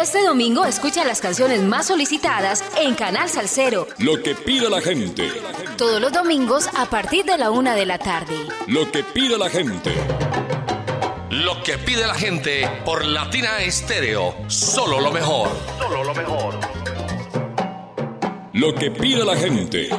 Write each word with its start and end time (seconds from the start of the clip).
Este 0.00 0.24
domingo 0.24 0.64
escucha 0.64 1.04
las 1.04 1.20
canciones 1.20 1.60
más 1.60 1.88
solicitadas 1.88 2.64
en 2.78 2.94
Canal 2.94 3.28
Salcero. 3.28 3.86
Lo 3.98 4.22
que 4.22 4.34
pide 4.34 4.70
la 4.70 4.80
gente. 4.80 5.30
Todos 5.76 6.00
los 6.00 6.10
domingos 6.10 6.70
a 6.74 6.86
partir 6.86 7.26
de 7.26 7.36
la 7.36 7.50
una 7.50 7.74
de 7.74 7.84
la 7.84 7.98
tarde. 7.98 8.34
Lo 8.66 8.90
que 8.90 9.04
pide 9.04 9.36
la 9.36 9.50
gente. 9.50 9.92
Lo 11.28 11.62
que 11.62 11.76
pide 11.76 12.06
la 12.06 12.14
gente 12.14 12.66
por 12.86 13.04
Latina 13.04 13.58
Estéreo. 13.60 14.34
Solo 14.48 15.00
lo 15.02 15.12
mejor. 15.12 15.50
Solo 15.78 16.02
lo 16.02 16.14
mejor. 16.14 16.58
Lo 18.54 18.74
que 18.74 18.90
pide 18.90 19.22
la 19.22 19.36
gente. 19.36 19.90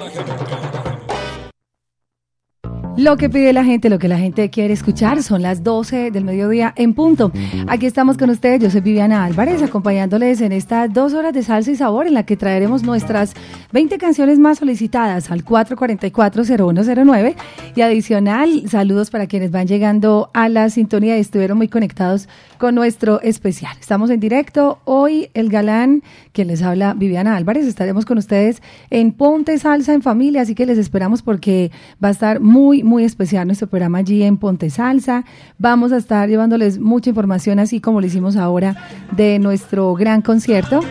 Lo 2.98 3.16
que 3.16 3.30
pide 3.30 3.54
la 3.54 3.64
gente, 3.64 3.90
lo 3.90 4.00
que 4.00 4.10
la 4.10 4.18
gente 4.18 4.50
quiere 4.50 4.74
escuchar, 4.74 5.24
son 5.24 5.42
las 5.42 5.64
12 5.64 6.12
del 6.12 6.26
mediodía 6.26 6.74
en 6.76 6.94
punto. 6.94 7.32
Aquí 7.68 7.86
estamos 7.86 8.18
con 8.18 8.30
ustedes, 8.30 8.62
yo 8.62 8.70
soy 8.70 8.82
Viviana 8.82 9.24
Álvarez, 9.24 9.64
acompañándoles 9.64 10.42
en 10.42 10.52
estas 10.52 10.94
dos 10.94 11.14
horas 11.14 11.34
de 11.34 11.42
salsa 11.42 11.72
y 11.72 11.78
sabor 11.78 12.06
en 12.06 12.14
la 12.14 12.24
que 12.24 12.36
traeremos 12.36 12.84
nuestras 12.84 13.34
20 13.72 13.98
canciones 13.98 14.40
más 14.40 14.58
solicitadas 14.58 15.32
al 15.32 15.46
444-0109 15.46 17.36
y 17.76 17.82
adicional, 17.82 18.64
saludos 18.70 19.10
para 19.10 19.26
quienes 19.26 19.52
van 19.52 19.68
llegando 19.68 20.30
a 20.34 20.50
la 20.50 20.70
sintonía 20.70 21.18
y 21.18 21.22
estuvieron 21.22 21.58
muy 21.58 21.70
conectados 21.70 22.28
con 22.58 22.76
nuestro 22.76 23.22
especial. 23.22 23.76
Estamos 23.80 24.10
en 24.10 24.20
directo, 24.20 24.80
hoy 24.84 25.30
el 25.34 25.50
galán, 25.50 26.04
que 26.34 26.44
les 26.44 26.62
habla 26.62 26.94
Viviana 26.94 27.38
Álvarez, 27.38 27.66
estaremos 27.66 28.06
con 28.06 28.18
ustedes 28.18 28.62
en 28.90 29.14
Ponte 29.14 29.58
Salsa 29.58 29.94
en 29.94 30.02
Familia, 30.02 30.42
así 30.42 30.56
que 30.56 30.66
les 30.66 30.78
esperamos 30.78 31.22
porque 31.22 31.72
va 32.04 32.10
a 32.10 32.12
estar 32.12 32.42
muy 32.42 32.81
muy, 32.84 33.04
especial 33.04 33.48
nuestro 33.48 33.68
programa 33.68 34.00
allí 34.00 34.24
en 34.24 34.38
Ponte 34.38 34.70
Salsa. 34.70 35.26
Vamos 35.58 35.92
a 35.92 35.98
estar 35.98 36.28
llevándoles 36.30 36.80
mucha 36.80 37.10
información, 37.10 37.60
así 37.60 37.80
como 37.80 38.02
lo 38.02 38.08
hicimos 38.08 38.36
ahora, 38.36 38.76
de 39.16 39.40
nuestro 39.40 39.94
gran 39.96 40.22
concierto. 40.22 40.82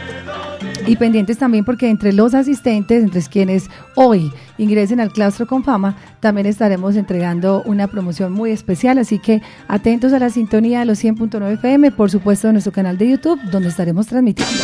Y 0.86 0.96
pendientes 0.96 1.38
también 1.38 1.64
porque 1.64 1.88
entre 1.88 2.12
los 2.12 2.34
asistentes, 2.34 3.02
entre 3.02 3.22
quienes 3.22 3.68
hoy 3.94 4.32
ingresen 4.58 5.00
al 5.00 5.12
claustro 5.12 5.46
con 5.46 5.62
fama, 5.62 5.96
también 6.20 6.46
estaremos 6.46 6.96
entregando 6.96 7.62
una 7.64 7.86
promoción 7.86 8.32
muy 8.32 8.50
especial. 8.50 8.98
Así 8.98 9.18
que 9.18 9.42
atentos 9.68 10.12
a 10.12 10.18
la 10.18 10.30
sintonía 10.30 10.80
de 10.80 10.86
los 10.86 11.02
100.9 11.02 11.54
FM, 11.54 11.90
por 11.92 12.10
supuesto 12.10 12.48
en 12.48 12.54
nuestro 12.54 12.72
canal 12.72 12.98
de 12.98 13.10
YouTube, 13.10 13.40
donde 13.50 13.68
estaremos 13.68 14.06
transmitiendo. 14.06 14.62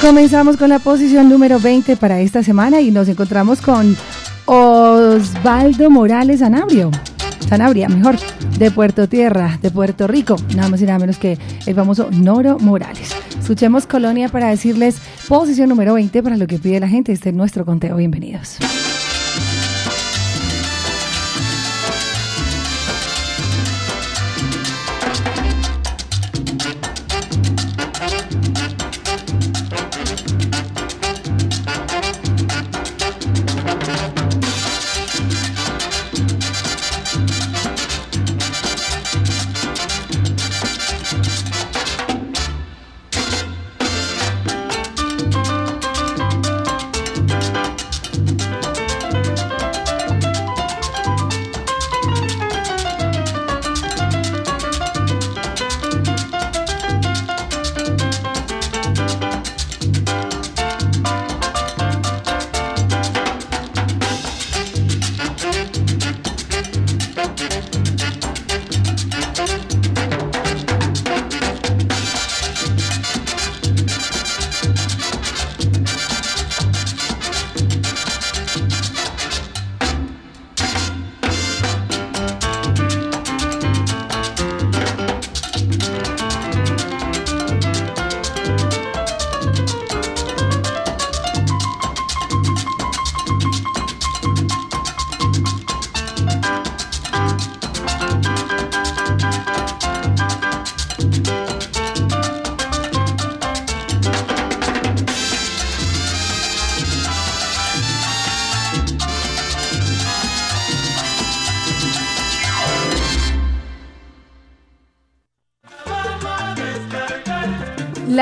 Comenzamos 0.00 0.56
con 0.56 0.68
la 0.68 0.80
posición 0.80 1.28
número 1.28 1.60
20 1.60 1.96
para 1.96 2.20
esta 2.20 2.42
semana 2.42 2.80
y 2.80 2.90
nos 2.90 3.08
encontramos 3.08 3.60
con 3.60 3.96
Osvaldo 4.46 5.90
Morales 5.90 6.40
Sanabrio. 6.40 6.90
Sanabria, 7.48 7.88
mejor, 7.88 8.16
de 8.58 8.70
Puerto 8.70 9.08
Tierra, 9.08 9.58
de 9.60 9.70
Puerto 9.70 10.06
Rico, 10.06 10.36
nada 10.56 10.68
más 10.68 10.80
y 10.80 10.86
nada 10.86 10.98
menos 10.98 11.18
que 11.18 11.38
el 11.66 11.74
famoso 11.74 12.08
Noro 12.10 12.58
Morales. 12.58 13.14
Escuchemos 13.38 13.86
Colonia 13.86 14.28
para 14.28 14.48
decirles 14.48 14.96
posición 15.28 15.68
número 15.68 15.94
20 15.94 16.22
para 16.22 16.36
lo 16.36 16.46
que 16.46 16.58
pide 16.58 16.80
la 16.80 16.88
gente. 16.88 17.12
Este 17.12 17.28
es 17.28 17.34
nuestro 17.34 17.66
conteo. 17.66 17.96
Bienvenidos. 17.96 18.58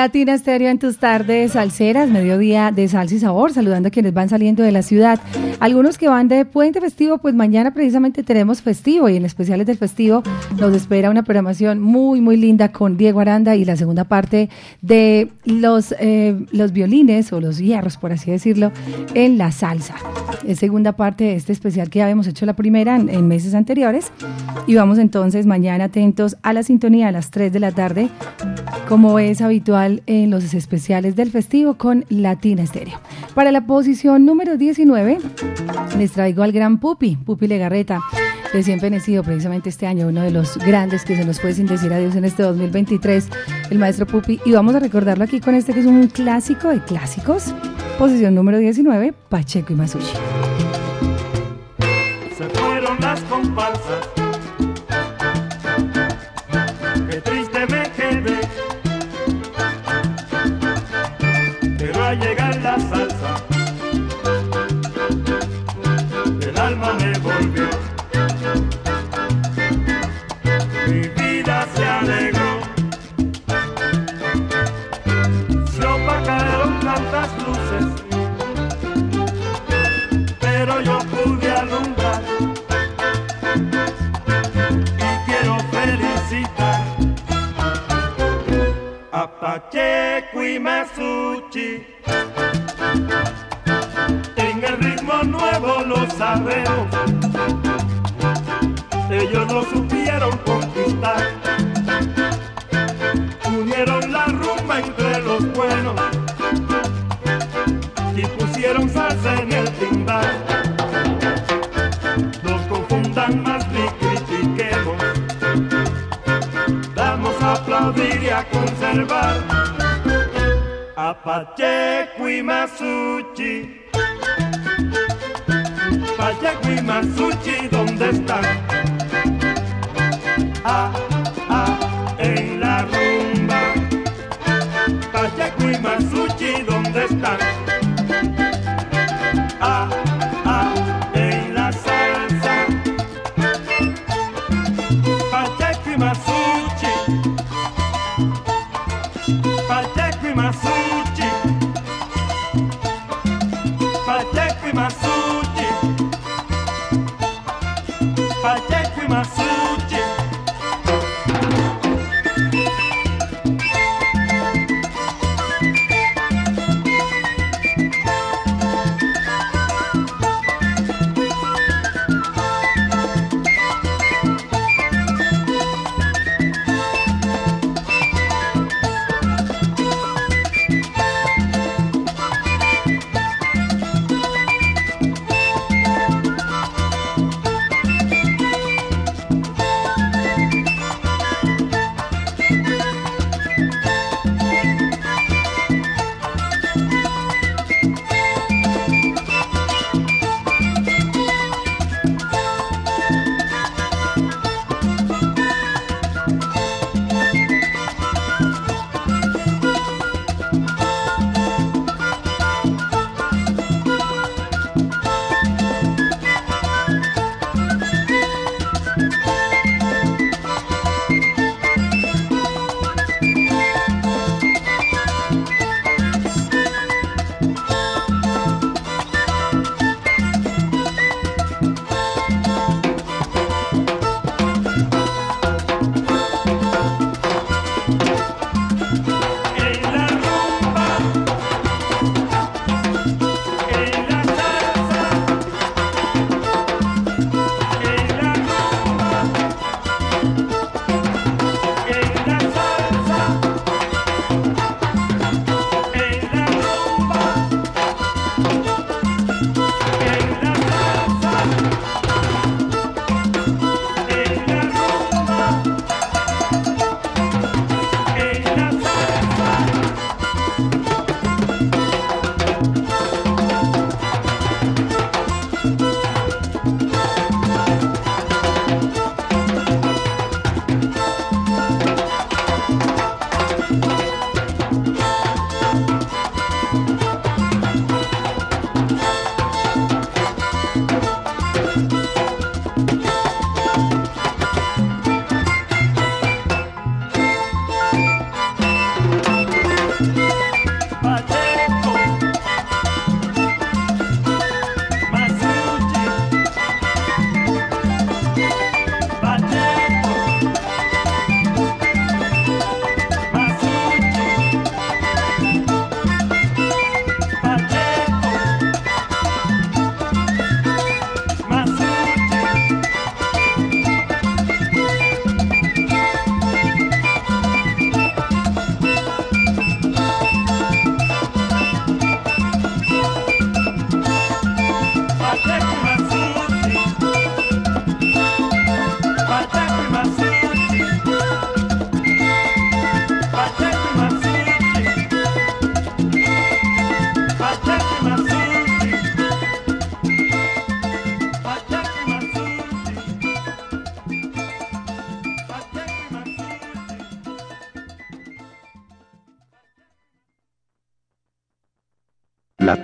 Latina 0.00 0.32
Estéreo 0.32 0.70
en 0.70 0.78
tus 0.78 0.96
tardes 0.96 1.52
salseras, 1.52 2.08
mediodía 2.08 2.72
de 2.72 2.88
salsa 2.88 3.14
y 3.16 3.18
sabor, 3.18 3.52
saludando 3.52 3.88
a 3.88 3.90
quienes 3.90 4.14
van 4.14 4.30
saliendo 4.30 4.62
de 4.62 4.72
la 4.72 4.80
ciudad. 4.80 5.20
Algunos 5.60 5.98
que 5.98 6.08
van 6.08 6.26
de 6.26 6.46
puente 6.46 6.80
festivo, 6.80 7.18
pues 7.18 7.34
mañana 7.34 7.74
precisamente 7.74 8.22
tenemos 8.22 8.62
festivo 8.62 9.10
y 9.10 9.16
en 9.16 9.26
especiales 9.26 9.66
del 9.66 9.76
festivo 9.76 10.22
nos 10.60 10.74
espera 10.74 11.08
una 11.08 11.22
programación 11.22 11.80
muy, 11.80 12.20
muy 12.20 12.36
linda 12.36 12.70
con 12.70 12.98
Diego 12.98 13.20
Aranda 13.20 13.56
y 13.56 13.64
la 13.64 13.76
segunda 13.76 14.04
parte 14.04 14.50
de 14.82 15.28
los, 15.46 15.94
eh, 15.98 16.36
los 16.52 16.72
violines 16.72 17.32
o 17.32 17.40
los 17.40 17.58
hierros, 17.58 17.96
por 17.96 18.12
así 18.12 18.30
decirlo, 18.30 18.70
en 19.14 19.38
la 19.38 19.52
salsa. 19.52 19.94
Es 20.46 20.58
segunda 20.58 20.92
parte 20.92 21.24
de 21.24 21.36
este 21.36 21.52
especial 21.52 21.88
que 21.88 22.00
ya 22.00 22.04
habíamos 22.04 22.26
hecho 22.26 22.44
la 22.44 22.52
primera 22.54 22.96
en, 22.96 23.08
en 23.08 23.26
meses 23.26 23.54
anteriores 23.54 24.12
y 24.66 24.74
vamos 24.74 24.98
entonces 24.98 25.46
mañana 25.46 25.84
atentos 25.84 26.36
a 26.42 26.52
la 26.52 26.62
sintonía 26.62 27.08
a 27.08 27.12
las 27.12 27.30
3 27.30 27.52
de 27.52 27.60
la 27.60 27.72
tarde, 27.72 28.10
como 28.86 29.18
es 29.18 29.40
habitual 29.40 30.02
en 30.06 30.30
los 30.30 30.52
especiales 30.52 31.16
del 31.16 31.30
festivo 31.30 31.74
con 31.74 32.04
Latina 32.10 32.62
Estéreo. 32.62 33.00
Para 33.34 33.50
la 33.50 33.66
posición 33.66 34.26
número 34.26 34.58
19 34.58 35.18
les 35.96 36.12
traigo 36.12 36.42
al 36.42 36.52
gran 36.52 36.80
Pupi, 36.80 37.16
Pupi 37.16 37.46
Legarreta, 37.46 38.00
recién 38.52 38.80
fenecido 38.80 39.22
precisamente 39.22 39.68
este 39.68 39.86
año, 39.86 40.08
uno 40.08 40.22
de 40.22 40.30
los 40.30 40.56
grandes 40.58 41.04
que 41.04 41.16
se 41.16 41.24
nos 41.24 41.40
fue 41.40 41.52
sin 41.52 41.66
decir 41.66 41.92
adiós 41.92 42.16
en 42.16 42.24
este 42.24 42.42
2023, 42.42 43.28
el 43.70 43.78
maestro 43.78 44.06
Pupi. 44.06 44.40
Y 44.44 44.52
vamos 44.52 44.74
a 44.74 44.80
recordarlo 44.80 45.24
aquí 45.24 45.40
con 45.40 45.54
este 45.54 45.72
que 45.72 45.80
es 45.80 45.86
un 45.86 46.08
clásico 46.08 46.68
de 46.68 46.82
clásicos. 46.82 47.54
Posición 47.98 48.34
número 48.34 48.58
19, 48.58 49.14
Pacheco 49.28 49.72
y 49.72 49.76
Masushi. 49.76 50.59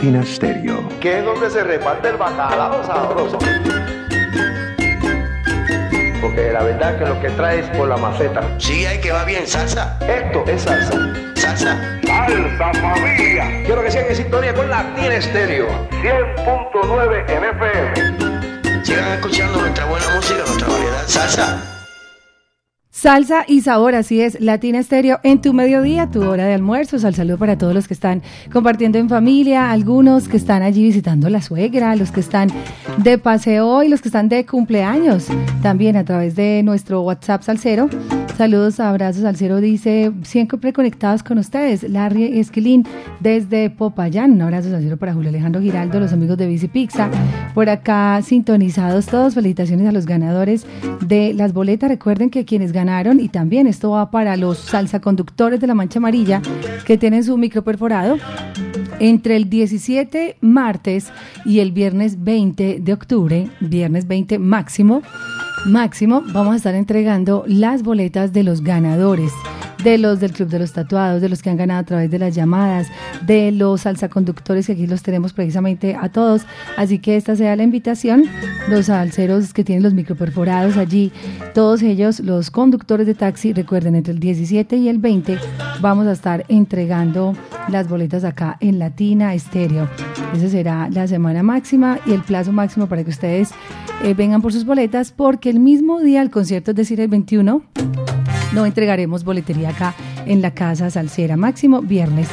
Latina 0.06 0.24
Stereo. 0.24 0.88
que 1.00 1.18
es 1.18 1.24
donde 1.24 1.50
se 1.50 1.64
reparte 1.64 2.10
el 2.10 2.16
bacalao 2.16 2.84
sabroso. 2.86 3.38
Porque 6.20 6.52
la 6.52 6.62
verdad 6.62 6.96
que 6.96 7.06
lo 7.06 7.20
que 7.20 7.30
trae 7.30 7.60
es 7.60 7.68
por 7.70 7.88
la 7.88 7.96
maceta. 7.96 8.42
Sí, 8.58 8.86
hay 8.86 9.00
que 9.00 9.10
va 9.10 9.24
bien, 9.24 9.48
salsa. 9.48 9.98
Esto 10.06 10.44
es 10.46 10.62
salsa. 10.62 10.92
Salsa. 11.34 12.00
Salsa 12.06 12.72
familia 12.74 13.62
Quiero 13.66 13.82
que 13.82 13.90
sigan 13.90 14.06
en 14.08 14.16
sintonía 14.16 14.54
con 14.54 14.70
Latina 14.70 15.14
Estéreo. 15.16 15.66
100.9 15.90 17.30
en 17.30 17.44
FM 17.44 18.84
Sigan 18.84 19.12
escuchando 19.12 19.60
nuestra 19.60 19.86
buena 19.86 20.06
música, 20.14 20.38
nuestra 20.46 20.68
variedad. 20.68 21.02
Salsa. 21.06 21.75
Salsa 23.06 23.44
y 23.46 23.60
sabor, 23.60 23.94
así 23.94 24.20
es, 24.20 24.40
Latina 24.40 24.80
Estéreo 24.80 25.20
en 25.22 25.40
tu 25.40 25.52
mediodía, 25.52 26.10
tu 26.10 26.24
hora 26.24 26.44
de 26.44 26.54
almuerzo. 26.54 26.96
Al 27.06 27.14
saludo 27.14 27.38
para 27.38 27.56
todos 27.56 27.72
los 27.72 27.86
que 27.86 27.94
están 27.94 28.20
compartiendo 28.52 28.98
en 28.98 29.08
familia, 29.08 29.70
algunos 29.70 30.26
que 30.26 30.36
están 30.36 30.64
allí 30.64 30.82
visitando 30.82 31.30
la 31.30 31.40
suegra, 31.40 31.94
los 31.94 32.10
que 32.10 32.18
están 32.18 32.48
de 32.96 33.16
paseo 33.16 33.84
y 33.84 33.88
los 33.88 34.02
que 34.02 34.08
están 34.08 34.28
de 34.28 34.44
cumpleaños. 34.44 35.28
También 35.62 35.96
a 35.96 36.04
través 36.04 36.34
de 36.34 36.64
nuestro 36.64 37.02
WhatsApp 37.02 37.42
Salcero. 37.42 37.88
Saludos, 38.36 38.80
abrazos 38.80 39.22
Salcero, 39.22 39.62
dice, 39.62 40.12
siempre 40.22 40.74
conectados 40.74 41.22
con 41.22 41.38
ustedes. 41.38 41.84
Larry 41.88 42.38
Esquilín 42.38 42.84
desde 43.18 43.70
Popayán. 43.70 44.32
Un 44.32 44.42
abrazo 44.42 44.68
Salcero 44.68 44.98
para 44.98 45.14
Julio 45.14 45.30
Alejandro 45.30 45.62
Giraldo, 45.62 46.00
los 46.00 46.12
amigos 46.12 46.36
de 46.36 46.46
Bici 46.46 46.68
Pizza. 46.68 47.08
Por 47.54 47.70
acá 47.70 48.20
sintonizados 48.22 49.06
todos. 49.06 49.32
Felicitaciones 49.32 49.88
a 49.88 49.92
los 49.92 50.04
ganadores 50.04 50.66
de 51.00 51.32
las 51.32 51.54
boletas. 51.54 51.88
Recuerden 51.88 52.28
que 52.28 52.44
quienes 52.44 52.72
ganan 52.72 53.20
y 53.20 53.30
también 53.30 53.66
esto 53.66 53.92
va 53.92 54.10
para 54.10 54.36
los 54.36 54.58
salsa 54.58 55.00
conductores 55.00 55.58
de 55.58 55.66
la 55.66 55.74
Mancha 55.74 55.98
Amarilla 55.98 56.42
que 56.84 56.98
tienen 56.98 57.24
su 57.24 57.38
micro 57.38 57.64
perforado. 57.64 58.18
Entre 58.98 59.36
el 59.36 59.48
17 59.48 60.36
martes 60.42 61.10
y 61.46 61.60
el 61.60 61.72
viernes 61.72 62.22
20 62.22 62.80
de 62.80 62.92
octubre, 62.92 63.48
viernes 63.60 64.06
20 64.06 64.38
máximo, 64.38 65.00
máximo, 65.64 66.22
vamos 66.32 66.54
a 66.54 66.56
estar 66.56 66.74
entregando 66.74 67.44
las 67.46 67.82
boletas 67.82 68.32
de 68.32 68.42
los 68.42 68.62
ganadores 68.62 69.32
de 69.86 69.98
los 69.98 70.18
del 70.18 70.32
Club 70.32 70.48
de 70.48 70.58
los 70.58 70.72
Tatuados, 70.72 71.22
de 71.22 71.28
los 71.28 71.42
que 71.42 71.50
han 71.50 71.56
ganado 71.56 71.78
a 71.78 71.84
través 71.84 72.10
de 72.10 72.18
las 72.18 72.34
llamadas, 72.34 72.88
de 73.24 73.52
los 73.52 73.82
salsaconductores, 73.82 74.66
que 74.66 74.72
aquí 74.72 74.84
los 74.88 75.04
tenemos 75.04 75.32
precisamente 75.32 75.94
a 75.94 76.08
todos. 76.08 76.42
Así 76.76 76.98
que 76.98 77.16
esta 77.16 77.36
sea 77.36 77.54
la 77.54 77.62
invitación. 77.62 78.24
Los 78.68 78.86
salseros 78.86 79.54
que 79.54 79.62
tienen 79.62 79.84
los 79.84 79.94
microperforados 79.94 80.76
allí, 80.76 81.12
todos 81.54 81.82
ellos, 81.82 82.18
los 82.18 82.50
conductores 82.50 83.06
de 83.06 83.14
taxi, 83.14 83.52
recuerden, 83.52 83.94
entre 83.94 84.12
el 84.12 84.18
17 84.18 84.76
y 84.76 84.88
el 84.88 84.98
20 84.98 85.38
vamos 85.80 86.08
a 86.08 86.12
estar 86.12 86.44
entregando 86.48 87.36
las 87.68 87.88
boletas 87.88 88.24
acá 88.24 88.56
en 88.58 88.80
Latina 88.80 89.34
Estéreo. 89.34 89.88
Esa 90.34 90.48
será 90.48 90.88
la 90.90 91.06
semana 91.06 91.44
máxima 91.44 92.00
y 92.06 92.12
el 92.12 92.22
plazo 92.22 92.50
máximo 92.50 92.88
para 92.88 93.04
que 93.04 93.10
ustedes 93.10 93.50
eh, 94.02 94.14
vengan 94.14 94.42
por 94.42 94.52
sus 94.52 94.64
boletas, 94.64 95.12
porque 95.12 95.48
el 95.48 95.60
mismo 95.60 96.00
día 96.00 96.22
el 96.22 96.30
concierto, 96.30 96.72
es 96.72 96.76
decir, 96.76 97.00
el 97.00 97.06
21, 97.06 97.62
no 98.52 98.66
entregaremos 98.66 99.24
boletería 99.24 99.70
acá 99.70 99.94
en 100.26 100.42
la 100.42 100.52
casa 100.52 100.90
Salsera, 100.90 101.36
máximo 101.36 101.82
viernes. 101.82 102.28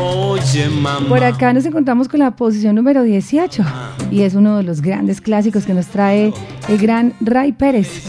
Oye, 0.00 0.68
mamá. 0.68 1.08
Por 1.08 1.24
acá 1.24 1.52
nos 1.52 1.64
encontramos 1.66 2.08
con 2.08 2.20
la 2.20 2.36
posición 2.36 2.74
número 2.76 3.02
18 3.02 3.64
y 4.10 4.22
es 4.22 4.34
uno 4.34 4.56
de 4.58 4.62
los 4.62 4.80
grandes 4.80 5.20
clásicos 5.20 5.64
que 5.64 5.74
nos 5.74 5.86
trae 5.86 6.32
el 6.68 6.78
gran 6.78 7.14
Ray 7.20 7.52
Pérez 7.52 8.04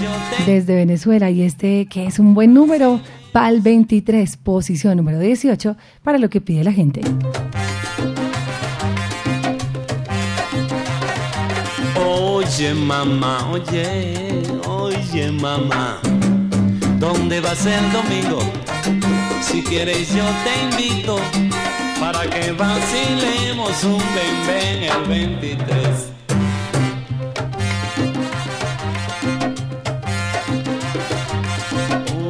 desde 0.45 0.75
Venezuela 0.75 1.29
y 1.29 1.41
este 1.41 1.87
que 1.87 2.05
es 2.05 2.19
un 2.19 2.33
buen 2.33 2.53
número 2.53 2.99
PAL 3.31 3.61
23, 3.61 4.37
posición 4.37 4.97
número 4.97 5.19
18 5.19 5.75
para 6.03 6.17
lo 6.17 6.29
que 6.29 6.41
pide 6.41 6.63
la 6.63 6.71
gente. 6.71 7.01
Oye, 11.95 12.73
mamá, 12.73 13.49
oye, 13.51 14.41
oye, 14.65 15.31
mamá. 15.31 16.01
¿Dónde 16.99 17.39
va 17.39 17.55
ser 17.55 17.81
el 17.81 17.91
domingo? 17.93 18.39
Si 19.41 19.63
quieres 19.63 20.13
yo 20.13 20.25
te 20.43 20.63
invito 20.63 21.17
para 21.97 22.29
que 22.29 22.51
vacilemos 22.51 23.83
un 23.85 24.03
bebé 24.13 24.89
el 24.89 25.07
23. 25.07 25.77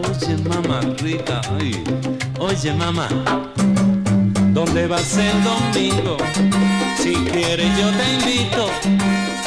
Oye 0.07 0.37
mamá 0.47 0.81
rica, 0.99 1.41
ay, 1.59 1.83
oye 2.37 2.71
mamá, 2.73 3.07
¿dónde 4.53 4.85
va 4.85 4.99
ser 4.99 5.35
el 5.35 5.43
domingo? 5.43 6.17
Si 7.01 7.15
quieres 7.15 7.75
yo 7.75 7.89
te 7.89 8.13
invito 8.13 8.69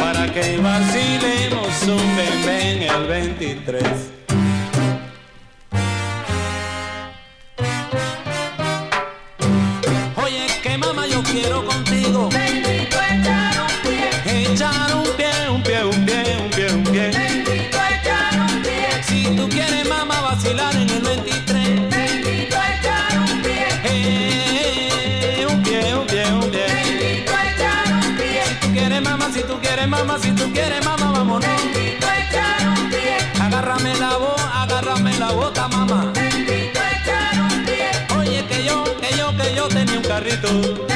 para 0.01 0.33
que 0.33 0.59
vacilemos 0.59 1.69
un 1.87 2.17
bebé 2.17 2.89
el 2.89 3.07
23. 3.07 4.22
Quiero 11.33 11.65
contigo. 11.65 12.29
Te 12.29 12.51
invito 12.51 12.99
a 12.99 13.17
echar 13.17 13.55
un 13.63 13.75
pie. 13.83 14.53
Echar 14.53 14.95
un 14.95 15.09
pie, 15.17 15.49
un 15.49 15.63
pie, 15.63 15.85
un 15.85 16.05
pie, 16.05 16.37
un 16.39 16.51
pie, 16.51 16.73
un 16.73 16.85
pie. 16.85 17.11
Te 17.11 17.33
invito 17.33 17.79
a 17.79 17.89
echar 17.89 18.39
un 18.39 18.63
pie. 18.63 19.03
Si 19.07 19.25
tú 19.37 19.49
quieres 19.49 19.89
mamá 19.89 20.21
vacilar 20.21 20.75
en 20.77 20.91
el 20.91 21.01
23. 21.01 21.89
Te 21.89 22.15
invito 22.17 22.57
a 22.57 22.75
echar 22.77 23.19
un 23.19 23.43
pie. 23.43 23.67
Eh, 23.85 25.47
un 25.49 25.63
pie, 25.63 25.95
un 25.95 26.07
pie, 26.07 26.25
un 26.33 26.51
pie. 26.51 26.67
Te 26.67 26.91
invito 26.93 27.33
a 27.35 27.51
echar 27.51 27.93
un 27.93 28.17
pie. 28.17 28.43
Si 28.45 28.61
tú 28.61 28.73
quieres 28.73 29.01
mamá, 29.03 29.31
si 29.33 29.43
tú 29.43 29.61
quieres 29.61 29.89
mamá, 29.89 30.19
si 30.19 30.33
tú 30.33 30.53
quieres 30.53 30.85
mamá, 30.85 31.13
vámonos. 31.13 31.49
Te 31.49 31.65
invito 31.65 32.07
a 32.07 32.19
echar 32.19 32.69
un 32.69 32.91
pie. 32.91 33.17
Agárrame 33.41 33.95
la 33.97 34.17
voz, 34.19 34.43
agárrame 34.55 35.19
la 35.19 35.33
bota, 35.33 35.69
mamá. 35.69 36.13
Te 36.13 36.29
invito 36.29 36.79
a 36.79 36.91
echar 36.93 37.41
un 37.41 37.65
pie. 37.65 37.89
Oye, 38.19 38.45
que 38.47 38.65
yo, 38.65 38.85
que 39.01 39.17
yo, 39.17 39.35
que 39.37 39.55
yo 39.55 39.69
tenía 39.69 39.97
un 39.99 40.05
carrito. 40.05 40.92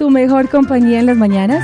Tu 0.00 0.08
mejor 0.08 0.48
compañía 0.48 0.98
en 0.98 1.04
las 1.04 1.16
mañanas. 1.18 1.62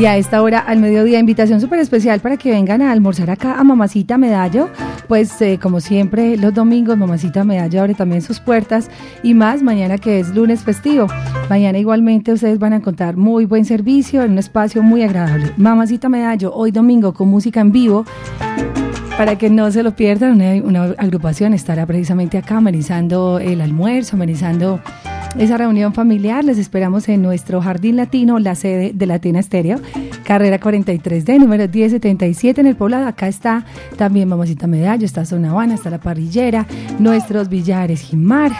Y 0.00 0.06
a 0.06 0.16
esta 0.16 0.42
hora, 0.42 0.58
al 0.58 0.80
mediodía, 0.80 1.20
invitación 1.20 1.60
súper 1.60 1.78
especial 1.78 2.18
para 2.18 2.36
que 2.36 2.50
vengan 2.50 2.82
a 2.82 2.90
almorzar 2.90 3.30
acá 3.30 3.60
a 3.60 3.62
Mamacita 3.62 4.18
Medallo 4.18 4.70
Pues 5.06 5.40
eh, 5.40 5.60
como 5.62 5.78
siempre, 5.78 6.36
los 6.36 6.52
domingos 6.52 6.98
Mamacita 6.98 7.44
Medallo 7.44 7.80
abre 7.80 7.94
también 7.94 8.20
sus 8.20 8.40
puertas 8.40 8.90
y 9.22 9.34
más 9.34 9.62
mañana 9.62 9.98
que 9.98 10.18
es 10.18 10.34
lunes 10.34 10.64
festivo. 10.64 11.06
Mañana 11.48 11.78
igualmente 11.78 12.32
ustedes 12.32 12.58
van 12.58 12.72
a 12.72 12.76
encontrar 12.76 13.16
muy 13.16 13.44
buen 13.44 13.64
servicio 13.64 14.24
en 14.24 14.32
un 14.32 14.38
espacio 14.38 14.82
muy 14.82 15.04
agradable. 15.04 15.52
Mamacita 15.56 16.08
Medallo, 16.08 16.52
hoy 16.52 16.72
domingo 16.72 17.14
con 17.14 17.28
música 17.28 17.60
en 17.60 17.70
vivo. 17.70 18.04
Para 19.18 19.36
que 19.36 19.50
no 19.50 19.68
se 19.72 19.82
lo 19.82 19.96
pierdan, 19.96 20.40
una, 20.64 20.84
agrupación 20.96 21.52
estará 21.52 21.84
precisamente 21.86 22.38
acá 22.38 22.58
amenizando 22.58 23.40
el 23.40 23.60
almuerzo, 23.60 24.14
amenizando 24.14 24.78
esa 25.36 25.56
reunión 25.56 25.92
familiar. 25.92 26.44
Les 26.44 26.56
esperamos 26.56 27.08
en 27.08 27.20
nuestro 27.20 27.60
Jardín 27.60 27.96
Latino, 27.96 28.38
la 28.38 28.54
sede 28.54 28.92
de 28.94 29.06
Latina 29.06 29.40
Estéreo, 29.40 29.80
carrera 30.22 30.60
43D, 30.60 31.40
número 31.40 31.64
1077 31.64 32.60
en 32.60 32.68
el 32.68 32.76
poblado. 32.76 33.08
Acá 33.08 33.26
está 33.26 33.66
también 33.96 34.28
Mamacita 34.28 34.68
Medallo, 34.68 35.04
está 35.04 35.24
Zona 35.24 35.50
Habana, 35.50 35.74
está 35.74 35.90
la 35.90 35.98
parrillera, 35.98 36.68
nuestros 37.00 37.48
billares 37.48 38.02
Jimar. 38.02 38.52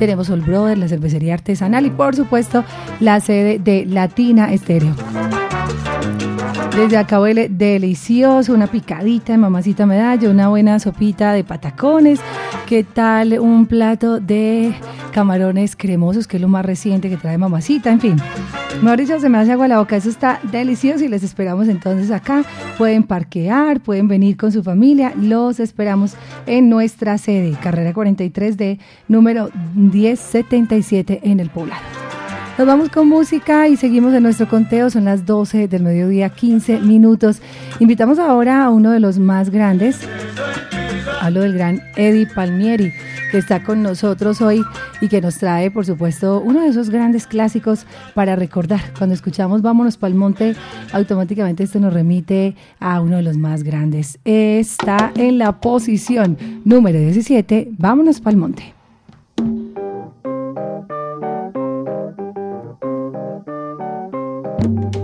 Tenemos 0.00 0.28
All 0.28 0.40
Brother, 0.40 0.76
la 0.76 0.88
cervecería 0.88 1.34
artesanal 1.34 1.86
y 1.86 1.90
por 1.90 2.16
supuesto 2.16 2.64
la 2.98 3.20
sede 3.20 3.60
de 3.60 3.86
Latina 3.86 4.52
Estéreo. 4.52 4.96
Desde 6.76 6.96
acá 6.96 7.20
huele 7.20 7.48
delicioso, 7.48 8.54
una 8.54 8.68
picadita 8.68 9.32
de 9.32 9.38
mamacita 9.38 9.86
medallo, 9.86 10.30
una 10.30 10.48
buena 10.48 10.78
sopita 10.78 11.32
de 11.32 11.42
patacones. 11.42 12.20
¿Qué 12.66 12.84
tal 12.84 13.38
un 13.40 13.66
plato 13.66 14.20
de 14.20 14.72
camarones 15.12 15.74
cremosos, 15.74 16.28
que 16.28 16.36
es 16.36 16.40
lo 16.40 16.48
más 16.48 16.64
reciente 16.64 17.10
que 17.10 17.16
trae 17.16 17.36
mamacita? 17.36 17.90
En 17.90 18.00
fin, 18.00 18.16
Mauricio, 18.82 19.20
se 19.20 19.28
me 19.28 19.38
hace 19.38 19.52
agua 19.52 19.68
la 19.68 19.78
boca. 19.78 19.96
Eso 19.96 20.08
está 20.08 20.40
delicioso 20.52 21.04
y 21.04 21.08
les 21.08 21.24
esperamos 21.24 21.68
entonces 21.68 22.10
acá. 22.12 22.44
Pueden 22.78 23.02
parquear, 23.02 23.80
pueden 23.80 24.08
venir 24.08 24.36
con 24.36 24.52
su 24.52 24.62
familia. 24.62 25.12
Los 25.20 25.60
esperamos 25.60 26.14
en 26.46 26.70
nuestra 26.70 27.18
sede, 27.18 27.58
carrera 27.60 27.92
43 27.92 28.56
de 28.56 28.78
número 29.08 29.50
1077 29.74 31.20
en 31.24 31.40
el 31.40 31.50
poblado. 31.50 31.82
Nos 32.60 32.66
vamos 32.66 32.90
con 32.90 33.08
música 33.08 33.68
y 33.68 33.78
seguimos 33.78 34.12
en 34.12 34.22
nuestro 34.22 34.46
conteo. 34.46 34.90
Son 34.90 35.06
las 35.06 35.24
12 35.24 35.66
del 35.66 35.82
mediodía, 35.82 36.28
15 36.28 36.80
minutos. 36.80 37.40
Invitamos 37.78 38.18
ahora 38.18 38.62
a 38.62 38.68
uno 38.68 38.90
de 38.90 39.00
los 39.00 39.18
más 39.18 39.48
grandes. 39.48 39.98
Hablo 41.22 41.40
del 41.40 41.54
gran 41.54 41.80
Eddie 41.96 42.26
Palmieri, 42.26 42.92
que 43.30 43.38
está 43.38 43.64
con 43.64 43.82
nosotros 43.82 44.42
hoy 44.42 44.62
y 45.00 45.08
que 45.08 45.22
nos 45.22 45.38
trae, 45.38 45.70
por 45.70 45.86
supuesto, 45.86 46.42
uno 46.44 46.60
de 46.60 46.68
esos 46.68 46.90
grandes 46.90 47.26
clásicos 47.26 47.86
para 48.12 48.36
recordar. 48.36 48.92
Cuando 48.98 49.14
escuchamos 49.14 49.62
Vámonos 49.62 49.96
pa'l 49.96 50.14
monte, 50.14 50.54
automáticamente 50.92 51.64
esto 51.64 51.80
nos 51.80 51.94
remite 51.94 52.56
a 52.78 53.00
uno 53.00 53.16
de 53.16 53.22
los 53.22 53.38
más 53.38 53.62
grandes. 53.62 54.18
Está 54.26 55.12
en 55.14 55.38
la 55.38 55.62
posición 55.62 56.36
número 56.66 56.98
17, 56.98 57.70
Vámonos 57.78 58.20
pa'l 58.20 58.36
monte. 58.36 58.79
Vámonos 64.60 64.99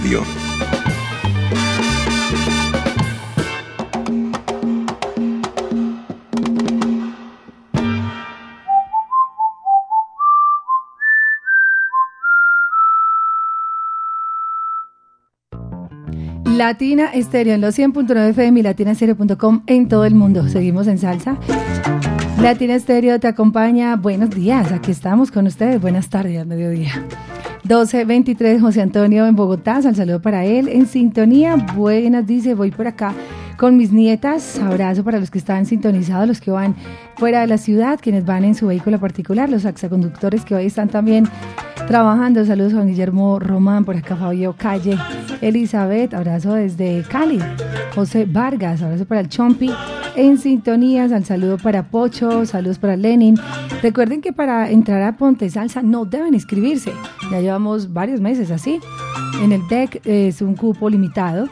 Estadio. 0.00 0.22
Latina 16.44 17.06
Estéreo 17.14 17.54
en 17.54 17.60
los 17.60 17.78
100.9 17.78 18.30
FM 18.30 18.60
y 18.60 18.62
latinastereo.com 18.62 19.62
en 19.66 19.88
todo 19.88 20.04
el 20.04 20.14
mundo. 20.14 20.48
Seguimos 20.48 20.86
en 20.88 20.98
salsa. 20.98 21.38
Latina 22.40 22.74
Estéreo 22.74 23.20
te 23.20 23.28
acompaña. 23.28 23.96
Buenos 23.96 24.30
días, 24.30 24.72
aquí 24.72 24.90
estamos 24.90 25.30
con 25.30 25.46
ustedes. 25.46 25.80
Buenas 25.80 26.08
tardes, 26.08 26.38
al 26.38 26.46
mediodía. 26.46 27.06
12.23, 27.70 28.60
José 28.60 28.82
Antonio 28.82 29.26
en 29.26 29.36
Bogotá. 29.36 29.76
Al 29.76 29.94
saludo 29.94 30.20
para 30.20 30.44
él. 30.44 30.66
En 30.66 30.88
sintonía, 30.88 31.54
buenas, 31.54 32.26
dice, 32.26 32.56
voy 32.56 32.72
por 32.72 32.88
acá 32.88 33.14
con 33.56 33.76
mis 33.76 33.92
nietas. 33.92 34.58
Abrazo 34.58 35.04
para 35.04 35.20
los 35.20 35.30
que 35.30 35.38
están 35.38 35.66
sintonizados, 35.66 36.26
los 36.26 36.40
que 36.40 36.50
van 36.50 36.74
fuera 37.16 37.42
de 37.42 37.46
la 37.46 37.58
ciudad, 37.58 38.00
quienes 38.02 38.24
van 38.24 38.42
en 38.42 38.56
su 38.56 38.66
vehículo 38.66 38.98
particular, 38.98 39.48
los 39.48 39.62
saxaconductores 39.62 40.44
que 40.44 40.56
hoy 40.56 40.66
están 40.66 40.88
también 40.88 41.28
trabajando. 41.86 42.44
Saludos 42.44 42.72
a 42.72 42.76
Juan 42.76 42.88
Guillermo 42.88 43.38
Román, 43.38 43.84
por 43.84 43.96
acá 43.96 44.16
Fabio 44.16 44.56
Calle, 44.58 44.98
Elizabeth, 45.40 46.12
abrazo 46.12 46.54
desde 46.54 47.04
Cali. 47.08 47.38
José 47.94 48.24
Vargas, 48.24 48.82
abrazo 48.82 49.04
para 49.04 49.20
el 49.20 49.28
Chompi. 49.28 49.70
En 50.16 50.38
sintonías, 50.38 51.12
al 51.12 51.24
saludo 51.24 51.56
para 51.58 51.88
Pocho, 51.90 52.44
saludos 52.44 52.78
para 52.78 52.96
Lenin. 52.96 53.36
Recuerden 53.82 54.20
que 54.20 54.32
para 54.32 54.70
entrar 54.70 55.02
a 55.02 55.16
Ponte 55.16 55.48
Salsa 55.48 55.82
no 55.82 56.04
deben 56.04 56.34
inscribirse. 56.34 56.92
Ya 57.30 57.40
llevamos 57.40 57.92
varios 57.92 58.20
meses 58.20 58.50
así. 58.50 58.80
En 59.42 59.52
el 59.52 59.66
deck 59.68 60.00
es 60.04 60.42
un 60.42 60.54
cupo 60.54 60.90
limitado 60.90 61.48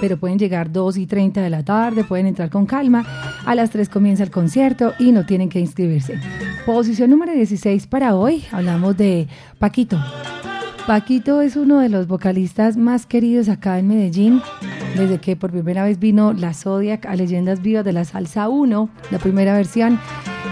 pero 0.00 0.18
pueden 0.18 0.38
llegar 0.38 0.70
2 0.70 0.98
y 0.98 1.06
30 1.06 1.40
de 1.40 1.48
la 1.48 1.64
tarde, 1.64 2.04
pueden 2.04 2.26
entrar 2.26 2.50
con 2.50 2.66
calma. 2.66 3.06
A 3.46 3.54
las 3.54 3.70
3 3.70 3.88
comienza 3.88 4.22
el 4.22 4.30
concierto 4.30 4.92
y 4.98 5.12
no 5.12 5.24
tienen 5.24 5.48
que 5.48 5.60
inscribirse. 5.60 6.20
Posición 6.66 7.08
número 7.08 7.32
16 7.32 7.86
para 7.86 8.14
hoy, 8.14 8.44
hablamos 8.52 8.98
de 8.98 9.28
Paquito. 9.58 9.98
Paquito 10.86 11.40
es 11.40 11.56
uno 11.56 11.78
de 11.78 11.88
los 11.88 12.06
vocalistas 12.06 12.76
más 12.76 13.06
queridos 13.06 13.48
acá 13.48 13.78
en 13.78 13.88
Medellín, 13.88 14.42
desde 14.94 15.20
que 15.20 15.36
por 15.36 15.50
primera 15.50 15.84
vez 15.84 15.98
vino 15.98 16.32
la 16.32 16.54
Zodiac 16.54 17.06
a 17.06 17.16
Leyendas 17.16 17.62
Vivas 17.62 17.84
de 17.84 17.92
la 17.92 18.04
Salsa 18.04 18.48
1, 18.48 18.88
la 19.10 19.18
primera 19.18 19.54
versión. 19.54 19.98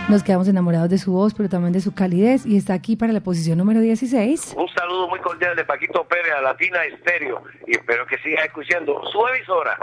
Nos 0.09 0.23
quedamos 0.23 0.49
enamorados 0.49 0.91
de 0.91 0.99
su 0.99 1.13
voz, 1.13 1.33
pero 1.35 1.49
también 1.49 1.73
de 1.73 1.81
su 1.81 1.95
calidez, 1.95 2.45
y 2.45 2.57
está 2.57 2.75
aquí 2.75 2.97
para 2.97 3.13
la 3.13 3.21
posición 3.21 3.59
número 3.59 3.81
16. 3.81 4.57
Un 4.59 4.69
saludo 4.69 5.09
muy 5.09 5.21
cordial 5.21 5.55
de 5.55 5.65
Paquito 5.65 6.05
Pérez 6.05 6.33
a 6.37 6.41
Latina 6.41 6.85
Estéreo 6.85 7.43
y 7.67 7.73
espero 7.73 8.07
que 8.07 8.19
sigas 8.19 8.45
escuchando 8.45 9.01
su 9.13 9.27
emisora, 9.29 9.79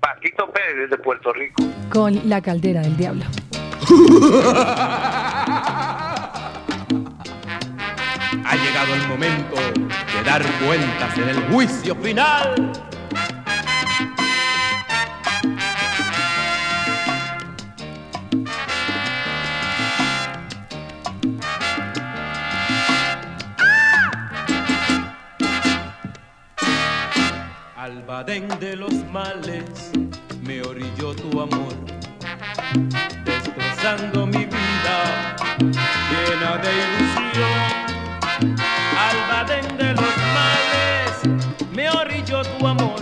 Paquito 0.00 0.50
Pérez 0.50 0.88
desde 0.88 1.02
Puerto 1.02 1.32
Rico. 1.32 1.62
Con 1.92 2.28
la 2.28 2.40
caldera 2.40 2.82
del 2.82 2.96
diablo. 2.96 3.24
Ha 8.42 8.56
llegado 8.56 8.94
el 8.94 9.06
momento 9.06 9.54
de 9.54 10.24
dar 10.24 10.42
cuentas 10.66 11.18
en 11.18 11.28
el 11.28 11.40
juicio 11.52 11.94
final. 11.94 12.72
Al 27.80 28.02
badén 28.02 28.46
de 28.60 28.76
los 28.76 28.92
males 29.10 29.90
me 30.42 30.60
orilló 30.60 31.14
tu 31.14 31.40
amor, 31.40 31.74
destrozando 33.24 34.26
mi 34.26 34.44
vida 34.44 35.34
llena 36.10 36.58
de 36.58 36.72
ilusión. 36.84 38.58
Al 39.08 39.18
badén 39.30 39.78
de 39.78 39.94
los 39.94 40.14
males 40.36 41.40
me 41.72 41.88
orilló 41.88 42.42
tu 42.42 42.66
amor, 42.66 43.00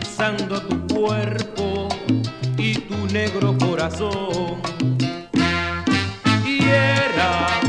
usando 0.00 0.62
tu 0.62 0.94
cuerpo 0.94 1.90
y 2.56 2.72
tu 2.76 2.96
negro 3.12 3.54
corazón. 3.58 4.62
Y 6.46 6.64
era 6.64 7.60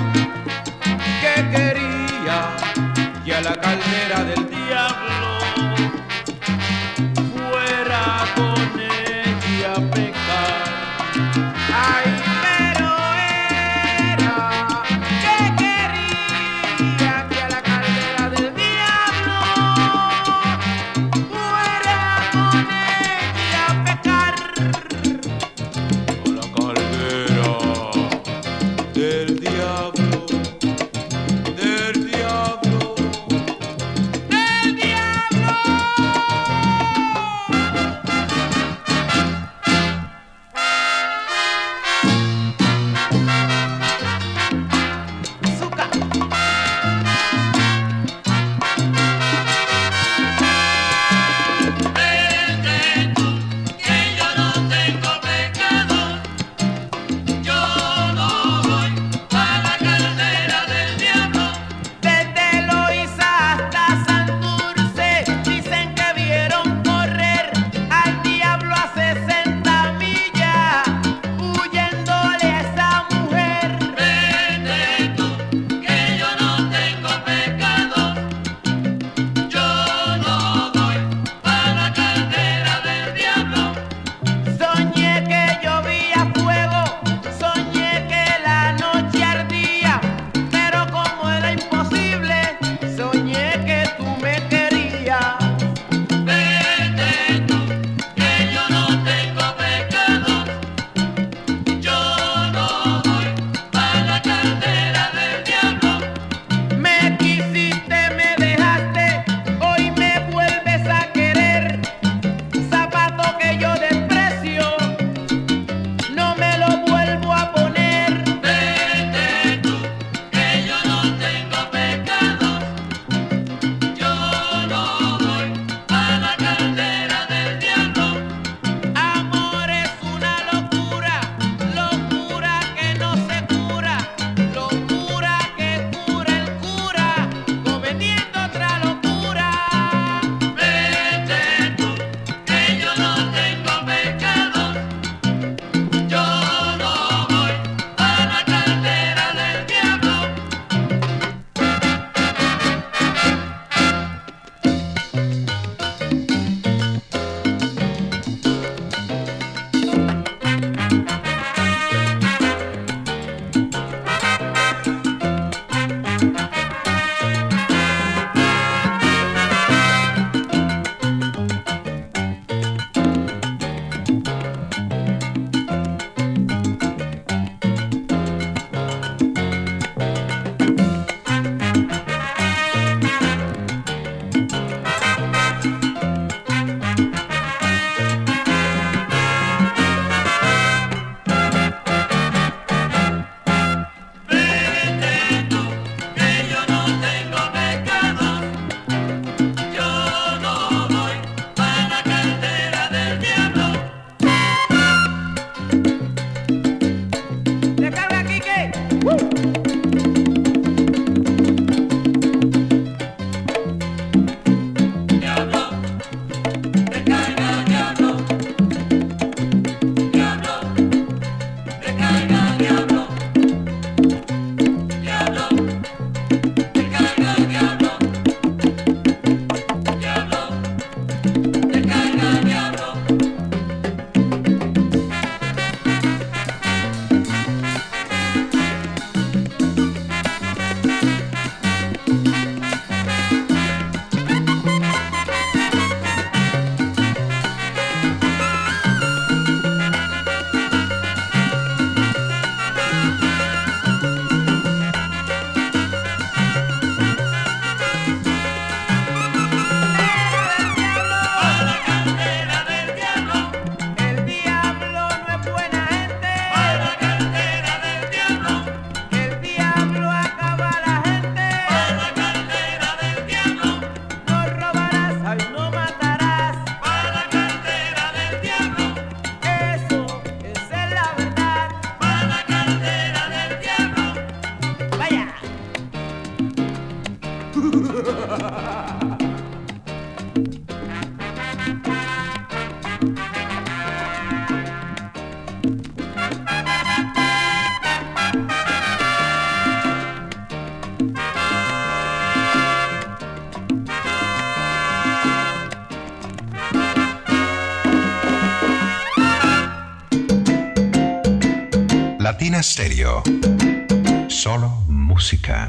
Solo 314.30 314.68
música. 314.88 315.68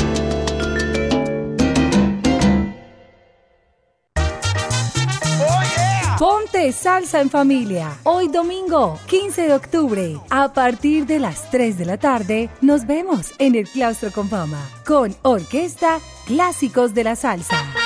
Ponte 6.19 6.73
salsa 6.73 7.21
en 7.21 7.29
familia. 7.29 7.95
Hoy 8.05 8.29
domingo, 8.29 8.99
15 9.05 9.49
de 9.49 9.53
octubre, 9.53 10.17
a 10.31 10.55
partir 10.55 11.05
de 11.05 11.19
las 11.19 11.51
3 11.51 11.77
de 11.77 11.85
la 11.85 11.99
tarde, 11.99 12.49
nos 12.62 12.87
vemos 12.87 13.33
en 13.38 13.55
el 13.55 13.69
Claustro 13.69 14.11
con 14.11 14.31
Fama 14.31 14.67
con 14.87 15.14
Orquesta 15.21 16.01
Clásicos 16.25 16.95
de 16.95 17.05
la 17.05 17.17
Salsa. 17.17 17.84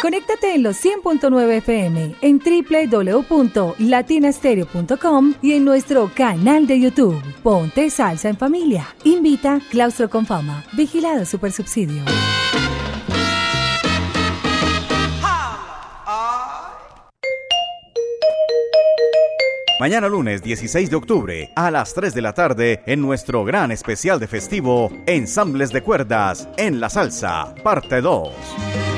Conéctate 0.00 0.54
en 0.54 0.62
los 0.62 0.82
100.9 0.82 1.58
FM, 1.58 2.14
en 2.22 2.40
www.latinastereo.com 2.40 5.34
y 5.42 5.52
en 5.52 5.62
nuestro 5.64 6.10
canal 6.14 6.66
de 6.66 6.80
YouTube. 6.80 7.22
Ponte 7.42 7.90
salsa 7.90 8.30
en 8.30 8.38
familia. 8.38 8.86
Invita 9.04 9.60
Claustro 9.70 10.08
con 10.08 10.24
Fama. 10.24 10.64
Vigilado 10.72 11.26
Super 11.26 11.52
Subsidio. 11.52 12.02
Mañana 19.78 20.08
lunes 20.08 20.42
16 20.42 20.90
de 20.90 20.96
octubre 20.96 21.52
a 21.56 21.70
las 21.70 21.94
3 21.94 22.12
de 22.14 22.20
la 22.20 22.34
tarde 22.34 22.82
en 22.86 23.00
nuestro 23.00 23.44
gran 23.44 23.70
especial 23.70 24.20
de 24.20 24.26
festivo 24.28 24.92
Ensambles 25.06 25.72
de 25.72 25.82
Cuerdas 25.82 26.46
en 26.58 26.80
la 26.80 26.90
Salsa, 26.90 27.54
parte 27.62 28.02
2. 28.02 28.89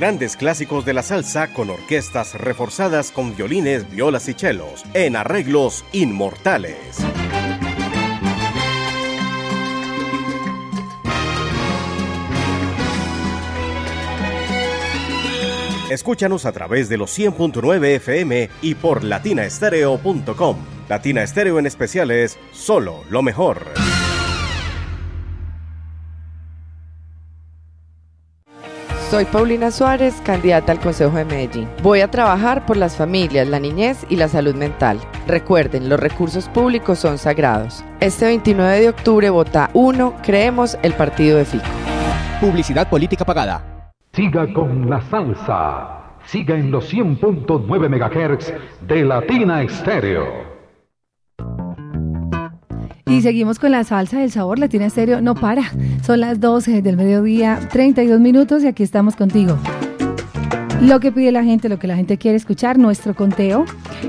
Grandes 0.00 0.34
clásicos 0.34 0.86
de 0.86 0.94
la 0.94 1.02
salsa 1.02 1.52
con 1.52 1.68
orquestas 1.68 2.32
reforzadas 2.32 3.10
con 3.10 3.36
violines, 3.36 3.90
violas 3.90 4.30
y 4.30 4.34
chelos 4.34 4.82
en 4.94 5.14
arreglos 5.14 5.84
inmortales. 5.92 6.96
Escúchanos 15.90 16.46
a 16.46 16.52
través 16.52 16.88
de 16.88 16.96
los 16.96 17.18
100.9 17.18 17.96
FM 17.96 18.48
y 18.62 18.76
por 18.76 19.04
latinaestereo.com. 19.04 20.56
Latina 20.88 21.22
Estéreo 21.22 21.58
en 21.58 21.66
especiales, 21.66 22.38
solo 22.52 23.04
lo 23.10 23.20
mejor. 23.20 23.66
Soy 29.10 29.24
Paulina 29.24 29.72
Suárez, 29.72 30.14
candidata 30.24 30.70
al 30.70 30.78
Consejo 30.78 31.16
de 31.16 31.24
Medellín. 31.24 31.68
Voy 31.82 32.00
a 32.00 32.12
trabajar 32.12 32.64
por 32.64 32.76
las 32.76 32.94
familias, 32.94 33.48
la 33.48 33.58
niñez 33.58 34.06
y 34.08 34.14
la 34.14 34.28
salud 34.28 34.54
mental. 34.54 35.00
Recuerden, 35.26 35.88
los 35.88 35.98
recursos 35.98 36.48
públicos 36.48 37.00
son 37.00 37.18
sagrados. 37.18 37.84
Este 37.98 38.26
29 38.26 38.80
de 38.80 38.88
octubre 38.88 39.28
vota 39.30 39.68
1, 39.74 40.14
creemos 40.22 40.78
el 40.84 40.92
partido 40.92 41.38
de 41.38 41.44
Fico. 41.44 41.64
Publicidad 42.40 42.88
política 42.88 43.24
pagada. 43.24 43.90
Siga 44.12 44.46
con 44.52 44.88
la 44.88 45.00
salsa. 45.00 46.12
Siga 46.26 46.54
en 46.54 46.70
los 46.70 46.94
100.9 46.94 47.88
MHz 47.88 48.52
de 48.86 49.04
Latina 49.04 49.64
Estéreo. 49.64 50.49
Y 53.10 53.22
seguimos 53.22 53.58
con 53.58 53.72
la 53.72 53.82
salsa 53.82 54.20
del 54.20 54.30
sabor 54.30 54.60
Latina 54.60 54.86
Estéreo. 54.86 55.20
No 55.20 55.34
para. 55.34 55.64
Son 56.06 56.20
las 56.20 56.38
12 56.38 56.80
del 56.80 56.96
mediodía, 56.96 57.58
32 57.72 58.20
minutos 58.20 58.62
y 58.62 58.68
aquí 58.68 58.84
estamos 58.84 59.16
contigo. 59.16 59.58
Lo 60.80 61.00
que 61.00 61.10
pide 61.10 61.32
la 61.32 61.42
gente, 61.42 61.68
lo 61.68 61.80
que 61.80 61.88
la 61.88 61.96
gente 61.96 62.18
quiere 62.18 62.36
escuchar, 62.36 62.78
nuestro 62.78 63.16
conteo. 63.16 63.64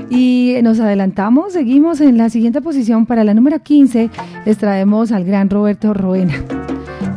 Y 0.08 0.54
nos 0.62 0.78
adelantamos, 0.78 1.52
seguimos 1.52 2.00
en 2.00 2.16
la 2.16 2.30
siguiente 2.30 2.62
posición. 2.62 3.04
Para 3.04 3.24
la 3.24 3.34
número 3.34 3.58
15 3.58 4.08
les 4.46 4.56
traemos 4.56 5.10
al 5.10 5.24
gran 5.24 5.50
Roberto 5.50 5.92
Roena, 5.92 6.34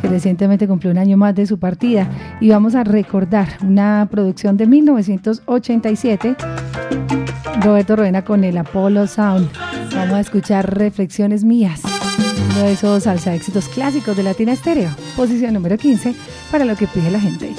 que 0.02 0.08
recientemente 0.08 0.66
cumplió 0.66 0.90
un 0.90 0.98
año 0.98 1.16
más 1.16 1.36
de 1.36 1.46
su 1.46 1.60
partida. 1.60 2.08
Y 2.40 2.48
vamos 2.48 2.74
a 2.74 2.82
recordar 2.82 3.46
una 3.62 4.08
producción 4.10 4.56
de 4.56 4.66
1987. 4.66 6.34
Roberto 7.62 7.94
Roena 7.94 8.24
con 8.24 8.42
el 8.42 8.58
Apollo 8.58 9.06
Sound. 9.06 9.48
Vamos 9.96 10.14
a 10.14 10.20
escuchar 10.20 10.78
Reflexiones 10.78 11.42
Mías, 11.42 11.80
uno 12.50 12.66
de 12.66 12.72
esos 12.72 13.04
salsa 13.04 13.34
éxitos 13.34 13.66
clásicos 13.68 14.14
de 14.14 14.22
Latina 14.22 14.52
Estéreo. 14.52 14.90
Posición 15.16 15.54
número 15.54 15.78
15 15.78 16.14
para 16.50 16.66
lo 16.66 16.76
que 16.76 16.86
pide 16.86 17.10
la 17.10 17.18
gente. 17.18 17.54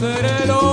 Quisiera 0.00 0.38
ser 0.38 0.48
el 0.48 0.69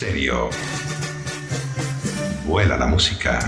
Stereo. 0.00 0.48
Vuela 2.46 2.78
la 2.78 2.86
música. 2.86 3.38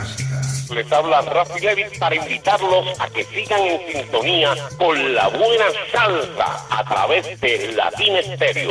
Les 0.68 0.92
habla 0.92 1.22
Rafi 1.22 1.60
Levin 1.60 1.86
para 1.98 2.14
invitarlos 2.14 3.00
a 3.00 3.08
que 3.08 3.24
sigan 3.24 3.58
en 3.62 3.90
sintonía 3.90 4.54
con 4.76 5.14
la 5.14 5.28
buena 5.28 5.64
salsa 5.90 6.66
a 6.68 6.84
través 6.84 7.40
de 7.40 7.72
Latina 7.72 8.18
Estéreo. 8.18 8.70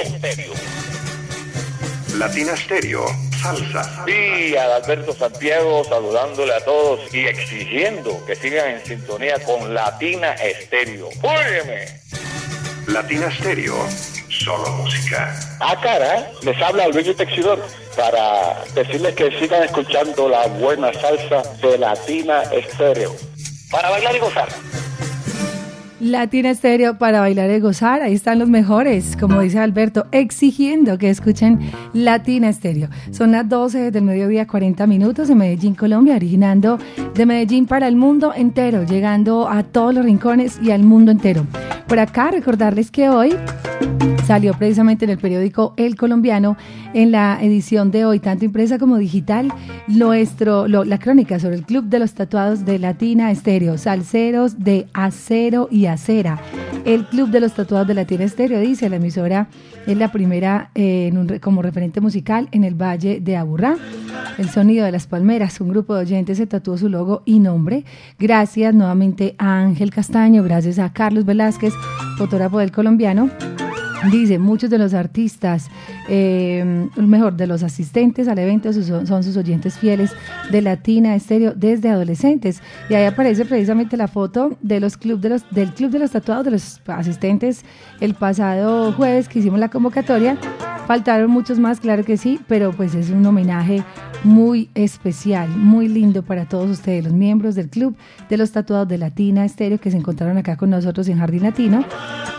Latina 2.20 2.56
Stereo. 2.56 3.04
Salsa. 3.42 4.06
Sí, 4.06 4.56
Adalberto 4.56 5.14
Santiago 5.14 5.84
saludándole 5.84 6.54
a 6.54 6.64
todos 6.64 7.12
y 7.12 7.26
exigiendo 7.26 8.24
que 8.28 8.36
sigan 8.36 8.76
en 8.76 8.86
sintonía 8.86 9.44
con 9.44 9.74
Latina 9.74 10.34
Estéreo. 10.34 11.10
¡Óyeme! 11.24 12.00
Latina 12.86 13.32
Stereo. 13.32 13.88
Solo 14.52 14.84
música. 14.84 15.34
Ah, 15.62 15.78
cara, 15.82 16.30
les 16.44 16.62
habla 16.62 16.90
Luis 16.90 17.16
Texidor 17.16 17.58
para 17.96 18.66
decirles 18.76 19.16
que 19.16 19.32
sigan 19.40 19.64
escuchando 19.64 20.28
la 20.28 20.46
buena 20.48 20.92
salsa 20.92 21.42
de 21.62 21.78
Latina 21.78 22.42
Estéreo. 22.52 23.16
Para 23.72 23.92
bailar 23.92 24.14
y 24.14 24.20
gozar. 24.20 24.50
Latina 26.02 26.50
Estéreo 26.50 26.98
para 26.98 27.22
bailar 27.22 27.50
y 27.50 27.62
gozar. 27.62 28.02
Ahí 28.02 28.14
están 28.14 28.40
los 28.40 28.50
mejores, 28.50 29.16
como 29.18 29.40
dice 29.40 29.60
Alberto, 29.60 30.08
exigiendo 30.12 30.98
que 30.98 31.10
escuchen 31.10 31.72
Latina 31.94 32.50
Estéreo. 32.50 32.90
Son 33.12 33.32
las 33.32 33.48
12 33.48 33.92
del 33.92 34.04
mediodía, 34.04 34.48
40 34.48 34.86
minutos 34.86 35.30
en 35.30 35.38
Medellín, 35.38 35.76
Colombia, 35.76 36.16
originando 36.16 36.78
de 37.14 37.26
Medellín 37.26 37.68
para 37.68 37.88
el 37.88 37.96
mundo 37.96 38.34
entero, 38.36 38.84
llegando 38.84 39.48
a 39.48 39.64
todos 39.64 39.94
los 39.94 40.04
rincones 40.04 40.60
y 40.62 40.72
al 40.72 40.84
mundo 40.84 41.12
entero. 41.12 41.46
Por 41.88 42.00
acá, 42.00 42.32
recordarles 42.32 42.92
que 42.92 43.10
hoy 43.10 43.36
salió 44.26 44.54
precisamente 44.54 45.06
en 45.06 45.12
el 45.12 45.18
periódico 45.18 45.74
El 45.78 45.96
Colombiano, 45.96 46.56
en 46.94 47.12
la 47.12 47.38
edición 47.42 47.92
de 47.92 48.06
hoy, 48.06 48.20
tanto 48.20 48.46
impresa 48.46 48.80
como 48.80 48.98
digital, 48.98 49.54
nuestro, 49.88 50.68
la 50.68 51.00
crónica 51.00 51.40
sobre 51.40 51.56
el 51.56 51.66
Club 51.66 51.86
de 51.86 52.00
los 52.00 52.14
Tatuados 52.14 52.66
de 52.66 52.80
Latina 52.80 53.32
Estéreo, 53.32 53.78
salseros 53.78 54.60
de 54.60 54.88
acero 54.94 55.68
y 55.70 55.88
acera. 55.88 56.40
El 56.86 57.06
Club 57.08 57.30
de 57.30 57.42
los 57.42 57.54
Tatuados 57.54 57.88
de 57.88 57.94
Latina 57.94 58.24
Estéreo, 58.24 58.60
dice 58.60 58.90
la 58.90 58.96
emisora, 58.96 59.50
es 59.86 59.98
la 59.98 60.12
primera 60.12 60.72
eh, 60.76 61.12
como 61.42 61.62
referente 61.62 62.02
musical 62.02 62.48
en 62.52 62.64
el 62.64 62.76
Valle 62.76 63.20
de 63.20 63.36
Aburrá. 63.36 63.76
El 64.38 64.50
sonido 64.50 64.86
de 64.86 64.92
las 64.92 65.08
palmeras, 65.08 65.60
un 65.60 65.70
grupo 65.70 65.96
de 65.96 66.02
oyentes 66.02 66.38
se 66.38 66.48
tatuó 66.48 66.78
su 66.78 66.90
logo 66.90 67.22
y 67.26 67.40
nombre. 67.40 67.84
Gracias 68.18 68.74
nuevamente 68.74 69.36
a 69.38 69.60
Ángel 69.60 69.92
Castaño, 69.92 70.44
gracias 70.44 70.80
a 70.80 70.94
Carlos 70.94 71.26
Velázquez, 71.26 71.74
fotógrafo 72.18 72.60
del 72.60 72.72
colombiano. 72.72 73.30
Dice, 74.10 74.40
muchos 74.40 74.70
de 74.70 74.78
los 74.80 74.94
artistas, 74.94 75.70
eh, 76.14 76.90
mejor, 76.98 77.38
de 77.38 77.48
los 77.48 77.64
asistentes 77.64 78.28
al 78.28 78.38
evento 78.38 78.74
son, 78.74 79.08
son 79.08 79.24
sus 79.24 79.38
oyentes 79.38 79.78
fieles 79.78 80.12
de 80.52 80.62
Latina 80.62 81.16
Estéreo 81.16 81.54
desde 81.56 81.88
adolescentes. 81.88 82.62
Y 82.90 82.96
ahí 82.96 83.06
aparece 83.06 83.46
precisamente 83.46 83.96
la 83.96 84.10
foto 84.10 84.58
de 84.62 84.82
los 84.82 84.98
club 84.98 85.22
de 85.22 85.30
los, 85.30 85.50
del 85.52 85.74
Club 85.74 85.90
de 85.92 86.00
los 86.00 86.12
Tatuados, 86.12 86.44
de 86.44 86.52
los 86.52 86.82
asistentes 86.88 87.64
el 88.02 88.14
pasado 88.14 88.92
jueves 88.92 89.30
que 89.30 89.40
hicimos 89.40 89.62
la 89.62 89.70
convocatoria. 89.70 90.38
Faltaron 90.86 91.32
muchos 91.32 91.60
más, 91.60 91.80
claro 91.80 92.04
que 92.04 92.18
sí, 92.18 92.42
pero 92.46 92.74
pues 92.74 92.94
es 92.94 93.10
un 93.10 93.26
homenaje 93.26 93.82
muy 94.24 94.70
especial, 94.76 95.50
muy 95.50 95.88
lindo 95.88 96.24
para 96.24 96.46
todos 96.46 96.70
ustedes, 96.70 97.04
los 97.04 97.14
miembros 97.14 97.56
del 97.56 97.70
Club 97.70 97.96
de 98.30 98.38
los 98.38 98.52
Tatuados 98.52 98.88
de 98.88 98.98
Latina 98.98 99.46
Estéreo 99.46 99.80
que 99.80 99.92
se 99.92 99.98
encontraron 99.98 100.38
acá 100.38 100.58
con 100.58 100.70
nosotros 100.70 101.08
en 101.08 101.18
Jardín 101.18 101.44
Latino, 101.44 101.86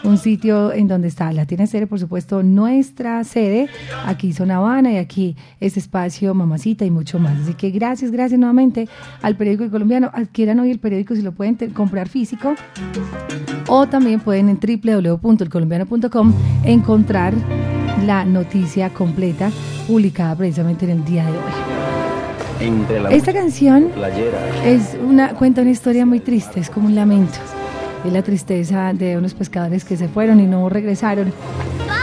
un 0.04 0.18
sitio 0.18 0.72
en 0.72 0.88
donde 0.88 1.08
está 1.08 1.32
Latina 1.32 1.64
Estéreo, 1.64 1.88
por 1.88 1.98
supuesto, 1.98 2.42
nuestra 2.42 3.24
sede, 3.24 3.61
aquí 4.06 4.32
Zona 4.32 4.56
Habana 4.56 4.92
y 4.92 4.96
aquí 4.96 5.36
este 5.60 5.80
espacio 5.80 6.34
Mamacita 6.34 6.84
y 6.84 6.90
mucho 6.90 7.18
más. 7.18 7.40
Así 7.40 7.54
que 7.54 7.70
gracias, 7.70 8.10
gracias 8.10 8.38
nuevamente 8.38 8.88
al 9.22 9.36
periódico 9.36 9.70
colombiano. 9.70 10.10
Adquieran 10.12 10.60
hoy 10.60 10.70
el 10.70 10.78
periódico 10.78 11.14
si 11.14 11.22
lo 11.22 11.32
pueden 11.32 11.56
comprar 11.70 12.08
físico 12.08 12.54
o 13.68 13.86
también 13.86 14.20
pueden 14.20 14.48
en 14.48 14.58
www.elcolombiano.com 14.58 16.34
encontrar 16.64 17.34
la 18.06 18.24
noticia 18.24 18.90
completa 18.90 19.50
publicada 19.86 20.36
precisamente 20.36 20.84
en 20.84 20.90
el 20.90 21.04
día 21.04 21.24
de 21.24 21.32
hoy. 21.32 21.72
Entre 22.60 23.00
la 23.00 23.10
Esta 23.10 23.32
canción 23.32 23.88
playera. 23.94 24.64
es 24.64 24.96
una 25.04 25.30
cuenta 25.34 25.62
una 25.62 25.70
historia 25.70 26.06
muy 26.06 26.20
triste, 26.20 26.60
es 26.60 26.70
como 26.70 26.86
un 26.86 26.94
lamento. 26.94 27.38
Es 28.04 28.12
la 28.12 28.22
tristeza 28.22 28.92
de 28.92 29.16
unos 29.16 29.34
pescadores 29.34 29.84
que 29.84 29.96
se 29.96 30.08
fueron 30.08 30.40
y 30.40 30.46
no 30.46 30.68
regresaron. 30.68 31.32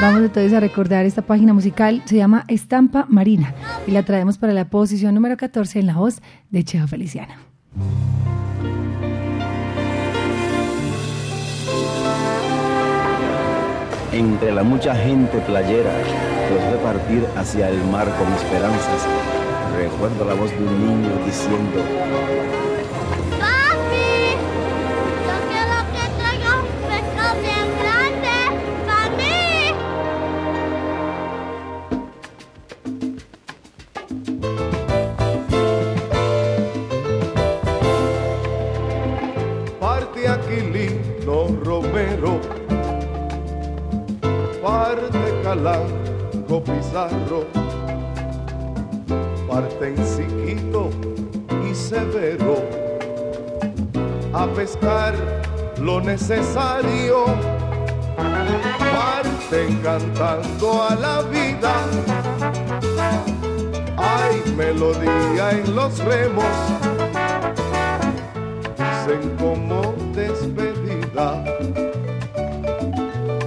Vamos 0.01 0.21
entonces 0.21 0.53
a 0.53 0.61
recordar 0.61 1.05
esta 1.05 1.21
página 1.21 1.53
musical, 1.53 2.01
se 2.05 2.15
llama 2.15 2.45
Estampa 2.47 3.05
Marina 3.09 3.53
y 3.85 3.91
la 3.91 4.03
traemos 4.03 4.37
para 4.37 4.53
la 4.53 4.69
posición 4.69 5.13
número 5.13 5.35
14 5.35 5.79
en 5.79 5.87
la 5.87 5.95
voz 5.95 6.21
de 6.51 6.63
Cheo 6.63 6.87
Feliciano. 6.87 7.33
Entre 14.13 14.51
la 14.53 14.63
mucha 14.63 14.95
gente 14.95 15.37
playera, 15.41 15.91
los 16.49 16.71
ve 16.71 16.77
partir 16.81 17.25
hacia 17.35 17.69
el 17.69 17.83
mar 17.91 18.07
con 18.17 18.33
esperanzas. 18.33 19.05
Recuerdo 19.77 20.25
la 20.25 20.33
voz 20.33 20.49
de 20.51 20.57
un 20.57 20.87
niño 20.87 21.25
diciendo, 21.25 21.83
Calanco 45.61 46.63
Pizarro, 46.63 47.45
parten 49.45 49.97
Siquito 50.05 50.89
y 51.69 51.75
Severo 51.75 52.63
a 54.33 54.47
pescar 54.55 55.13
lo 55.81 55.99
necesario, 55.99 57.25
parten 58.15 59.81
cantando 59.83 60.81
a 60.81 60.95
la 60.95 61.21
vida. 61.23 61.73
Hay 63.97 64.53
melodía 64.55 65.51
en 65.51 65.75
los 65.75 65.99
remos 66.05 66.45
dicen 68.77 69.35
como 69.37 69.93
despedida. 70.13 71.43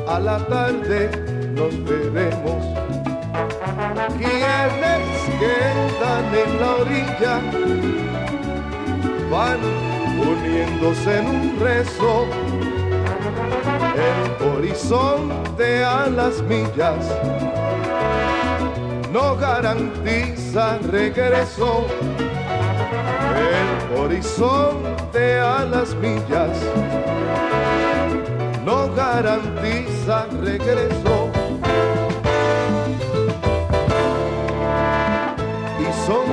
A 0.07 0.21
la 0.21 0.39
tarde 0.47 1.32
nos 1.63 1.85
veremos. 1.85 2.65
Quienes 4.19 5.07
quedan 5.41 6.27
en 6.43 6.61
la 6.61 6.71
orilla 6.83 7.41
van 9.31 9.61
uniéndose 10.31 11.19
en 11.19 11.27
un 11.27 11.61
rezo. 11.61 12.27
El 14.11 14.49
horizonte 14.49 15.85
a 15.85 16.09
las 16.09 16.43
millas 16.43 17.05
no 19.13 19.37
garantiza 19.37 20.79
regreso. 20.91 21.87
El 23.53 23.99
horizonte 23.99 25.39
a 25.39 25.65
las 25.65 25.95
millas 25.95 26.59
no 28.65 28.93
garantiza 28.95 30.27
regreso. 30.41 31.22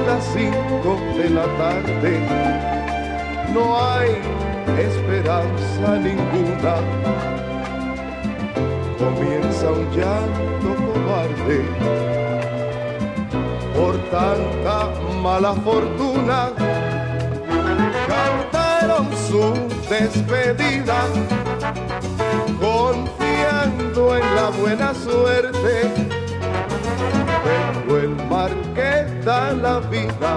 Las 0.06 0.24
cinco 0.34 0.98
de 1.18 1.30
la 1.30 1.46
tarde, 1.58 2.20
no 3.54 3.78
hay 3.82 4.12
esperanza 4.80 5.98
ninguna. 5.98 6.76
Comienza 8.98 9.72
un 9.72 9.90
llanto 9.92 10.76
cobarde 10.88 11.60
por 13.76 13.98
tanta 14.10 14.90
mala 15.22 15.54
fortuna. 15.54 16.52
Cantaron 18.08 19.08
su 19.28 19.54
despedida, 19.90 21.00
confiando 22.60 24.18
en 24.18 24.36
la 24.36 24.50
buena 24.50 24.94
suerte. 24.94 25.92
Pero 27.44 28.00
el 28.00 28.16
mar 28.28 28.52
que 28.76 28.99
da 29.30 29.52
la 29.52 29.80
vida 29.92 30.32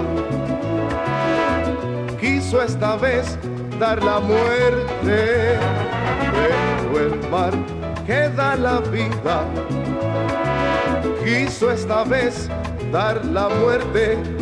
quiso 2.21 2.61
esta 2.61 2.95
vez 2.95 3.39
dar 3.79 4.03
la 4.03 4.19
muerte. 4.19 5.57
Pero 6.31 6.99
el 7.07 7.29
mar 7.31 7.53
que 8.05 8.29
da 8.37 8.55
la 8.55 8.81
vida 8.95 9.37
quiso 11.23 11.71
esta 11.71 12.03
vez 12.03 12.47
dar 12.91 13.25
la 13.25 13.49
muerte. 13.49 14.32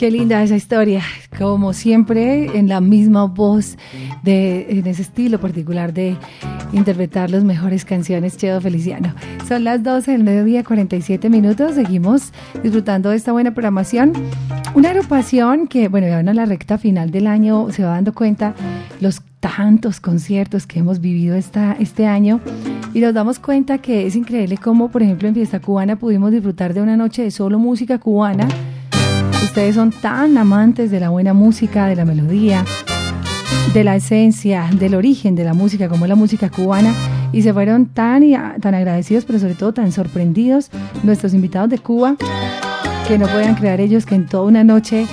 Qué 0.00 0.10
linda 0.10 0.42
esa 0.42 0.56
historia, 0.56 1.02
como 1.38 1.74
siempre 1.74 2.58
en 2.58 2.68
la 2.70 2.80
misma 2.80 3.24
voz, 3.24 3.76
de, 4.22 4.66
en 4.70 4.86
ese 4.86 5.02
estilo 5.02 5.38
particular 5.38 5.92
de 5.92 6.16
interpretar 6.72 7.30
las 7.30 7.44
mejores 7.44 7.84
canciones, 7.84 8.38
Cheo 8.38 8.62
Feliciano. 8.62 9.14
Son 9.46 9.62
las 9.62 9.82
12 9.82 10.12
del 10.12 10.24
mediodía, 10.24 10.64
47 10.64 11.28
minutos, 11.28 11.74
seguimos 11.74 12.32
disfrutando 12.62 13.10
de 13.10 13.16
esta 13.16 13.32
buena 13.32 13.52
programación. 13.52 14.14
Una 14.74 14.88
agrupación 14.88 15.66
que, 15.66 15.88
bueno, 15.88 16.06
ya 16.06 16.20
a 16.20 16.22
la 16.22 16.46
recta 16.46 16.78
final 16.78 17.10
del 17.10 17.26
año, 17.26 17.70
se 17.70 17.84
va 17.84 17.90
dando 17.90 18.14
cuenta 18.14 18.54
los 19.02 19.20
tantos 19.40 20.00
conciertos 20.00 20.66
que 20.66 20.78
hemos 20.78 21.02
vivido 21.02 21.36
esta, 21.36 21.76
este 21.78 22.06
año 22.06 22.40
y 22.94 23.00
nos 23.00 23.12
damos 23.12 23.38
cuenta 23.38 23.76
que 23.76 24.06
es 24.06 24.16
increíble 24.16 24.56
cómo, 24.56 24.90
por 24.90 25.02
ejemplo, 25.02 25.28
en 25.28 25.34
Fiesta 25.34 25.60
Cubana 25.60 25.96
pudimos 25.96 26.32
disfrutar 26.32 26.72
de 26.72 26.80
una 26.80 26.96
noche 26.96 27.22
de 27.22 27.30
solo 27.30 27.58
música 27.58 27.98
cubana. 27.98 28.48
Ustedes 29.50 29.74
son 29.74 29.90
tan 29.90 30.38
amantes 30.38 30.92
de 30.92 31.00
la 31.00 31.08
buena 31.08 31.34
música, 31.34 31.86
de 31.88 31.96
la 31.96 32.04
melodía, 32.04 32.64
de 33.74 33.82
la 33.82 33.96
esencia, 33.96 34.68
del 34.78 34.94
origen 34.94 35.34
de 35.34 35.42
la 35.42 35.54
música, 35.54 35.88
como 35.88 36.04
es 36.04 36.08
la 36.08 36.14
música 36.14 36.50
cubana, 36.50 36.94
y 37.32 37.42
se 37.42 37.52
fueron 37.52 37.86
tan, 37.86 38.22
y 38.22 38.36
a- 38.36 38.54
tan 38.60 38.76
agradecidos, 38.76 39.24
pero 39.24 39.40
sobre 39.40 39.54
todo 39.54 39.74
tan 39.74 39.90
sorprendidos 39.90 40.70
nuestros 41.02 41.34
invitados 41.34 41.68
de 41.68 41.78
Cuba, 41.80 42.14
que 43.08 43.18
no 43.18 43.26
podían 43.26 43.56
creer 43.56 43.80
ellos 43.80 44.06
que 44.06 44.14
en 44.14 44.26
toda 44.26 44.44
una 44.44 44.62
noche 44.62 45.06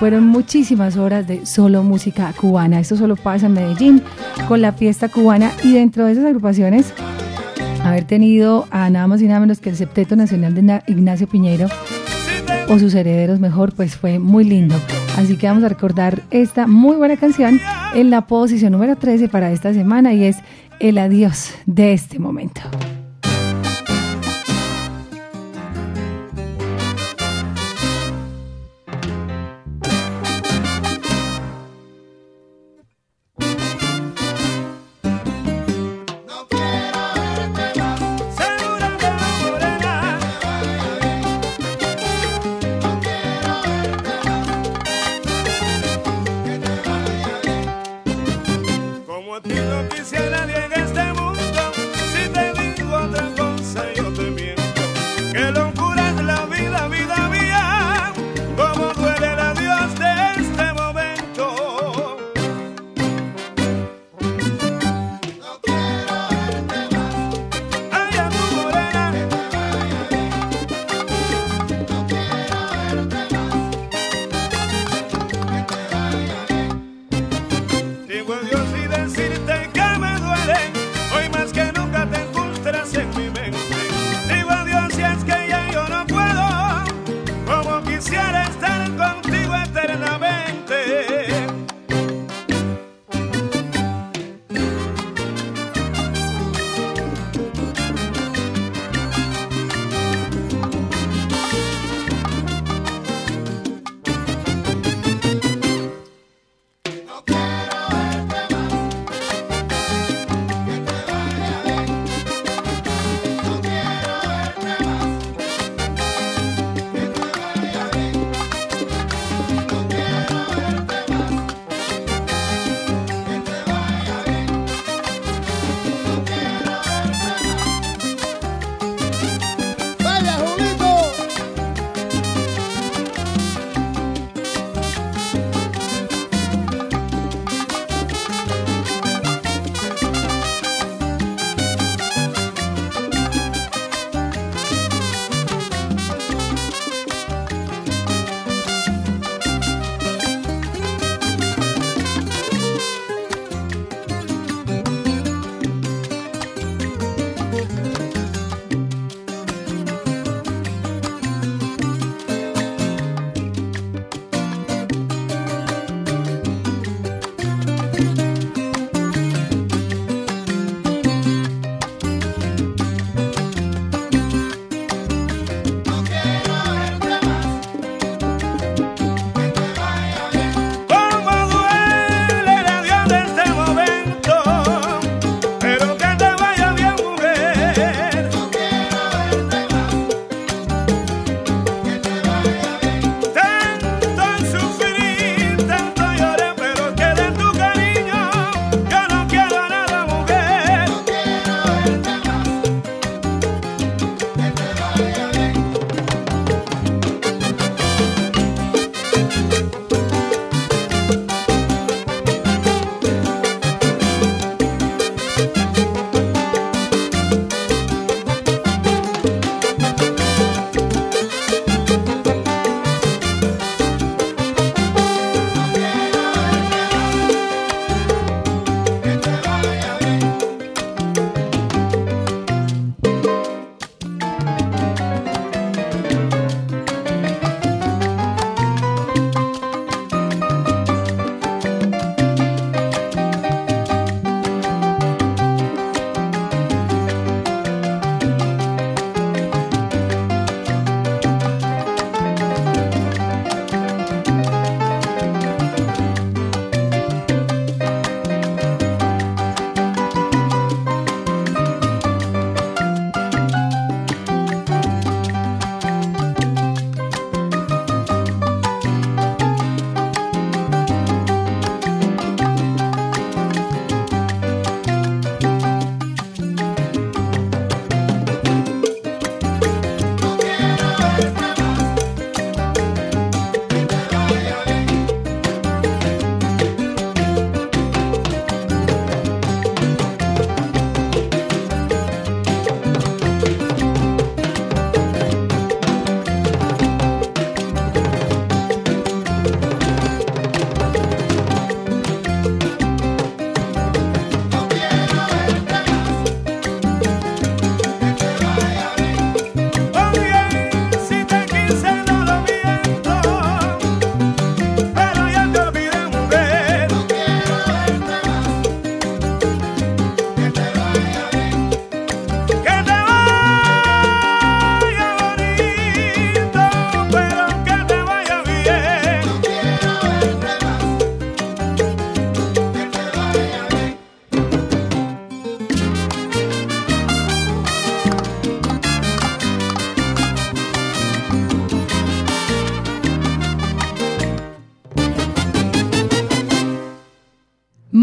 fueron 0.00 0.26
muchísimas 0.26 0.96
horas 0.96 1.28
de 1.28 1.46
solo 1.46 1.84
música 1.84 2.32
cubana. 2.38 2.80
Esto 2.80 2.96
solo 2.96 3.14
pasa 3.14 3.46
en 3.46 3.52
Medellín 3.52 4.02
con 4.48 4.60
la 4.60 4.72
fiesta 4.72 5.08
cubana 5.08 5.52
y 5.62 5.72
dentro 5.72 6.04
de 6.06 6.12
esas 6.12 6.24
agrupaciones 6.24 6.92
haber 7.84 8.02
tenido 8.04 8.66
a 8.72 8.90
nada 8.90 9.06
más 9.06 9.22
y 9.22 9.28
nada 9.28 9.38
menos 9.38 9.60
que 9.60 9.70
el 9.70 9.76
Septeto 9.76 10.16
Nacional 10.16 10.52
de 10.52 10.62
Na- 10.62 10.82
Ignacio 10.88 11.28
Piñeiro 11.28 11.68
o 12.68 12.78
sus 12.78 12.94
herederos 12.94 13.40
mejor, 13.40 13.74
pues 13.74 13.96
fue 13.96 14.18
muy 14.18 14.44
lindo. 14.44 14.74
Así 15.16 15.36
que 15.36 15.46
vamos 15.46 15.64
a 15.64 15.68
recordar 15.68 16.22
esta 16.30 16.66
muy 16.66 16.96
buena 16.96 17.16
canción 17.16 17.60
en 17.94 18.10
la 18.10 18.26
posición 18.26 18.72
número 18.72 18.96
13 18.96 19.28
para 19.28 19.52
esta 19.52 19.72
semana 19.72 20.12
y 20.12 20.24
es 20.24 20.36
El 20.80 20.98
adiós 20.98 21.52
de 21.66 21.92
este 21.92 22.18
momento. 22.18 22.62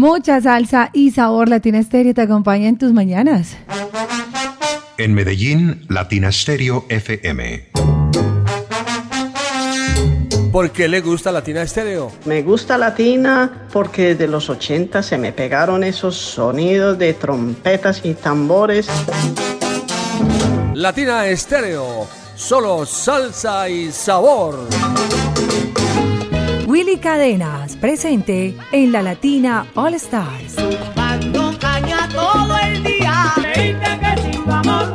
Mucha 0.02 0.40
salsa 0.40 0.90
y 0.92 1.12
sabor. 1.12 1.48
Latina 1.48 1.78
Estéreo 1.78 2.12
te 2.12 2.22
acompaña 2.22 2.66
en 2.66 2.76
tus 2.76 2.92
mañanas. 2.92 3.56
En 4.98 5.14
Medellín, 5.14 5.86
Latina 5.88 6.30
Estéreo 6.30 6.84
FM. 6.88 7.68
¿Por 10.50 10.72
qué 10.72 10.88
le 10.88 11.02
gusta 11.02 11.30
Latina 11.30 11.62
Estéreo? 11.62 12.10
Me 12.24 12.42
gusta 12.42 12.76
Latina 12.78 13.68
porque 13.72 14.16
desde 14.16 14.26
los 14.26 14.50
80 14.50 15.04
se 15.04 15.18
me 15.18 15.30
pegaron 15.30 15.84
esos 15.84 16.16
sonidos 16.16 16.98
de 16.98 17.14
trompetas 17.14 18.00
y 18.02 18.14
tambores. 18.14 18.88
Latina 20.74 21.28
Estéreo, 21.28 22.08
solo 22.34 22.84
salsa 22.86 23.68
y 23.68 23.92
sabor. 23.92 24.66
Willy 26.66 26.96
Cadena 26.96 27.41
presente 27.82 28.56
en 28.70 28.92
la 28.92 29.02
Latina 29.02 29.66
All 29.74 29.94
Stars. 29.94 30.54
Cuando 30.94 31.52
caña 31.58 32.08
todo 32.10 32.56
el 32.64 32.80
día. 32.84 33.32
Creíste 33.34 33.98
que 33.98 34.22
sin 34.22 34.44
tu 34.44 34.50
amor 34.52 34.92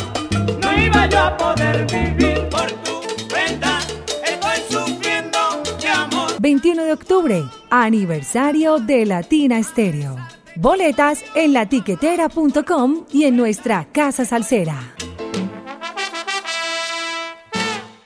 no 0.62 0.82
iba 0.82 1.06
yo 1.08 1.20
a 1.20 1.38
poder 1.38 1.86
vivir 1.86 2.48
por 2.48 2.72
tu 2.86 3.28
cuenta. 3.28 3.80
Estoy 4.26 4.60
sufriendo 4.70 5.38
de 5.82 5.90
amor. 5.90 6.32
21 6.40 6.84
de 6.86 6.94
octubre, 6.94 7.44
aniversario 7.70 8.80
de 8.80 9.06
Latina 9.06 9.60
Estéreo. 9.60 10.16
Boletas 10.56 11.26
en 11.36 11.52
latiquetera.com 11.52 13.06
y 13.12 13.26
en 13.26 13.36
nuestra 13.36 13.84
Casa 13.92 14.24
Salsera. 14.24 14.96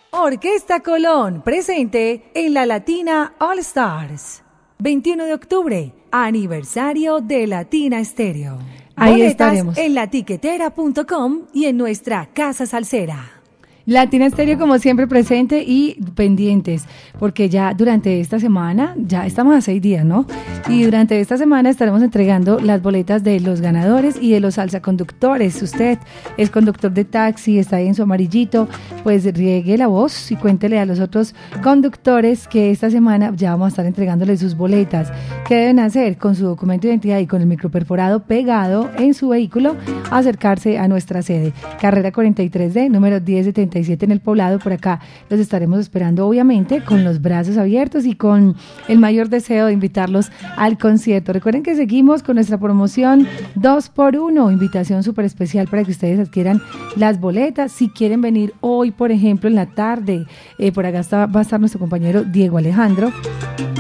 Orquesta 0.09 0.79
Colón, 0.79 1.43
presente 1.43 2.31
en 2.33 2.55
la 2.55 2.65
Latina 2.65 3.35
All 3.37 3.59
Stars. 3.59 4.41
21 4.81 5.25
de 5.25 5.33
octubre, 5.35 5.93
aniversario 6.09 7.21
de 7.21 7.45
Latina 7.45 7.99
Estéreo. 7.99 8.57
Ahí 8.95 9.11
Boletas 9.11 9.31
estaremos. 9.31 9.77
en 9.77 9.93
latiquetera.com 9.93 11.41
y 11.53 11.65
en 11.65 11.77
nuestra 11.77 12.29
Casa 12.33 12.65
Salsera. 12.65 13.40
Latina 13.85 14.27
Estéreo 14.27 14.59
como 14.59 14.77
siempre 14.79 15.07
presente 15.07 15.63
y 15.65 15.97
pendientes, 16.15 16.85
porque 17.19 17.49
ya 17.49 17.73
durante 17.73 18.19
esta 18.19 18.39
semana, 18.39 18.95
ya 18.97 19.25
estamos 19.25 19.55
a 19.55 19.61
seis 19.61 19.81
días, 19.81 20.05
¿no? 20.05 20.25
Y 20.69 20.83
durante 20.83 21.19
esta 21.19 21.37
semana 21.37 21.69
estaremos 21.69 22.01
entregando 22.01 22.59
las 22.59 22.81
boletas 22.81 23.23
de 23.23 23.39
los 23.39 23.61
ganadores 23.61 24.17
y 24.21 24.31
de 24.31 24.39
los 24.39 24.55
salsaconductores. 24.55 25.61
Usted 25.61 25.97
es 26.37 26.49
conductor 26.49 26.91
de 26.91 27.05
taxi, 27.05 27.59
está 27.59 27.77
ahí 27.77 27.87
en 27.87 27.95
su 27.95 28.03
amarillito, 28.03 28.67
pues 29.03 29.25
riegue 29.33 29.77
la 29.77 29.87
voz 29.87 30.31
y 30.31 30.35
cuéntele 30.35 30.79
a 30.79 30.85
los 30.85 30.99
otros 30.99 31.33
conductores 31.63 32.47
que 32.47 32.71
esta 32.71 32.89
semana 32.89 33.33
ya 33.35 33.51
vamos 33.51 33.65
a 33.65 33.69
estar 33.69 33.85
entregándole 33.85 34.37
sus 34.37 34.55
boletas. 34.55 35.11
¿Qué 35.47 35.55
deben 35.55 35.79
hacer? 35.79 36.17
Con 36.17 36.35
su 36.35 36.45
documento 36.45 36.87
de 36.87 36.93
identidad 36.93 37.19
y 37.19 37.27
con 37.27 37.41
el 37.41 37.47
microperforado 37.47 38.23
pegado 38.23 38.89
en 38.97 39.13
su 39.13 39.29
vehículo, 39.29 39.75
acercarse 40.11 40.77
a 40.77 40.87
nuestra 40.87 41.21
sede. 41.21 41.53
Carrera 41.79 42.11
43D, 42.11 42.89
número 42.89 43.19
1077 43.71 44.05
en 44.05 44.11
el 44.11 44.19
poblado. 44.19 44.59
Por 44.59 44.73
acá 44.73 44.99
los 45.29 45.39
estaremos 45.39 45.79
esperando, 45.79 46.27
obviamente, 46.27 46.83
con 46.83 47.03
los 47.03 47.21
brazos 47.21 47.57
abiertos 47.57 48.05
y 48.05 48.15
con 48.15 48.55
el 48.87 48.99
mayor 48.99 49.29
deseo 49.29 49.67
de 49.67 49.73
invitarlos 49.73 50.31
al 50.57 50.77
concierto. 50.77 51.33
Recuerden 51.33 51.63
que 51.63 51.75
seguimos 51.75 52.23
con 52.23 52.35
nuestra 52.35 52.57
promoción 52.57 53.27
2x1, 53.55 54.51
invitación 54.51 55.03
súper 55.03 55.25
especial 55.25 55.67
para 55.67 55.83
que 55.83 55.91
ustedes 55.91 56.19
adquieran 56.19 56.61
las 56.95 57.19
boletas. 57.19 57.71
Si 57.71 57.89
quieren 57.89 58.21
venir 58.21 58.53
hoy, 58.61 58.91
por 58.91 59.11
ejemplo, 59.11 59.49
en 59.49 59.55
la 59.55 59.67
tarde, 59.67 60.25
eh, 60.57 60.71
por 60.71 60.85
acá 60.85 61.01
va 61.27 61.39
a 61.39 61.41
estar 61.43 61.59
nuestro 61.59 61.79
compañero 61.79 62.23
Diego 62.23 62.57
Alejandro. 62.57 63.11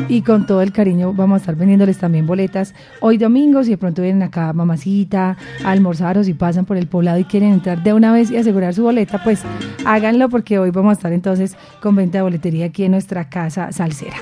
Y 0.07 0.23
con 0.23 0.45
todo 0.45 0.61
el 0.61 0.71
cariño 0.71 1.13
vamos 1.13 1.35
a 1.35 1.37
estar 1.37 1.55
vendiéndoles 1.55 1.97
también 1.97 2.27
boletas 2.27 2.73
hoy 2.99 3.17
domingo. 3.17 3.63
Si 3.63 3.71
de 3.71 3.77
pronto 3.77 4.01
vienen 4.01 4.23
acá, 4.23 4.51
mamacita, 4.51 5.37
a 5.63 5.71
almorzar 5.71 6.17
o 6.17 6.23
si 6.23 6.33
pasan 6.33 6.65
por 6.65 6.77
el 6.77 6.87
poblado 6.87 7.19
y 7.19 7.23
quieren 7.23 7.53
entrar 7.53 7.81
de 7.81 7.93
una 7.93 8.11
vez 8.11 8.29
y 8.31 8.37
asegurar 8.37 8.73
su 8.73 8.83
boleta, 8.83 9.23
pues 9.23 9.43
háganlo 9.85 10.29
porque 10.29 10.59
hoy 10.59 10.71
vamos 10.71 10.91
a 10.91 10.93
estar 10.93 11.13
entonces 11.13 11.55
con 11.81 11.95
venta 11.95 12.19
de 12.19 12.23
boletería 12.23 12.65
aquí 12.65 12.83
en 12.83 12.91
nuestra 12.91 13.29
casa 13.29 13.71
salsera. 13.71 14.17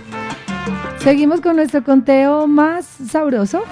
Seguimos 1.00 1.42
con 1.42 1.56
nuestro 1.56 1.84
conteo 1.84 2.48
más 2.48 2.86
sabroso. 2.86 3.64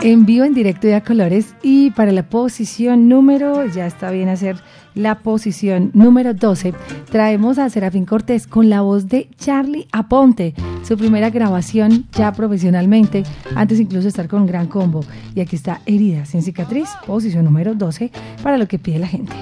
En 0.00 0.26
vivo, 0.26 0.44
en 0.44 0.54
directo 0.54 0.86
y 0.86 0.92
a 0.92 1.02
colores. 1.02 1.56
Y 1.62 1.90
para 1.90 2.12
la 2.12 2.28
posición 2.28 3.08
número, 3.08 3.66
ya 3.66 3.86
está 3.86 4.12
bien 4.12 4.28
hacer 4.28 4.62
la 4.98 5.20
posición 5.20 5.90
número 5.94 6.34
12, 6.34 6.74
traemos 7.10 7.58
a 7.58 7.70
Serafín 7.70 8.04
Cortés 8.04 8.46
con 8.46 8.68
la 8.68 8.80
voz 8.80 9.08
de 9.08 9.28
Charlie 9.38 9.86
Aponte, 9.92 10.54
su 10.82 10.96
primera 10.96 11.30
grabación 11.30 12.06
ya 12.12 12.32
profesionalmente, 12.32 13.22
antes 13.54 13.78
incluso 13.78 14.02
de 14.02 14.08
estar 14.08 14.26
con 14.26 14.46
Gran 14.46 14.66
Combo. 14.66 15.04
Y 15.34 15.40
aquí 15.40 15.54
está 15.54 15.80
Herida 15.86 16.24
sin 16.26 16.42
cicatriz, 16.42 16.88
posición 17.06 17.44
número 17.44 17.74
12, 17.74 18.10
para 18.42 18.58
lo 18.58 18.66
que 18.66 18.80
pide 18.80 18.98
la 18.98 19.06
gente. 19.06 19.32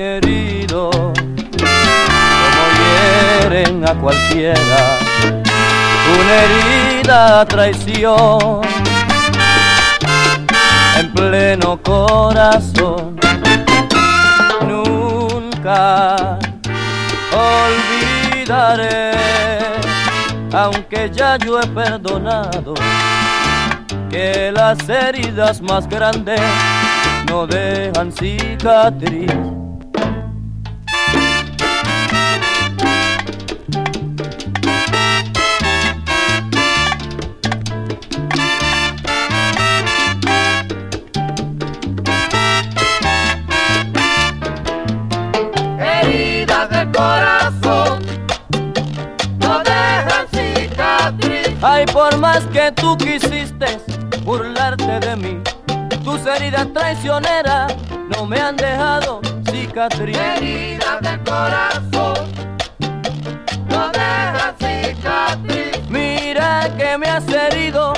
Herido 0.00 0.90
como 0.90 2.62
hieren 2.80 3.86
a 3.86 3.94
cualquiera 3.94 4.98
una 6.18 6.34
herida 6.44 7.44
traición 7.46 8.62
en 10.98 11.12
pleno 11.12 11.78
corazón 11.82 13.16
nunca 14.66 16.38
olvidaré 17.32 19.12
aunque 20.52 21.10
ya 21.12 21.36
yo 21.36 21.60
he 21.60 21.66
perdonado 21.66 22.74
que 24.08 24.52
las 24.52 24.88
heridas 24.88 25.60
más 25.60 25.88
grandes 25.88 26.40
no 27.28 27.46
dejan 27.48 28.12
cicatriz. 28.12 29.53
Ay, 51.74 51.86
por 51.86 52.16
más 52.18 52.46
que 52.52 52.70
tú 52.70 52.96
quisiste 52.96 53.80
burlarte 54.22 55.00
de 55.00 55.16
mí, 55.16 55.42
tus 56.04 56.24
heridas 56.24 56.68
traicioneras 56.72 57.74
no 58.14 58.26
me 58.26 58.40
han 58.40 58.54
dejado 58.54 59.20
cicatriz. 59.50 60.16
Heridas 60.16 61.00
del 61.00 61.18
corazón 61.24 62.28
no 63.68 63.88
dejan 63.88 64.54
cicatriz. 64.60 65.90
Mira 65.90 66.70
que 66.78 66.96
me 66.96 67.08
has 67.08 67.26
herido, 67.26 67.92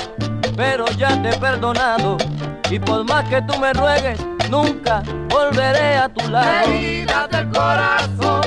pero 0.55 0.85
ya 0.97 1.21
te 1.21 1.29
he 1.29 1.37
perdonado. 1.37 2.17
Y 2.71 2.79
por 2.79 3.03
más 3.03 3.29
que 3.29 3.43
tú 3.43 3.59
me 3.59 3.73
ruegues, 3.73 4.19
nunca 4.49 5.03
volveré 5.29 5.97
a 5.97 6.09
tu 6.09 6.27
lado. 6.31 6.67
Heridas 6.67 7.29
del 7.29 7.47
corazón 7.49 8.41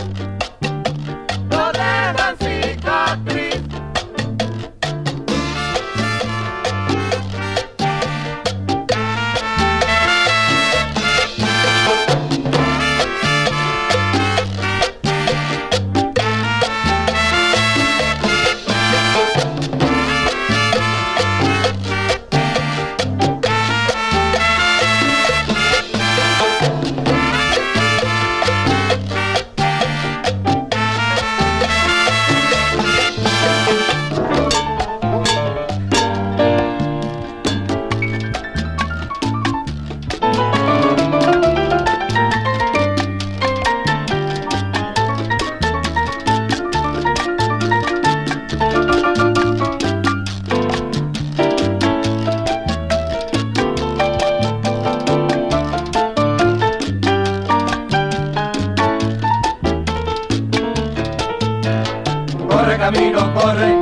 Corre 63.08 63.80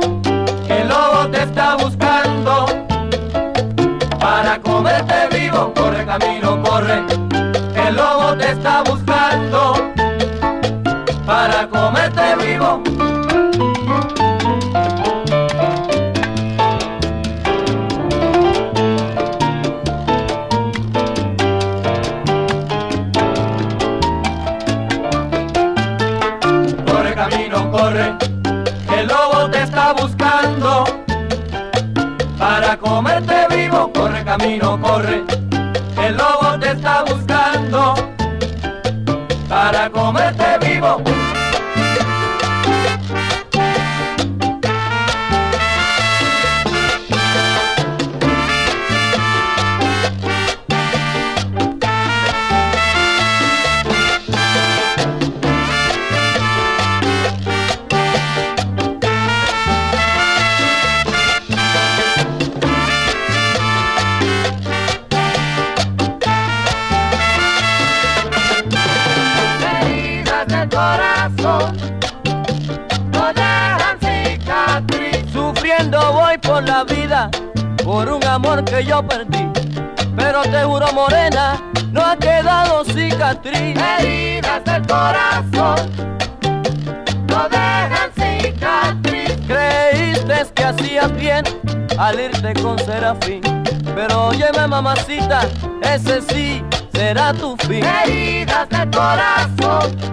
el 0.69 0.87
lobo 0.87 1.27
te 1.29 1.43
está 1.43 1.75
buscando 1.75 2.65
para 4.17 4.61
comerte 4.61 5.27
vivo. 5.37 5.73
Corre 5.75 6.05
camino, 6.05 6.48
camino, 34.81 35.38
ese 95.95 96.21
sí 96.21 96.63
será 96.93 97.33
tu 97.33 97.55
fin. 97.57 97.83
Heridas 97.83 98.69
del 98.69 98.89
corazón 98.91 100.08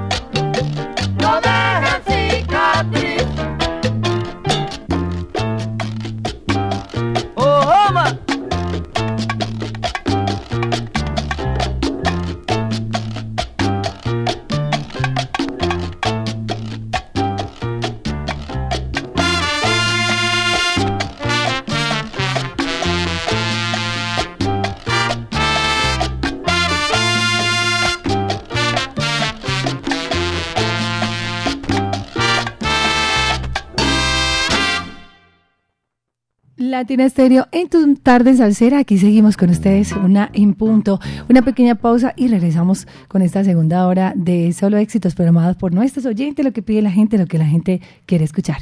Latina 36.87 37.05
Estéreo 37.05 37.49
en 37.51 37.69
tu 37.69 37.97
tarde 37.97 38.37
salsera. 38.37 38.79
Aquí 38.79 38.97
seguimos 38.97 39.37
con 39.37 39.51
ustedes, 39.51 39.91
una 39.91 40.31
en 40.33 40.55
punto, 40.55 41.01
una 41.29 41.43
pequeña 41.43 41.75
pausa 41.75 42.13
y 42.15 42.29
regresamos 42.29 42.87
con 43.09 43.23
esta 43.23 43.43
segunda 43.43 43.89
hora 43.89 44.13
de 44.15 44.53
solo 44.53 44.77
éxitos 44.77 45.17
programados 45.17 45.57
por 45.57 45.75
nuestros 45.75 46.07
oyentes, 46.07 46.45
lo 46.45 46.53
que 46.53 46.63
pide 46.63 46.83
la 46.83 46.93
gente, 46.93 47.19
lo 47.19 47.27
que 47.27 47.39
la 47.39 47.45
gente 47.45 47.81
quiere 48.07 48.25
escuchar. 48.25 48.59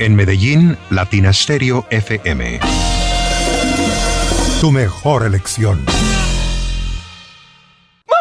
En 0.00 0.16
Medellín, 0.16 0.76
Latina 0.90 1.32
Stereo 1.32 1.86
FM. 1.90 2.58
Tu 4.60 4.72
mejor 4.72 5.24
elección. 5.24 5.84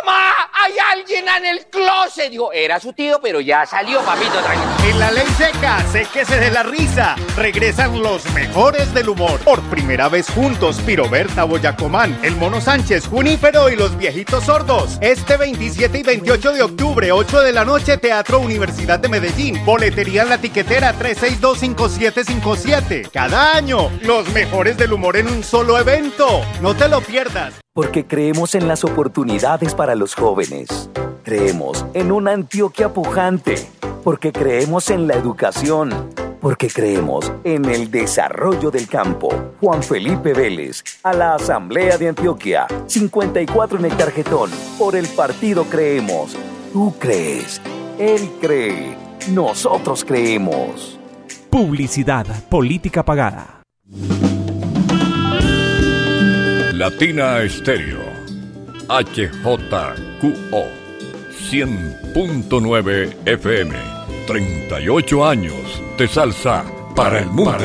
¡Mamá! 0.06 0.32
¡Hay 0.62 0.74
alguien 0.96 1.26
en 1.28 1.46
el 1.48 1.66
closet! 1.72 2.30
Digo, 2.30 2.54
era 2.54 2.80
su 2.80 2.94
tío, 2.94 3.20
pero 3.20 3.42
ya 3.42 3.66
salió, 3.66 4.00
papito, 4.02 4.38
tranquilo. 4.44 4.81
En 4.84 4.98
la 4.98 5.12
ley 5.12 5.28
seca, 5.38 5.86
séquese 5.92 6.40
de 6.40 6.50
la 6.50 6.64
risa. 6.64 7.16
Regresan 7.38 8.02
los 8.02 8.26
mejores 8.34 8.92
del 8.96 9.10
humor. 9.10 9.40
Por 9.42 9.62
primera 9.70 10.10
vez 10.10 10.28
juntos, 10.28 10.82
Piroberta 10.84 11.44
Boyacomán, 11.44 12.18
el 12.24 12.36
Mono 12.36 12.60
Sánchez, 12.60 13.06
Junípero 13.08 13.70
y 13.70 13.76
los 13.76 13.96
viejitos 13.96 14.46
sordos. 14.46 14.98
Este 15.00 15.38
27 15.38 16.00
y 16.00 16.04
28 16.04 16.54
de 16.54 16.64
octubre, 16.64 17.12
8 17.12 17.42
de 17.42 17.54
la 17.54 17.64
noche, 17.64 17.98
Teatro 17.98 18.40
Universidad 18.40 18.98
de 19.00 19.10
Medellín. 19.10 19.64
Boletería 19.66 20.24
en 20.24 20.30
la 20.30 20.40
tiquetera 20.40 20.96
3625757. 20.98 23.12
Cada 23.12 23.56
año, 23.56 23.92
los 24.02 24.28
mejores 24.34 24.78
del 24.78 24.94
humor 24.94 25.16
en 25.16 25.28
un 25.28 25.44
solo 25.44 25.78
evento. 25.78 26.42
No 26.60 26.76
te 26.76 26.90
lo 26.90 27.02
pierdas. 27.02 27.54
Porque 27.74 28.08
creemos 28.08 28.56
en 28.56 28.68
las 28.68 28.84
oportunidades 28.84 29.76
para 29.76 29.94
los 29.94 30.16
jóvenes. 30.16 30.90
Creemos 31.24 31.86
en 31.94 32.12
una 32.12 32.32
Antioquia 32.32 32.90
pujante. 32.90 33.70
Porque 34.04 34.32
creemos 34.32 34.71
en 34.72 35.06
la 35.06 35.16
educación. 35.16 36.10
Porque 36.40 36.70
creemos 36.70 37.30
en 37.44 37.66
el 37.66 37.92
desarrollo 37.92 38.72
del 38.72 38.88
campo. 38.88 39.30
Juan 39.60 39.84
Felipe 39.84 40.34
Vélez, 40.34 40.82
a 41.04 41.14
la 41.14 41.36
Asamblea 41.36 41.98
de 41.98 42.08
Antioquia. 42.08 42.68
54 42.88 43.80
en 43.80 43.86
el 43.86 43.98
tarjetón. 43.98 44.50
Por 44.80 44.96
el 44.96 45.08
partido 45.10 45.66
creemos. 45.66 46.38
Tú 46.72 46.96
crees. 46.98 47.62
Él 48.00 48.32
cree. 48.40 48.96
Nosotros 49.34 50.06
creemos. 50.06 50.98
Publicidad, 51.50 52.26
política 52.48 53.04
pagada. 53.04 53.62
Latina 56.74 57.42
Estéreo. 57.42 58.00
HJQO. 58.88 60.64
100.9 61.52 63.14
FM. 63.26 64.01
38 64.26 65.26
años 65.26 65.82
de 65.98 66.08
salsa 66.08 66.64
para 66.96 67.20
el 67.20 67.28
mundo. 67.28 67.58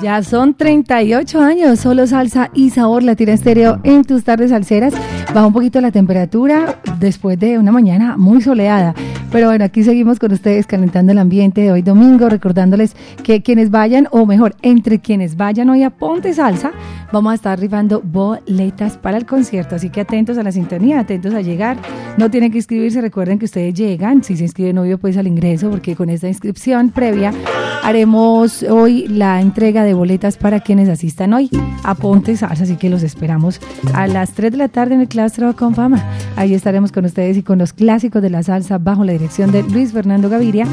Ya 0.00 0.22
son 0.22 0.54
38 0.54 1.40
años, 1.40 1.80
solo 1.80 2.06
salsa 2.06 2.50
y 2.54 2.70
sabor 2.70 3.02
latina 3.02 3.32
estéreo 3.32 3.80
en 3.82 4.04
tus 4.04 4.22
tardes 4.22 4.50
salseras. 4.50 4.94
Baja 5.34 5.46
un 5.46 5.52
poquito 5.52 5.80
la 5.82 5.90
temperatura 5.90 6.80
después 6.98 7.38
de 7.38 7.58
una 7.58 7.70
mañana 7.70 8.16
muy 8.16 8.40
soleada. 8.40 8.94
Pero 9.30 9.48
bueno, 9.48 9.62
aquí 9.66 9.84
seguimos 9.84 10.18
con 10.18 10.32
ustedes 10.32 10.66
calentando 10.66 11.12
el 11.12 11.18
ambiente 11.18 11.60
de 11.60 11.70
hoy 11.70 11.82
domingo, 11.82 12.30
recordándoles 12.30 12.96
que 13.22 13.42
quienes 13.42 13.70
vayan, 13.70 14.08
o 14.10 14.24
mejor, 14.24 14.56
entre 14.62 15.00
quienes 15.00 15.36
vayan 15.36 15.68
hoy 15.68 15.82
a 15.82 15.90
Ponte 15.90 16.32
Salsa, 16.32 16.72
vamos 17.12 17.32
a 17.32 17.34
estar 17.34 17.60
rifando 17.60 18.00
boletas 18.02 18.96
para 18.96 19.18
el 19.18 19.26
concierto. 19.26 19.76
Así 19.76 19.90
que 19.90 20.00
atentos 20.00 20.38
a 20.38 20.42
la 20.42 20.50
sintonía, 20.50 21.00
atentos 21.00 21.34
a 21.34 21.42
llegar. 21.42 21.76
No 22.16 22.30
tienen 22.30 22.50
que 22.50 22.56
inscribirse, 22.56 23.02
recuerden 23.02 23.38
que 23.38 23.44
ustedes 23.44 23.74
llegan. 23.74 24.24
Si 24.24 24.34
se 24.34 24.44
inscriben, 24.44 24.78
obvio, 24.78 24.96
pues 24.96 25.18
al 25.18 25.26
ingreso, 25.26 25.68
porque 25.68 25.94
con 25.94 26.08
esta 26.08 26.28
inscripción 26.28 26.88
previa 26.88 27.34
haremos 27.82 28.62
hoy 28.62 29.06
la 29.08 29.42
entrega 29.42 29.84
de 29.84 29.92
boletas 29.92 30.38
para 30.38 30.60
quienes 30.60 30.88
asistan 30.88 31.34
hoy 31.34 31.50
a 31.84 31.94
Ponte 31.94 32.34
Salsa. 32.34 32.64
Así 32.64 32.76
que 32.76 32.88
los 32.88 33.02
esperamos 33.02 33.60
a 33.92 34.06
las 34.06 34.32
3 34.32 34.52
de 34.52 34.58
la 34.58 34.68
tarde 34.68 34.94
en 34.94 35.02
el 35.02 35.08
claustro 35.18 35.56
con 35.56 35.74
fama. 35.74 36.00
Ahí 36.36 36.54
estaremos 36.54 36.92
con 36.92 37.04
ustedes 37.04 37.36
y 37.36 37.42
con 37.42 37.58
los 37.58 37.72
clásicos 37.72 38.22
de 38.22 38.30
la 38.30 38.44
salsa 38.44 38.78
bajo 38.78 39.02
la 39.02 39.10
dirección 39.10 39.50
de 39.50 39.64
Luis 39.64 39.90
Fernando 39.90 40.28
Gaviria, 40.28 40.64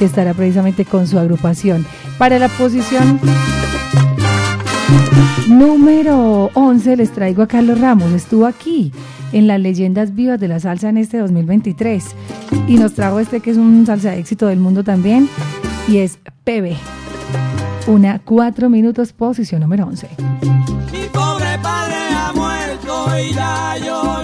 que 0.00 0.04
estará 0.04 0.34
precisamente 0.34 0.84
con 0.84 1.06
su 1.06 1.16
agrupación. 1.16 1.86
Para 2.18 2.40
la 2.40 2.48
posición 2.48 3.20
número 5.46 6.50
11 6.54 6.96
les 6.96 7.12
traigo 7.12 7.42
a 7.42 7.46
Carlos 7.46 7.80
Ramos. 7.80 8.10
Estuvo 8.10 8.46
aquí 8.46 8.90
en 9.32 9.46
las 9.46 9.60
leyendas 9.60 10.12
vivas 10.16 10.40
de 10.40 10.48
la 10.48 10.58
salsa 10.58 10.88
en 10.88 10.96
este 10.96 11.18
2023 11.18 12.04
y 12.66 12.74
nos 12.78 12.94
trajo 12.94 13.20
este 13.20 13.38
que 13.38 13.52
es 13.52 13.56
un 13.56 13.86
salsa 13.86 14.10
de 14.10 14.18
éxito 14.18 14.48
del 14.48 14.58
mundo 14.58 14.82
también 14.82 15.28
y 15.86 15.98
es 15.98 16.18
PB. 16.42 16.74
Una 17.86 18.18
cuatro 18.18 18.68
minutos 18.68 19.12
posición 19.12 19.60
número 19.60 19.86
11. 19.86 20.08
Ya 23.18 23.76
yo 23.78 24.23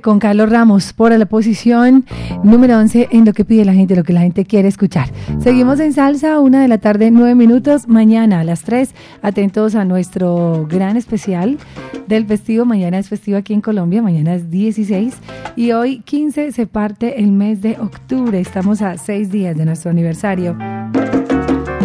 con 0.00 0.18
Carlos 0.18 0.50
Ramos 0.50 0.92
por 0.92 1.16
la 1.16 1.26
posición 1.26 2.04
número 2.42 2.78
11 2.78 3.08
en 3.10 3.24
lo 3.24 3.32
que 3.32 3.44
pide 3.44 3.64
la 3.64 3.74
gente, 3.74 3.96
lo 3.96 4.04
que 4.04 4.12
la 4.12 4.20
gente 4.20 4.44
quiere 4.44 4.68
escuchar. 4.68 5.10
Seguimos 5.40 5.80
en 5.80 5.92
salsa, 5.92 6.40
una 6.40 6.62
de 6.62 6.68
la 6.68 6.78
tarde, 6.78 7.10
nueve 7.10 7.34
minutos. 7.34 7.88
Mañana 7.88 8.40
a 8.40 8.44
las 8.44 8.62
3, 8.62 8.94
atentos 9.22 9.74
a 9.74 9.84
nuestro 9.84 10.66
gran 10.68 10.96
especial 10.96 11.58
del 12.06 12.26
festivo. 12.26 12.64
Mañana 12.64 12.98
es 12.98 13.08
festivo 13.08 13.38
aquí 13.38 13.52
en 13.52 13.60
Colombia, 13.60 14.02
mañana 14.02 14.34
es 14.34 14.50
16 14.50 15.14
y 15.56 15.72
hoy 15.72 16.00
15 16.00 16.52
se 16.52 16.66
parte 16.66 17.20
el 17.20 17.32
mes 17.32 17.60
de 17.62 17.76
octubre. 17.80 18.40
Estamos 18.40 18.82
a 18.82 18.96
seis 18.98 19.30
días 19.30 19.56
de 19.56 19.64
nuestro 19.64 19.90
aniversario. 19.90 20.56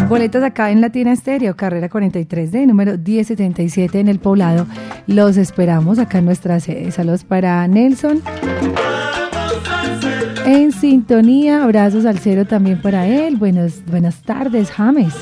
Boletas 0.07 0.43
acá 0.43 0.69
en 0.69 0.81
Latina 0.81 1.11
Estéreo, 1.11 1.55
carrera 1.55 1.89
43D, 1.89 2.67
número 2.67 2.97
1077 2.97 3.99
en 3.99 4.07
el 4.07 4.19
poblado. 4.19 4.67
Los 5.07 5.35
esperamos 5.37 5.97
acá 5.97 6.19
en 6.19 6.25
nuestra 6.25 6.59
sede. 6.59 6.91
Saludos 6.91 7.23
para 7.23 7.67
Nelson. 7.67 8.21
En 10.45 10.71
sintonía, 10.71 11.63
abrazos 11.63 12.05
al 12.05 12.19
cero 12.19 12.45
también 12.45 12.79
para 12.81 13.07
él. 13.07 13.37
Buenas, 13.37 13.81
buenas 13.89 14.21
tardes, 14.21 14.69
James. 14.69 15.13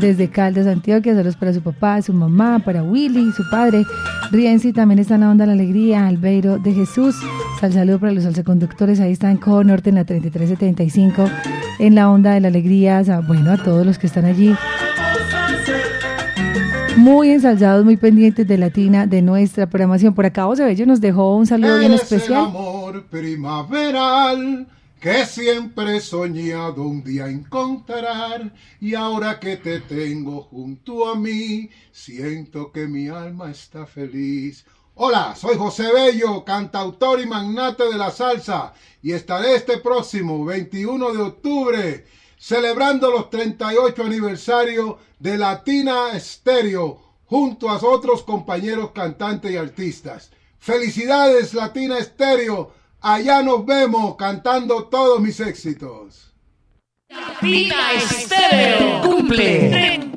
Desde 0.00 0.30
Caldas, 0.30 0.66
Antioquia, 0.66 1.14
saludos 1.14 1.36
para 1.36 1.52
su 1.52 1.60
papá, 1.60 2.00
su 2.00 2.14
mamá, 2.14 2.60
para 2.60 2.82
Willy, 2.82 3.32
su 3.32 3.42
padre. 3.50 3.84
Rienzi 4.30 4.72
también 4.72 4.98
está 4.98 5.16
en 5.16 5.20
la 5.20 5.30
onda 5.30 5.44
de 5.44 5.48
la 5.48 5.52
alegría. 5.52 6.06
Albeiro 6.06 6.58
de 6.58 6.72
Jesús, 6.72 7.16
sal 7.60 7.74
saludo 7.74 7.98
para 7.98 8.12
los 8.12 8.24
alceconductores. 8.24 8.98
Ahí 8.98 9.12
están, 9.12 9.36
Cojo 9.36 9.62
Norte 9.62 9.90
en 9.90 9.96
la 9.96 10.04
3375. 10.04 11.59
En 11.80 11.94
la 11.94 12.10
onda 12.10 12.32
de 12.34 12.40
la 12.40 12.48
alegría. 12.48 13.02
Sea, 13.02 13.20
bueno, 13.20 13.50
a 13.50 13.56
todos 13.56 13.86
los 13.86 13.98
que 13.98 14.06
están 14.06 14.26
allí. 14.26 14.54
Muy 16.96 17.30
ensalzados, 17.30 17.84
muy 17.84 17.96
pendientes 17.96 18.46
de 18.46 18.58
Latina, 18.58 19.06
de 19.06 19.22
nuestra 19.22 19.66
programación. 19.66 20.14
Por 20.14 20.26
acá 20.26 20.44
José 20.44 20.64
Bello 20.64 20.84
nos 20.84 21.00
dejó 21.00 21.34
un 21.36 21.46
saludo 21.46 21.78
bien 21.78 21.92
especial. 21.92 22.42
el 22.42 22.48
amor 22.48 23.06
primaveral 23.06 24.66
que 25.00 25.24
siempre 25.24 25.96
he 25.96 26.00
soñado 26.00 26.82
un 26.82 27.02
día 27.02 27.26
encontrar 27.28 28.52
y 28.80 28.94
ahora 28.94 29.40
que 29.40 29.56
te 29.56 29.80
tengo 29.80 30.42
junto 30.42 31.08
a 31.08 31.16
mí 31.16 31.70
siento 31.90 32.70
que 32.70 32.86
mi 32.86 33.08
alma 33.08 33.50
está 33.50 33.86
feliz. 33.86 34.66
Hola, 35.02 35.34
soy 35.34 35.56
José 35.56 35.90
Bello, 35.94 36.44
cantautor 36.44 37.20
y 37.20 37.26
magnate 37.26 37.84
de 37.84 37.96
la 37.96 38.10
salsa 38.10 38.74
y 39.02 39.12
estaré 39.12 39.54
este 39.54 39.78
próximo 39.78 40.44
21 40.44 41.12
de 41.12 41.22
octubre 41.22 42.06
celebrando 42.36 43.10
los 43.10 43.30
38 43.30 44.02
aniversarios 44.02 44.96
de 45.18 45.38
Latina 45.38 46.08
Stereo 46.20 47.00
junto 47.24 47.70
a 47.70 47.78
otros 47.78 48.22
compañeros 48.24 48.90
cantantes 48.90 49.50
y 49.50 49.56
artistas. 49.56 50.32
Felicidades 50.58 51.54
Latina 51.54 51.98
Stereo, 51.98 52.70
allá 53.00 53.42
nos 53.42 53.64
vemos 53.64 54.16
cantando 54.16 54.84
todos 54.84 55.18
mis 55.18 55.40
éxitos. 55.40 56.29
Latina 57.10 57.92
Estéreo 57.96 59.00
cumple 59.02 59.68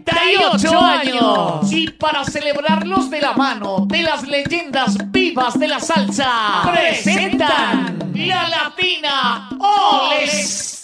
38 0.05 0.79
años 0.79 1.71
y 1.71 1.89
para 1.89 2.23
celebrarlos 2.23 3.09
de 3.09 3.19
la 3.19 3.33
mano 3.33 3.87
de 3.87 4.03
las 4.03 4.27
leyendas 4.27 4.95
vivas 5.11 5.57
de 5.57 5.69
la 5.69 5.79
salsa 5.79 6.61
presentan 6.71 8.11
la 8.13 8.47
Latina 8.47 9.49
All 9.59 10.21
Stars 10.23 10.83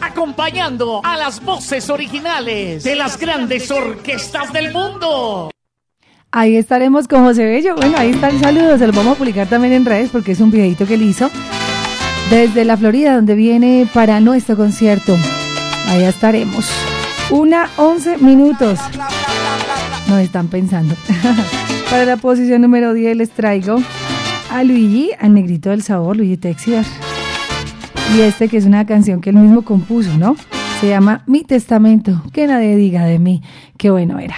acompañando 0.00 1.02
a 1.04 1.18
las 1.18 1.44
voces 1.44 1.90
originales 1.90 2.82
de 2.82 2.96
las 2.96 3.18
grandes 3.18 3.70
orquestas 3.70 4.54
del 4.54 4.72
mundo. 4.72 5.50
Ahí 6.30 6.56
estaremos 6.56 7.06
con 7.08 7.24
José 7.24 7.44
Bello. 7.44 7.74
Bueno, 7.76 7.98
ahí 7.98 8.10
está 8.10 8.28
el 8.28 8.40
saludo. 8.40 8.78
Se 8.78 8.86
lo 8.86 8.92
vamos 8.94 9.16
a 9.16 9.18
publicar 9.18 9.46
también 9.48 9.74
en 9.74 9.84
redes 9.84 10.08
porque 10.10 10.32
es 10.32 10.40
un 10.40 10.50
videito 10.50 10.86
que 10.86 10.94
él 10.94 11.02
hizo 11.02 11.30
desde 12.30 12.64
la 12.64 12.76
Florida, 12.76 13.14
donde 13.14 13.34
viene 13.34 13.88
para 13.92 14.20
nuestro 14.20 14.56
concierto. 14.56 15.16
Ahí 15.86 16.04
estaremos. 16.04 16.70
Una 17.30 17.70
once 17.76 18.18
minutos. 18.18 18.78
No 20.08 20.18
están 20.18 20.48
pensando. 20.48 20.94
para 21.90 22.04
la 22.04 22.16
posición 22.16 22.62
número 22.62 22.92
10 22.92 23.16
les 23.16 23.30
traigo 23.30 23.78
a 24.50 24.62
Luigi, 24.62 25.10
al 25.18 25.34
negrito 25.34 25.70
del 25.70 25.82
sabor, 25.82 26.16
Luigi 26.16 26.36
Texidor. 26.36 26.84
Y 28.16 28.20
este 28.20 28.48
que 28.48 28.56
es 28.56 28.64
una 28.64 28.86
canción 28.86 29.20
que 29.20 29.30
él 29.30 29.36
mismo 29.36 29.62
compuso, 29.62 30.16
¿no? 30.16 30.36
Se 30.80 30.88
llama 30.88 31.22
Mi 31.26 31.44
Testamento, 31.44 32.22
que 32.32 32.46
nadie 32.46 32.76
diga 32.76 33.04
de 33.04 33.18
mí. 33.18 33.42
Qué 33.76 33.90
bueno 33.90 34.18
era. 34.18 34.36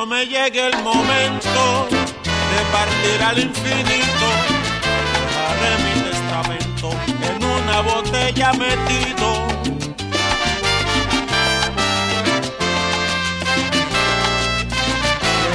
Cuando 0.00 0.16
me 0.16 0.24
llegue 0.24 0.66
el 0.66 0.82
momento 0.82 1.88
de 1.90 2.60
partir 2.72 3.22
al 3.22 3.38
infinito, 3.38 4.26
haré 5.36 5.72
mi 5.84 5.94
testamento 6.08 6.90
en 7.28 7.44
una 7.44 7.80
botella 7.82 8.50
metido. 8.54 9.46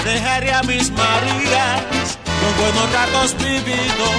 Le 0.05 0.11
dejaré 0.11 0.53
a 0.53 0.61
mis 0.61 0.91
Marías 0.91 2.19
los 2.43 2.57
buenos 2.59 2.93
ratos 2.93 3.35
vividos 3.39 4.15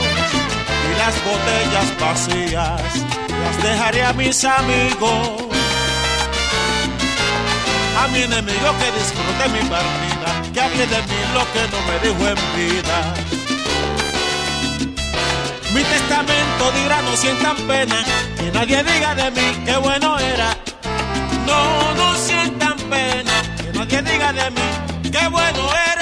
y 0.82 0.98
las 0.98 1.14
botellas 1.24 2.00
vacías 2.00 2.82
las 3.44 3.62
dejaré 3.62 4.02
a 4.02 4.12
mis 4.12 4.44
amigos. 4.44 5.45
Mi 8.12 8.22
enemigo 8.22 8.70
que 8.78 8.92
disfrute 8.92 9.48
mi 9.48 9.68
partida, 9.68 10.52
que 10.54 10.60
hable 10.60 10.86
de 10.86 11.02
mí 11.02 11.18
lo 11.34 11.42
que 11.52 11.62
no 11.72 11.78
me 11.86 11.98
dijo 12.04 12.28
en 12.28 12.38
vida. 12.56 13.14
Mi 15.74 15.82
testamento 15.82 16.72
dirá 16.72 17.02
no 17.02 17.16
sientan 17.16 17.56
pena, 17.66 17.96
que 18.38 18.50
nadie 18.52 18.82
diga 18.84 19.14
de 19.14 19.30
mí 19.32 19.64
qué 19.66 19.76
bueno 19.76 20.18
era. 20.18 20.56
No, 21.46 21.94
no 21.94 22.14
sientan 22.16 22.76
pena, 22.88 23.42
que 23.58 23.78
nadie 23.78 24.02
diga 24.02 24.32
de 24.32 24.50
mí 24.50 25.10
qué 25.10 25.28
bueno 25.28 25.68
era. 25.92 25.95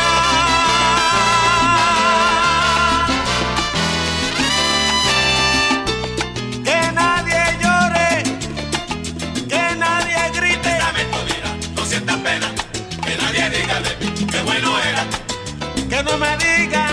Diga 13.75 13.89
de 13.89 13.97
mí 14.07 14.27
qué 14.31 14.43
bueno 14.43 14.79
era. 14.81 15.05
Que 15.89 16.03
no 16.03 16.19
me 16.19 16.37
digan, 16.39 16.84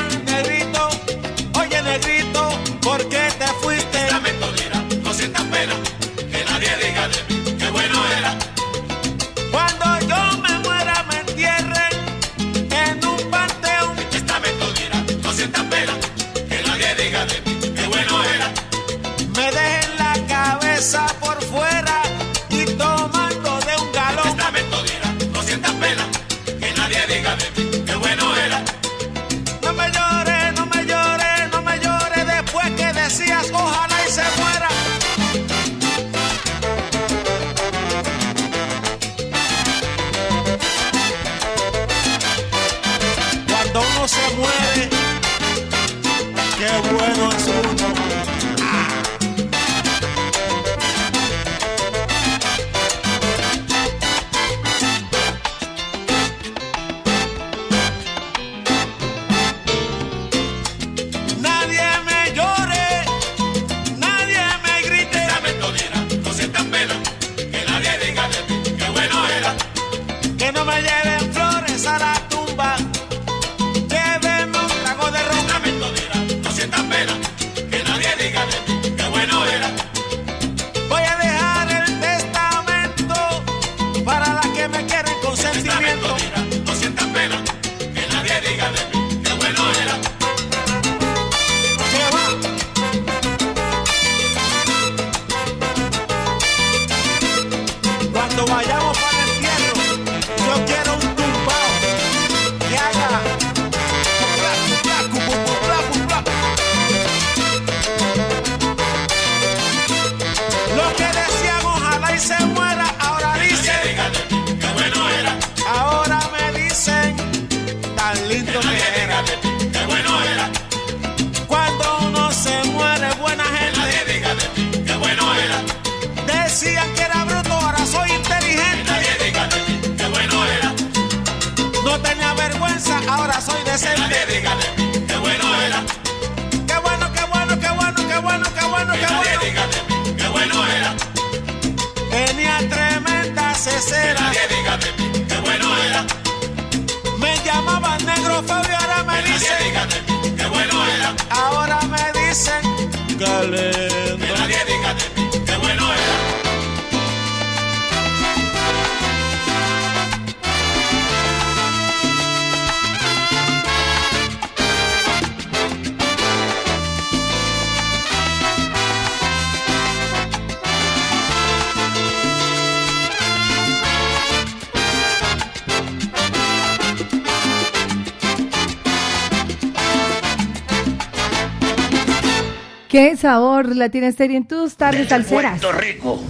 sabor 183.82 183.82
la 183.82 183.90
tiene 183.90 184.08
Estéreo 184.08 184.38
en 184.38 184.48
tus 184.48 184.76
tardes 184.76 185.10
salseras? 185.10 185.60
Puerto 185.60 185.78
Rico, 185.78 186.24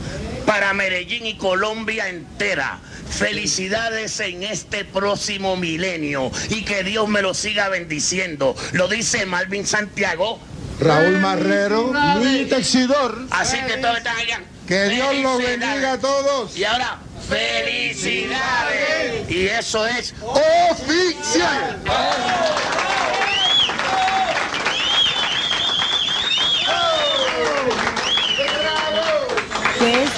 para 0.45 0.73
Medellín 0.73 1.25
y 1.25 1.35
Colombia 1.35 2.07
entera. 2.07 2.79
Felicidades 3.09 4.19
en 4.21 4.43
este 4.43 4.85
próximo 4.85 5.57
milenio 5.57 6.31
y 6.49 6.63
que 6.63 6.83
Dios 6.83 7.09
me 7.09 7.21
lo 7.21 7.33
siga 7.33 7.67
bendiciendo. 7.67 8.55
Lo 8.71 8.87
dice 8.87 9.25
Malvin 9.25 9.67
Santiago. 9.67 10.39
Raúl 10.79 11.19
Marrero, 11.19 11.93
Luis 12.15 12.49
Texidor. 12.49 13.27
Así 13.31 13.57
que 13.67 13.77
todos 13.77 13.97
están 13.97 14.17
allá. 14.17 14.41
Que 14.67 14.89
Dios 14.89 15.15
los 15.17 15.37
bendiga 15.37 15.93
a 15.93 15.99
todos. 15.99 16.57
Y 16.57 16.63
ahora, 16.63 16.99
felicidades. 17.27 19.29
Y 19.29 19.47
eso 19.47 19.85
es 19.85 20.13
oficial. 20.21 21.81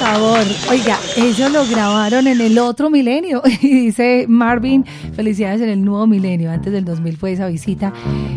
¡Qué 0.04 0.10
sabor! 0.10 0.44
Oiga, 0.70 0.98
eso 1.16 1.48
lo 1.48 1.66
grabaron 1.66 2.28
en 2.28 2.42
el 2.42 2.60
otro 2.60 2.90
milenio. 2.90 3.42
Y 3.62 3.70
dice 3.70 4.26
Marvin, 4.28 4.84
felicidades 5.16 5.62
en 5.62 5.70
el 5.70 5.86
nuevo 5.86 6.08
milenio. 6.08 6.52
Antes 6.52 6.74
del 6.74 6.84
2000 6.84 7.16
fue 7.16 7.32
esa 7.32 7.48
visita. 7.48 7.94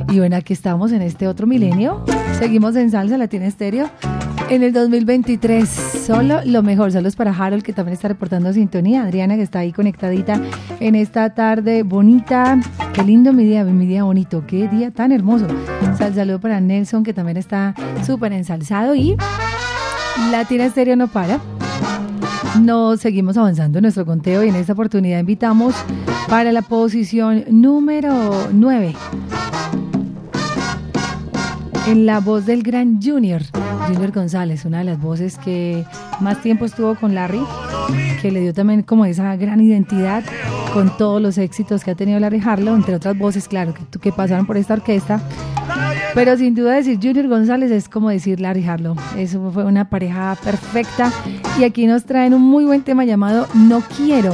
Y 0.08 0.18
bueno, 0.20 0.36
aquí 0.36 0.52
estamos 0.52 0.92
en 0.92 1.02
este 1.02 1.26
otro 1.26 1.48
milenio. 1.48 2.04
Seguimos 2.38 2.76
en 2.76 2.92
Salsa 2.92 3.18
Latina 3.18 3.46
Estéreo. 3.46 3.90
En 4.48 4.62
el 4.62 4.72
2023, 4.72 5.68
solo 5.68 6.40
lo 6.44 6.62
mejor. 6.62 6.92
Saludos 6.92 7.16
para 7.16 7.32
Harold, 7.32 7.64
que 7.64 7.72
también 7.72 7.94
está 7.94 8.06
reportando 8.06 8.52
sintonía. 8.52 9.02
Adriana, 9.02 9.34
que 9.34 9.42
está 9.42 9.58
ahí 9.58 9.72
conectadita 9.72 10.40
en 10.78 10.94
esta 10.94 11.34
tarde 11.34 11.82
bonita. 11.82 12.60
Qué 12.92 13.02
lindo 13.02 13.32
mi 13.32 13.42
día, 13.42 13.64
mi 13.64 13.86
día 13.86 14.04
bonito. 14.04 14.44
Qué 14.46 14.68
día 14.68 14.92
tan 14.92 15.10
hermoso. 15.10 15.48
Sal 15.98 16.14
saludo 16.14 16.38
para 16.38 16.60
Nelson, 16.60 17.02
que 17.02 17.12
también 17.12 17.38
está 17.38 17.74
súper 18.06 18.32
ensalzado. 18.32 18.94
Y 18.94 19.16
Latina 20.30 20.66
Estéreo 20.66 20.94
no 20.94 21.08
para. 21.08 21.40
Nos 22.60 23.00
seguimos 23.00 23.36
avanzando 23.36 23.78
en 23.78 23.82
nuestro 23.82 24.06
conteo 24.06 24.42
y 24.44 24.48
en 24.48 24.56
esta 24.56 24.72
oportunidad 24.72 25.20
invitamos 25.20 25.74
para 26.28 26.52
la 26.52 26.62
posición 26.62 27.44
número 27.50 28.48
9. 28.52 28.94
En 31.86 32.04
la 32.04 32.20
voz 32.20 32.46
del 32.46 32.62
gran 32.62 33.00
Junior, 33.00 33.42
Junior 33.86 34.10
González, 34.10 34.64
una 34.64 34.78
de 34.78 34.84
las 34.84 35.00
voces 35.00 35.38
que 35.38 35.84
más 36.20 36.42
tiempo 36.42 36.64
estuvo 36.64 36.96
con 36.96 37.14
Larry, 37.14 37.40
que 38.20 38.32
le 38.32 38.40
dio 38.40 38.52
también 38.52 38.82
como 38.82 39.04
esa 39.04 39.36
gran 39.36 39.60
identidad 39.60 40.24
con 40.72 40.96
todos 40.96 41.22
los 41.22 41.38
éxitos 41.38 41.84
que 41.84 41.92
ha 41.92 41.94
tenido 41.94 42.18
Larry 42.18 42.42
Harlow, 42.44 42.74
entre 42.74 42.96
otras 42.96 43.16
voces, 43.16 43.46
claro, 43.46 43.72
que, 43.72 43.98
que 44.00 44.12
pasaron 44.12 44.46
por 44.46 44.56
esta 44.56 44.74
orquesta. 44.74 45.20
Pero 46.14 46.36
sin 46.36 46.54
duda 46.54 46.74
decir 46.74 46.98
Junior 47.00 47.28
González 47.28 47.70
es 47.70 47.88
como 47.88 48.10
decir 48.10 48.40
Larry 48.40 48.66
Harlow. 48.66 48.96
Eso 49.16 49.50
fue 49.52 49.64
una 49.64 49.88
pareja 49.88 50.36
perfecta. 50.42 51.12
Y 51.58 51.64
aquí 51.64 51.86
nos 51.86 52.04
traen 52.04 52.34
un 52.34 52.42
muy 52.42 52.64
buen 52.64 52.82
tema 52.82 53.04
llamado 53.04 53.46
No 53.54 53.80
Quiero. 53.96 54.32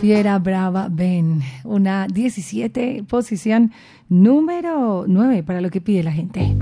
Fiera 0.00 0.38
Brava 0.38 0.88
Ben. 0.88 1.42
Una 1.64 2.06
17 2.06 3.04
posición 3.08 3.72
número 4.08 5.04
9 5.08 5.42
para 5.42 5.60
lo 5.60 5.70
que 5.70 5.80
pide 5.80 6.04
la 6.04 6.12
gente. 6.12 6.56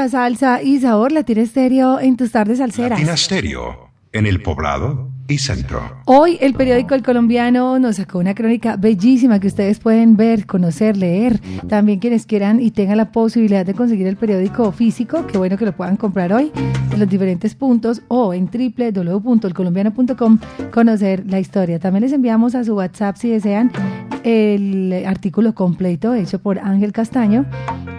Mucha 0.00 0.12
salsa 0.12 0.62
y 0.62 0.80
sabor 0.80 1.12
Latina 1.12 1.42
Estéreo 1.42 2.00
en 2.00 2.16
tus 2.16 2.32
tardes 2.32 2.56
salseras. 2.56 2.98
Latina 2.98 3.18
Stereo, 3.18 3.90
en 4.14 4.24
el 4.24 4.40
poblado 4.40 5.10
y 5.28 5.36
centro. 5.36 5.82
Hoy 6.06 6.38
el 6.40 6.54
periódico 6.54 6.94
El 6.94 7.02
Colombiano 7.02 7.78
nos 7.78 7.96
sacó 7.96 8.18
una 8.18 8.34
crónica 8.34 8.76
bellísima 8.76 9.40
que 9.40 9.48
ustedes 9.48 9.78
pueden 9.78 10.16
ver, 10.16 10.46
conocer, 10.46 10.96
leer. 10.96 11.38
También 11.68 11.98
quienes 11.98 12.24
quieran 12.24 12.60
y 12.60 12.70
tengan 12.70 12.96
la 12.96 13.12
posibilidad 13.12 13.66
de 13.66 13.74
conseguir 13.74 14.06
el 14.06 14.16
periódico 14.16 14.72
físico, 14.72 15.26
qué 15.26 15.36
bueno 15.36 15.58
que 15.58 15.66
lo 15.66 15.76
puedan 15.76 15.98
comprar 15.98 16.32
hoy 16.32 16.50
en 16.90 16.98
los 16.98 17.06
diferentes 17.06 17.54
puntos 17.54 18.00
o 18.08 18.32
en 18.32 18.46
www.elcolombiano.com 18.46 20.38
conocer 20.72 21.24
la 21.26 21.40
historia. 21.40 21.78
También 21.78 22.04
les 22.04 22.14
enviamos 22.14 22.54
a 22.54 22.64
su 22.64 22.74
WhatsApp 22.74 23.16
si 23.16 23.28
desean 23.28 23.70
el 24.24 25.04
artículo 25.04 25.54
completo 25.54 26.14
hecho 26.14 26.38
por 26.38 26.58
Ángel 26.58 26.92
Castaño 26.92 27.44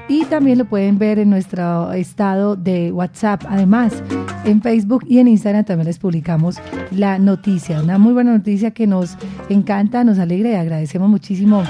y 0.08 0.26
también 0.26 0.58
lo 0.58 0.66
pueden 0.66 0.98
ver 0.98 1.20
en 1.20 1.30
nuestro 1.30 1.92
estado 1.94 2.56
de 2.56 2.92
WhatsApp. 2.92 3.44
Además, 3.48 4.04
en 4.46 4.62
Facebook 4.62 5.06
y 5.08 5.20
en 5.20 5.28
Instagram 5.28 5.66
también 5.66 5.88
les 5.88 6.00
publicamos 6.00 6.58
la 6.92 7.20
noticia, 7.20 7.82
una 7.82 7.98
muy 7.98 8.14
buena 8.14 8.32
noticia 8.32 8.72
que 8.72 8.88
nos 8.88 9.18
encanta, 9.50 10.04
nos 10.04 10.20
alegra 10.20 10.50
y 10.50 10.56
agradecemos 10.56 11.10
muchísimo 11.10 11.64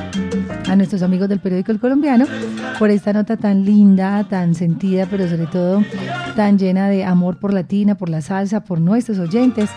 a 0.69 0.75
nuestros 0.75 1.01
amigos 1.01 1.29
del 1.29 1.39
periódico 1.39 1.71
El 1.71 1.79
Colombiano 1.79 2.25
por 2.79 2.89
esta 2.89 3.13
nota 3.13 3.37
tan 3.37 3.65
linda, 3.65 4.23
tan 4.27 4.55
sentida, 4.55 5.05
pero 5.09 5.27
sobre 5.27 5.47
todo 5.47 5.83
tan 6.35 6.57
llena 6.57 6.89
de 6.89 7.03
amor 7.03 7.37
por 7.37 7.53
Latina, 7.53 7.95
por 7.95 8.09
la 8.09 8.21
salsa, 8.21 8.63
por 8.63 8.79
nuestros 8.79 9.19
oyentes 9.19 9.69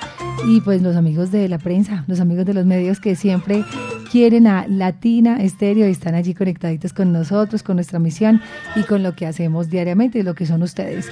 y 0.46 0.60
pues 0.60 0.82
los 0.82 0.96
amigos 0.96 1.30
de 1.30 1.48
la 1.48 1.58
prensa, 1.58 2.04
los 2.06 2.20
amigos 2.20 2.46
de 2.46 2.54
los 2.54 2.66
medios 2.66 3.00
que 3.00 3.16
siempre 3.16 3.64
quieren 4.14 4.46
a 4.46 4.68
Latina 4.68 5.42
Estéreo 5.42 5.88
y 5.88 5.90
están 5.90 6.14
allí 6.14 6.34
conectaditos 6.34 6.92
con 6.92 7.12
nosotros, 7.12 7.64
con 7.64 7.74
nuestra 7.74 7.98
misión 7.98 8.40
y 8.76 8.84
con 8.84 9.02
lo 9.02 9.16
que 9.16 9.26
hacemos 9.26 9.70
diariamente 9.70 10.20
y 10.20 10.22
lo 10.22 10.36
que 10.36 10.46
son 10.46 10.62
ustedes. 10.62 11.10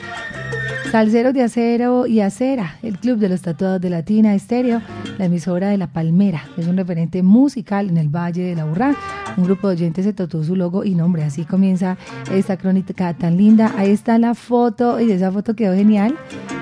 Salceros 0.92 1.34
de 1.34 1.42
Acero 1.42 2.06
y 2.06 2.20
Acera, 2.20 2.76
el 2.80 2.98
club 2.98 3.18
de 3.18 3.28
los 3.28 3.42
tatuados 3.42 3.80
de 3.80 3.90
Latina 3.90 4.36
Estéreo, 4.36 4.82
la 5.18 5.24
emisora 5.24 5.70
de 5.70 5.78
La 5.78 5.88
Palmera, 5.88 6.44
es 6.56 6.68
un 6.68 6.76
referente 6.76 7.24
musical 7.24 7.88
en 7.88 7.96
el 7.96 8.08
Valle 8.08 8.44
de 8.44 8.54
la 8.54 8.66
Urrá. 8.66 8.94
Un 9.36 9.44
grupo 9.44 9.66
de 9.66 9.74
oyentes 9.74 10.04
se 10.04 10.12
tatuó 10.12 10.44
su 10.44 10.54
logo 10.54 10.84
y 10.84 10.94
nombre. 10.94 11.24
Así 11.24 11.44
comienza 11.44 11.96
esta 12.30 12.56
crónica 12.56 13.14
tan 13.14 13.36
linda. 13.36 13.72
Ahí 13.78 13.90
está 13.90 14.18
la 14.18 14.34
foto 14.34 15.00
y 15.00 15.10
esa 15.10 15.32
foto 15.32 15.56
quedó 15.56 15.74
genial. 15.74 16.14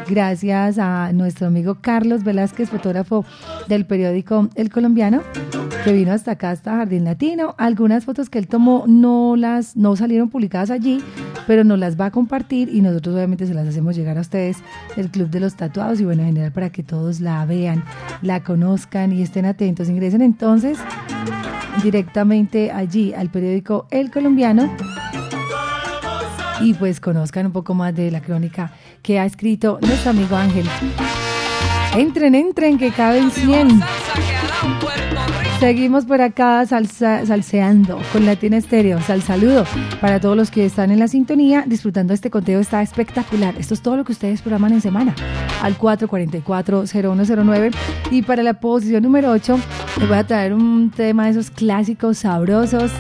Gracias 0.09 0.79
a 0.79 1.13
nuestro 1.13 1.49
amigo 1.49 1.79
Carlos 1.81 2.25
Velázquez, 2.25 2.71
fotógrafo 2.71 3.25
del 3.69 3.85
periódico 3.85 4.49
El 4.55 4.71
Colombiano, 4.71 5.23
que 5.85 5.93
vino 5.93 6.13
hasta 6.13 6.33
acá, 6.33 6.51
hasta 6.51 6.77
Jardín 6.77 7.05
Latino. 7.05 7.55
Algunas 7.59 8.05
fotos 8.05 8.29
que 8.29 8.39
él 8.39 8.49
tomó 8.49 8.85
no 8.87 9.37
las 9.37 9.77
no 9.77 9.97
salieron 9.97 10.29
publicadas 10.29 10.71
allí, 10.71 11.03
pero 11.47 11.65
nos 11.65 11.79
las 11.79 11.99
va 11.99 12.07
a 12.07 12.11
compartir 12.11 12.69
y 12.73 12.81
nosotros 12.81 13.15
obviamente 13.15 13.47
se 13.47 13.55
las 13.55 13.67
hacemos 13.67 13.97
llegar 13.97 14.19
a 14.19 14.21
ustedes 14.21 14.59
del 14.97 15.11
Club 15.11 15.31
de 15.31 15.41
los 15.41 15.55
Tatuados 15.55 16.01
y 16.01 16.05
bueno, 16.05 16.23
en 16.23 16.29
general 16.29 16.53
para 16.53 16.71
que 16.71 16.83
todos 16.83 17.21
la 17.21 17.45
vean, 17.47 17.85
la 18.23 18.43
conozcan 18.43 19.13
y 19.13 19.23
estén 19.23 19.45
atentos. 19.45 19.89
Ingresen 19.89 20.23
entonces 20.23 20.79
directamente 21.83 22.71
allí 22.71 23.15
al 23.15 23.31
periódico 23.31 23.87
El 23.91 24.11
Colombiano 24.11 24.71
y 26.61 26.75
pues 26.75 27.01
conozcan 27.01 27.47
un 27.47 27.53
poco 27.53 27.75
más 27.75 27.95
de 27.95 28.11
la 28.11 28.21
crónica 28.21 28.73
que 29.03 29.19
ha 29.19 29.25
escrito 29.25 29.79
nuestro 29.81 30.11
amigo 30.11 30.37
Ángel. 30.37 30.67
Entren, 31.97 32.35
entren, 32.35 32.79
que 32.79 32.91
caben 32.91 33.31
100. 33.31 33.81
Seguimos 35.61 36.07
por 36.07 36.23
acá 36.23 36.65
salseando 36.65 38.01
con 38.15 38.25
Latina 38.25 38.57
Estéreo. 38.57 38.99
Sal 39.03 39.21
saludo 39.21 39.67
para 40.01 40.19
todos 40.19 40.35
los 40.35 40.51
que 40.51 40.65
están 40.65 40.91
en 40.91 40.99
la 40.99 41.07
sintonía 41.07 41.65
disfrutando 41.67 42.15
este 42.15 42.31
conteo. 42.31 42.61
Está 42.61 42.81
espectacular. 42.81 43.55
Esto 43.59 43.75
es 43.75 43.83
todo 43.83 43.99
lo 43.99 44.05
que 44.05 44.13
ustedes 44.13 44.41
programan 44.41 44.73
en 44.73 44.81
semana 44.81 45.15
al 45.61 45.77
444-0109. 45.77 47.75
Y 48.11 48.23
para 48.23 48.43
la 48.43 48.55
posición 48.55 49.03
número 49.03 49.31
8 49.33 49.61
les 49.99 50.09
voy 50.09 50.17
a 50.17 50.27
traer 50.27 50.55
un 50.55 50.91
tema 50.91 51.27
de 51.27 51.33
esos 51.33 51.51
clásicos 51.51 52.17
sabrosos 52.17 52.91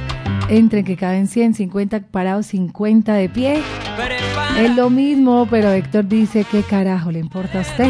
entre 0.50 0.84
que 0.84 0.98
caben 0.98 1.28
100, 1.28 1.54
50 1.54 2.00
parados, 2.08 2.44
50 2.48 3.14
de 3.14 3.28
pie. 3.30 3.62
Es 4.58 4.76
lo 4.76 4.90
mismo, 4.90 5.46
pero 5.50 5.70
Héctor 5.70 6.06
dice, 6.06 6.44
¿qué 6.50 6.62
carajo 6.62 7.10
le 7.10 7.18
importa 7.18 7.58
a 7.58 7.62
usted? 7.62 7.88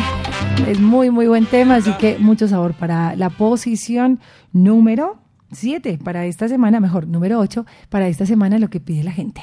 Es 0.68 0.78
muy, 0.80 1.10
muy 1.10 1.26
buen 1.26 1.46
tema, 1.46 1.76
así 1.76 1.92
que 1.94 2.18
mucho 2.18 2.46
sabor 2.46 2.74
para 2.74 3.16
la 3.16 3.30
posición 3.30 4.20
número 4.52 5.18
7 5.52 5.98
para 6.02 6.26
esta 6.26 6.48
semana, 6.48 6.80
mejor, 6.80 7.06
número 7.06 7.38
8 7.40 7.66
para 7.88 8.08
esta 8.08 8.26
semana, 8.26 8.58
lo 8.58 8.68
que 8.68 8.80
pide 8.80 9.02
la 9.02 9.12
gente. 9.12 9.42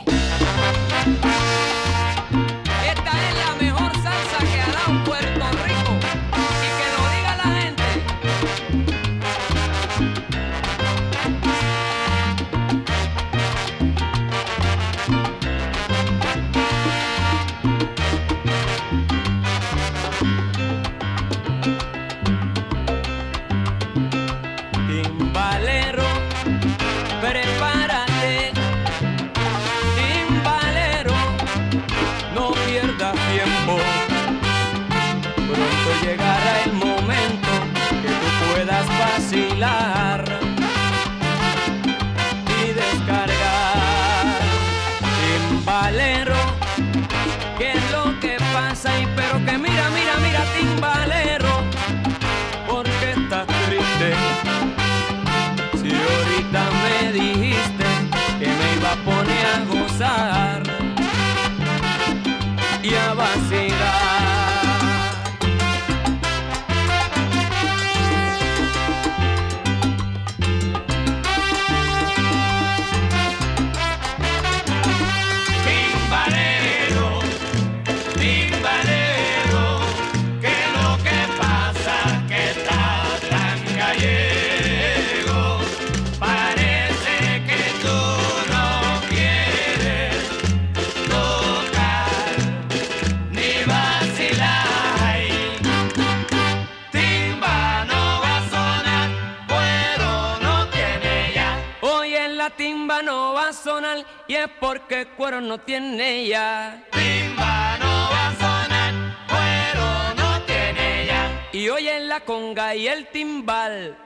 Y 104.27 104.35
es 104.35 104.47
porque 104.59 105.07
cuero 105.17 105.41
no 105.41 105.57
tiene 105.57 106.27
ya. 106.27 106.83
Timba 106.91 107.77
no 107.79 108.09
va 108.11 108.27
a 108.27 108.35
sonar, 108.35 108.93
cuero 109.27 110.15
no 110.15 110.41
tiene 110.43 111.05
ya. 111.07 111.49
Y 111.51 111.69
hoy 111.69 111.87
en 111.87 112.07
la 112.07 112.19
conga 112.21 112.75
y 112.75 112.87
el 112.87 113.07
timbal 113.07 113.97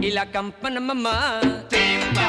y 0.00 0.10
la 0.10 0.30
campana 0.30 0.80
mamá. 0.80 1.40
Timba 1.68 2.21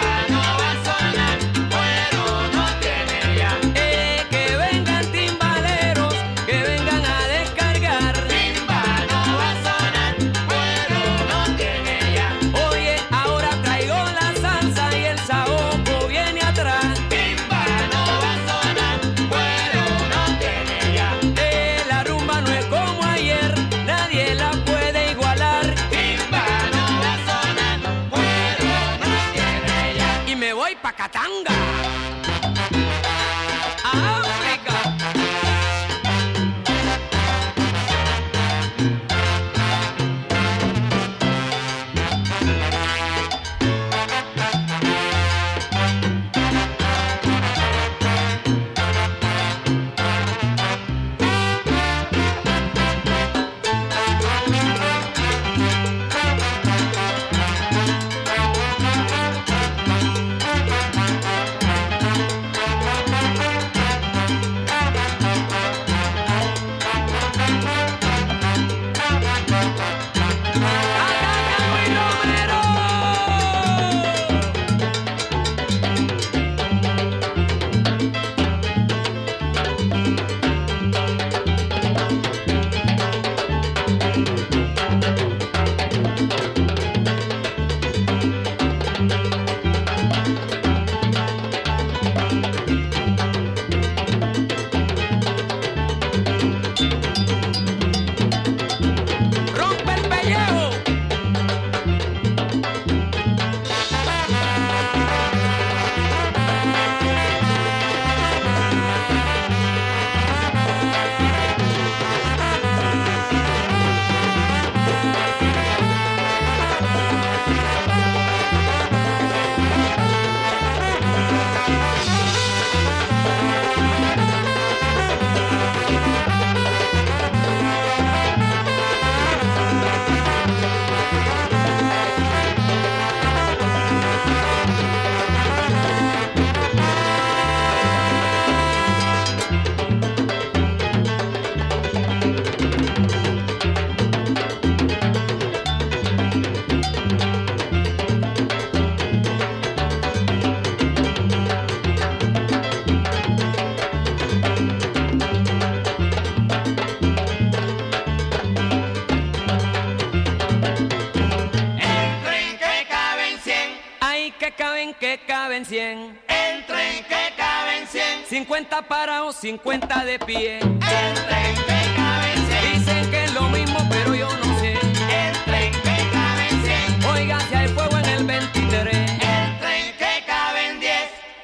caben 165.63 165.65
100. 165.65 166.19
El 166.27 166.65
tren 166.65 167.03
que 167.05 167.35
caben 167.37 167.87
100. 167.87 168.25
50 168.27 168.81
parados, 168.87 169.35
50 169.37 170.05
de 170.05 170.19
pie. 170.19 170.59
El 170.59 170.69
tren 170.69 171.55
que 171.55 171.95
caben 171.95 172.47
100. 172.47 172.73
Dicen 172.73 173.11
que 173.11 173.23
es 173.23 173.33
lo 173.33 173.49
mismo, 173.49 173.79
pero 173.89 174.15
yo 174.15 174.27
no 174.27 174.59
sé. 174.59 174.73
El 174.73 175.37
tren 175.45 175.71
que 175.71 176.09
caben 176.11 176.63
100. 176.63 177.05
Oiga, 177.11 177.39
si 177.39 177.55
hay 177.55 177.67
fuego 177.69 177.97
en 177.97 178.05
el 178.05 178.25
23. 178.25 178.93
El 178.93 179.59
tren 179.59 179.97
que 179.97 180.23
caben 180.25 180.79
10. 180.79 180.91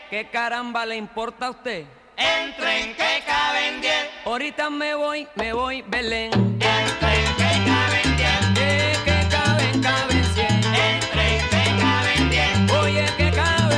¿Qué 0.09 0.29
caramba 0.29 0.85
le 0.85 0.95
importa 0.95 1.47
a 1.47 1.49
usted? 1.51 1.85
El 2.17 2.55
tren 2.55 2.95
que 2.95 3.23
caben 3.25 3.81
10. 3.81 3.93
Ahorita 4.25 4.69
me 4.69 4.95
voy, 4.95 5.27
me 5.35 5.53
voy, 5.53 5.81
Belén. 5.83 6.48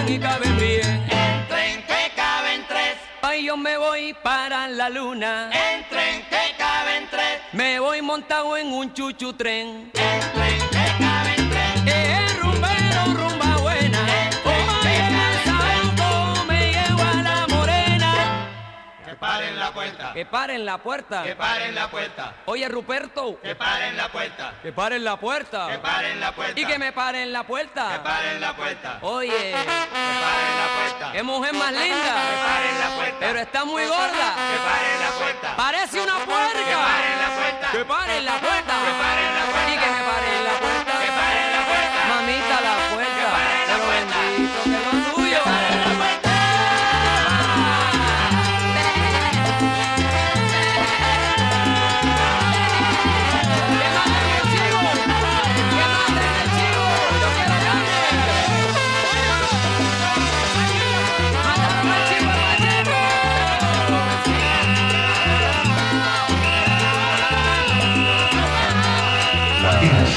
Caben 0.01 0.13
y 0.13 0.19
caben 0.19 0.57
bien. 0.57 1.07
El 1.09 1.47
tren 1.47 1.83
que 1.83 2.15
caben 2.15 2.65
3. 2.67 2.97
Ay, 3.21 3.45
yo 3.45 3.57
me 3.57 3.77
voy 3.77 4.13
para 4.23 4.67
la 4.67 4.89
luna. 4.89 5.49
El 5.51 5.87
tren 5.89 6.23
que 6.29 6.57
caben 6.57 7.07
3. 7.09 7.23
Me 7.53 7.79
voy 7.79 8.01
montado 8.01 8.57
en 8.57 8.67
un 8.73 8.93
chuchu 8.93 9.33
tren. 9.33 9.91
El 9.93 10.40
paren 19.21 19.59
la 19.59 19.71
puerta. 19.71 20.13
Que 20.13 20.25
paren 20.25 20.65
la 20.65 20.77
puerta. 20.79 21.23
Que 21.23 21.35
paren 21.35 21.75
la 21.75 21.87
puerta. 21.89 22.33
Oye, 22.45 22.67
Ruperto. 22.67 23.39
Que 23.39 23.53
paren 23.55 23.95
la 23.95 24.07
puerta. 24.09 24.53
Que 24.63 24.71
paren 24.73 25.03
la 25.03 25.17
puerta. 25.17 25.67
Que 25.69 25.77
paren 25.77 26.19
la 26.19 26.31
puerta. 26.31 26.59
Y 26.59 26.65
que 26.65 26.79
me 26.79 26.91
paren 26.91 27.31
la 27.31 27.43
puerta. 27.43 27.91
Que 27.93 27.99
paren 27.99 28.41
la 28.41 28.55
puerta. 28.55 28.97
Oye. 29.01 29.51
Que 29.51 29.53
paren 29.53 30.53
la 30.57 30.67
puerta. 30.75 31.11
Qué 31.11 31.23
mujer 31.23 31.53
más 31.53 31.71
linda. 31.71 32.13
Que 32.29 32.37
paren 32.49 32.79
la 32.79 32.95
puerta. 32.95 33.17
Pero 33.19 33.39
está 33.39 33.63
muy 33.65 33.85
gorda. 33.85 34.27
Que 34.51 34.57
paren 34.67 34.99
la 35.05 35.11
puerta. 35.19 35.55
Parece 35.55 36.01
una 36.01 36.17
puerca. 36.25 36.65
Que 36.65 36.75
paren 36.75 37.21
la 37.21 37.29
puerta. 37.35 37.71
Que 37.71 37.85
paren 37.85 38.25
la 38.25 38.37
puerta. 38.39 38.73
Que 38.73 38.91
paren 39.03 39.35
la 39.35 39.45
puerta. 39.51 39.71
Y 39.71 39.77
que 39.77 39.89
me 39.91 40.01
paren 40.01 40.40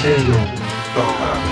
Latina 0.05 0.37
Stereo 0.93 1.44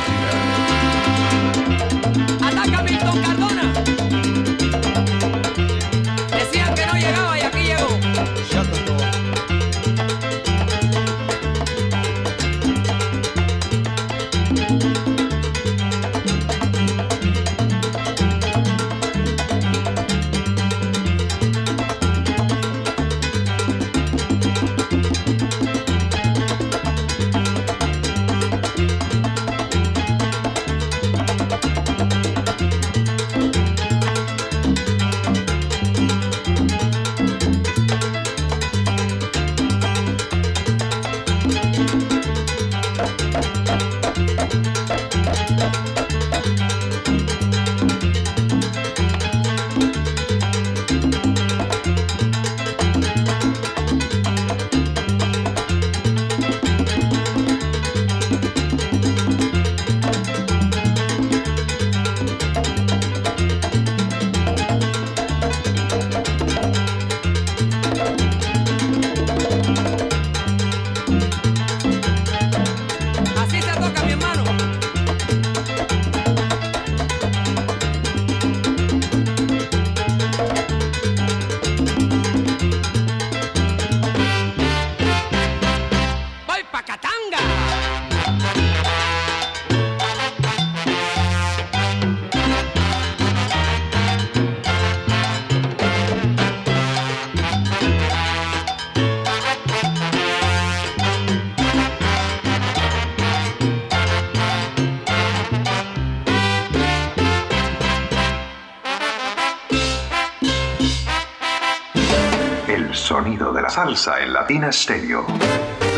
Latina 114.52 114.70
Stereo. 114.70 115.24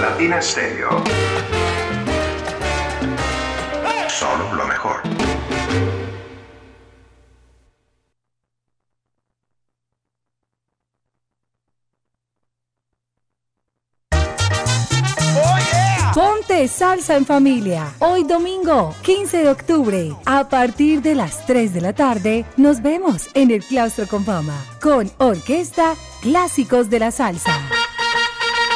Latina 0.01 0.41
Stereo. 0.41 1.03
Solo 4.07 4.55
lo 4.55 4.65
mejor. 4.69 5.03
Ponte 16.15 16.69
salsa 16.69 17.17
en 17.17 17.27
familia. 17.27 17.93
Hoy 17.99 18.23
domingo, 18.23 18.95
15 19.03 19.39
de 19.39 19.49
octubre, 19.49 20.13
a 20.27 20.49
partir 20.49 21.03
de 21.03 21.17
las 21.17 21.45
3 21.47 21.75
de 21.75 21.81
la 21.81 21.93
tarde, 21.93 22.45
nos 22.57 22.81
vemos 22.83 23.27
en 23.35 23.51
el 23.51 23.65
Claustro 23.65 24.07
con 24.07 24.25
Fama 24.25 24.65
con 24.81 25.11
Orquesta 25.19 25.97
Clásicos 26.23 26.89
de 26.89 27.01
la 27.01 27.11
Salsa. 27.11 27.74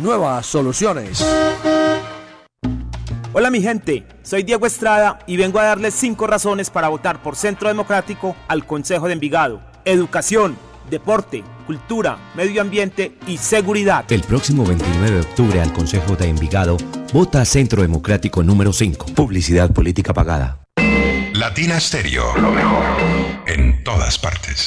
nuevas 0.00 0.46
soluciones. 0.46 1.24
Hola 3.32 3.50
mi 3.50 3.62
gente, 3.62 4.04
soy 4.22 4.42
Diego 4.42 4.66
Estrada 4.66 5.20
y 5.26 5.36
vengo 5.36 5.60
a 5.60 5.64
darles 5.64 5.94
cinco 5.94 6.26
razones 6.26 6.68
para 6.68 6.88
votar 6.88 7.22
por 7.22 7.36
Centro 7.36 7.68
Democrático 7.68 8.34
al 8.48 8.66
Consejo 8.66 9.06
de 9.06 9.12
Envigado. 9.12 9.60
Educación, 9.84 10.56
deporte, 10.90 11.44
cultura, 11.66 12.18
medio 12.34 12.60
ambiente 12.60 13.16
y 13.28 13.38
seguridad. 13.38 14.04
El 14.10 14.22
próximo 14.22 14.64
29 14.64 15.10
de 15.12 15.20
octubre 15.20 15.60
al 15.60 15.72
Consejo 15.72 16.16
de 16.16 16.28
Envigado, 16.28 16.76
vota 17.12 17.44
Centro 17.44 17.82
Democrático 17.82 18.42
número 18.42 18.72
5. 18.72 19.06
Publicidad 19.14 19.70
política 19.70 20.12
pagada. 20.12 20.58
Latina 21.34 21.78
Stereo. 21.78 22.36
Lo 22.36 22.50
mejor. 22.50 22.84
En 23.46 23.82
todas 23.84 24.18
partes. 24.18 24.66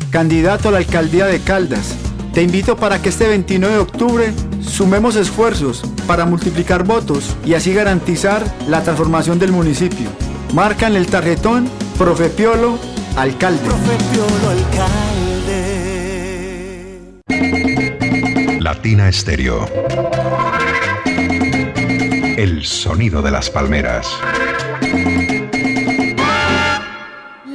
candidato 0.11 0.69
a 0.69 0.73
la 0.73 0.77
alcaldía 0.77 1.25
de 1.25 1.39
Caldas. 1.39 1.95
Te 2.33 2.43
invito 2.43 2.75
para 2.75 3.01
que 3.01 3.09
este 3.09 3.27
29 3.27 3.73
de 3.73 3.79
octubre 3.79 4.33
sumemos 4.61 5.15
esfuerzos 5.15 5.81
para 6.05 6.25
multiplicar 6.25 6.83
votos 6.83 7.35
y 7.45 7.55
así 7.55 7.73
garantizar 7.73 8.43
la 8.67 8.83
transformación 8.83 9.39
del 9.39 9.51
municipio. 9.51 10.09
Marca 10.53 10.87
en 10.87 10.95
el 10.95 11.07
tarjetón 11.07 11.69
Profe 11.97 12.29
Piolo, 12.29 12.77
alcalde. 13.15 13.61
Latina 18.59 19.11
Stereo. 19.11 19.67
El 22.37 22.65
sonido 22.65 23.21
de 23.21 23.31
las 23.31 23.49
palmeras. 23.49 24.07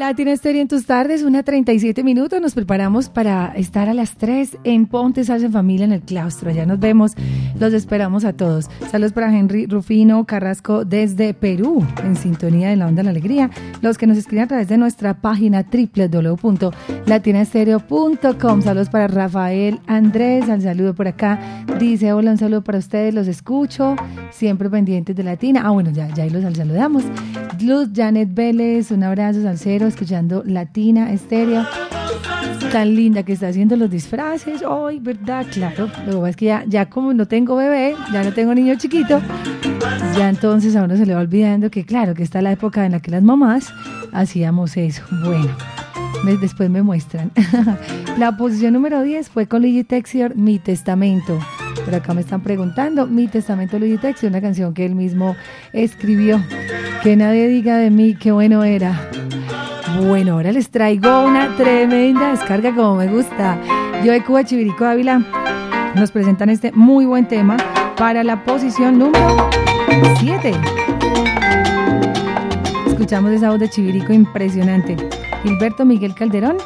Latina 0.07 0.31
Estéreo 0.31 0.63
en 0.63 0.69
tus 0.69 0.87
tardes, 0.87 1.25
una 1.25 1.43
37 1.43 2.05
minutos. 2.05 2.41
Nos 2.41 2.55
preparamos 2.55 3.09
para 3.09 3.53
estar 3.57 3.89
a 3.89 3.95
las 3.95 4.15
3 4.15 4.59
en 4.63 4.87
Ponte 4.87 5.25
Salsa 5.25 5.51
Familia 5.51 5.85
en 5.85 5.91
el 5.91 6.03
claustro. 6.03 6.49
Allá 6.49 6.65
nos 6.65 6.79
vemos. 6.79 7.15
Los 7.59 7.73
esperamos 7.73 8.25
a 8.25 8.33
todos. 8.33 8.71
Saludos 8.89 9.13
para 9.13 9.37
Henry 9.37 9.67
Rufino 9.67 10.25
Carrasco 10.25 10.85
desde 10.85 11.35
Perú, 11.35 11.85
en 12.05 12.15
sintonía 12.15 12.69
de 12.69 12.77
la 12.77 12.87
onda 12.87 13.01
de 13.01 13.07
la 13.07 13.11
alegría. 13.11 13.51
Los 13.83 13.99
que 13.99 14.07
nos 14.07 14.17
escriben 14.17 14.45
a 14.45 14.47
través 14.47 14.69
de 14.69 14.79
nuestra 14.79 15.21
página 15.21 15.65
www.latinastereo.com. 15.65 18.63
Saludos 18.63 18.91
para 18.91 19.09
Rafael 19.09 19.81
Andrés. 19.89 20.49
Al 20.49 20.63
saludo 20.63 20.95
por 20.95 21.09
acá. 21.09 21.65
Dice: 21.81 22.13
Hola, 22.13 22.31
un 22.31 22.39
saludo 22.39 22.63
para 22.63 22.79
ustedes. 22.79 23.13
Los 23.13 23.27
escucho. 23.27 23.97
Siempre 24.31 24.71
pendientes 24.71 25.17
de 25.17 25.25
Latina. 25.25 25.63
Ah, 25.65 25.71
bueno, 25.71 25.91
ya, 25.91 26.07
ya 26.15 26.23
ahí 26.23 26.31
los 26.31 26.45
saludamos. 26.57 27.03
Luz 27.63 27.91
Janet 27.95 28.33
Vélez, 28.33 28.91
un 28.91 29.03
abrazo, 29.03 29.43
Salcero, 29.43 29.87
escuchando 29.87 30.43
Latina 30.45 31.13
Estéreo. 31.13 31.67
Tan 32.73 32.95
linda 32.95 33.23
que 33.23 33.33
está 33.33 33.49
haciendo 33.49 33.77
los 33.77 33.91
disfraces 33.91 34.63
hoy, 34.63 34.99
¿verdad? 34.99 35.47
Claro, 35.53 35.89
lo 36.07 36.13
que 36.13 36.17
pasa 36.17 36.29
es 36.31 36.37
que 36.37 36.45
ya, 36.47 36.65
ya 36.67 36.91
como 36.91 37.15
no 37.15 37.27
tengo 37.27 37.57
bebé, 37.57 37.95
ya 38.13 38.25
no 38.25 38.33
tengo 38.33 38.55
niño 38.55 38.75
chiquito, 38.77 39.21
ya 40.17 40.29
entonces 40.29 40.75
a 40.77 40.83
uno 40.83 40.97
se 40.97 41.07
le 41.07 41.15
va 41.15 41.21
olvidando 41.21 41.71
que, 41.71 41.85
claro, 41.85 42.15
que 42.15 42.23
está 42.23 42.43
la 42.43 42.53
época 42.53 42.85
en 42.85 42.93
la 42.93 43.01
que 43.01 43.11
las 43.11 43.23
mamás 43.23 43.73
hacíamos 44.13 44.77
eso. 44.77 45.03
Bueno, 45.25 45.51
después 46.41 46.69
me 46.69 46.83
muestran. 46.83 47.31
la 48.19 48.37
posición 48.37 48.73
número 48.73 49.03
10 49.03 49.29
fue 49.29 49.47
con 49.47 49.63
Luigi 49.63 49.85
Texier, 49.85 50.37
Mi 50.37 50.59
Testamento. 50.59 51.39
Por 51.87 51.95
acá 51.95 52.15
me 52.15 52.21
están 52.21 52.41
preguntando, 52.41 53.07
Mi 53.07 53.29
Testamento 53.29 53.79
Luigi 53.79 53.99
Texier, 53.99 54.33
una 54.33 54.41
canción 54.41 54.75
que 54.75 54.85
él 54.85 54.97
mismo 54.97 55.37
escribió. 55.73 56.43
Que 57.05 57.15
nadie 57.15 57.47
diga 57.47 57.77
de 57.77 57.91
mí 57.91 58.17
qué 58.17 58.33
bueno 58.33 58.65
era. 58.65 59.09
Bueno, 60.03 60.33
ahora 60.33 60.51
les 60.51 60.69
traigo 60.69 61.25
una 61.25 61.55
tremenda 61.57 62.33
descarga 62.33 62.75
como 62.75 62.97
me 62.97 63.07
gusta. 63.07 63.57
Yo 64.05 64.11
de 64.11 64.25
Cuba 64.25 64.43
Chivirico 64.43 64.85
Ávila 64.85 65.23
nos 65.95 66.11
presentan 66.11 66.51
este 66.51 66.73
muy 66.73 67.07
buen 67.07 67.29
tema 67.29 67.57
para 67.97 68.25
la 68.25 68.43
posición 68.43 68.99
número 68.99 69.49
7. 70.19 70.55
Escuchamos 72.89 73.31
esa 73.31 73.51
voz 73.51 73.61
de 73.61 73.71
Chivirico 73.71 74.13
impresionante. 74.13 74.97
Gilberto 75.45 75.85
Miguel 75.85 76.17
Calderón, 76.17 76.57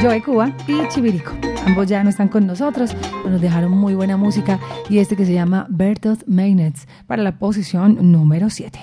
yo 0.00 0.10
de 0.10 0.22
Cuba 0.22 0.52
y 0.68 0.86
Chivirico. 0.90 1.32
Ambos 1.68 1.86
ya 1.86 2.02
no 2.02 2.08
están 2.08 2.28
con 2.28 2.46
nosotros, 2.46 2.96
pero 3.18 3.28
nos 3.28 3.42
dejaron 3.42 3.72
muy 3.72 3.94
buena 3.94 4.16
música 4.16 4.58
y 4.88 5.00
este 5.00 5.16
que 5.16 5.26
se 5.26 5.34
llama 5.34 5.66
Bertolt 5.68 6.26
Meinetz 6.26 6.86
para 7.06 7.22
la 7.22 7.38
posición 7.38 8.10
número 8.10 8.48
7. 8.48 8.78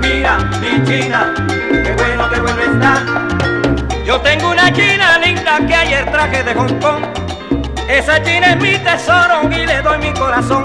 Mira, 0.00 0.38
mi 0.60 0.84
china, 0.84 1.32
qué 1.70 1.94
bueno, 1.96 2.28
qué 2.30 2.40
bueno 2.40 2.60
está. 2.60 3.02
Yo 4.04 4.20
tengo 4.20 4.50
una 4.50 4.72
china 4.72 5.18
linda 5.18 5.58
que 5.66 5.74
ayer 5.74 6.10
traje 6.10 6.42
de 6.42 6.54
Hong 6.54 6.80
Kong. 6.80 7.04
Esa 7.88 8.22
china 8.22 8.52
es 8.52 8.56
mi 8.60 8.78
tesoro 8.78 9.42
y 9.50 9.66
le 9.66 9.82
doy 9.82 9.98
mi 9.98 10.12
corazón. 10.14 10.62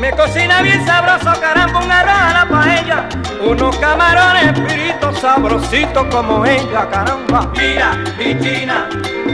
Me 0.00 0.10
cocina 0.12 0.62
bien 0.62 0.84
sabroso, 0.86 1.40
caramba, 1.40 1.80
un 1.80 1.90
arroz 1.90 2.14
a 2.14 2.32
la 2.32 2.48
paella. 2.48 3.08
Unos 3.44 3.76
camarones 3.78 4.58
fritos 4.66 5.18
sabrositos 5.18 6.06
como 6.10 6.46
ella, 6.46 6.88
caramba. 6.90 7.50
Mira, 7.56 7.96
mi 8.16 8.38
china, 8.38 8.88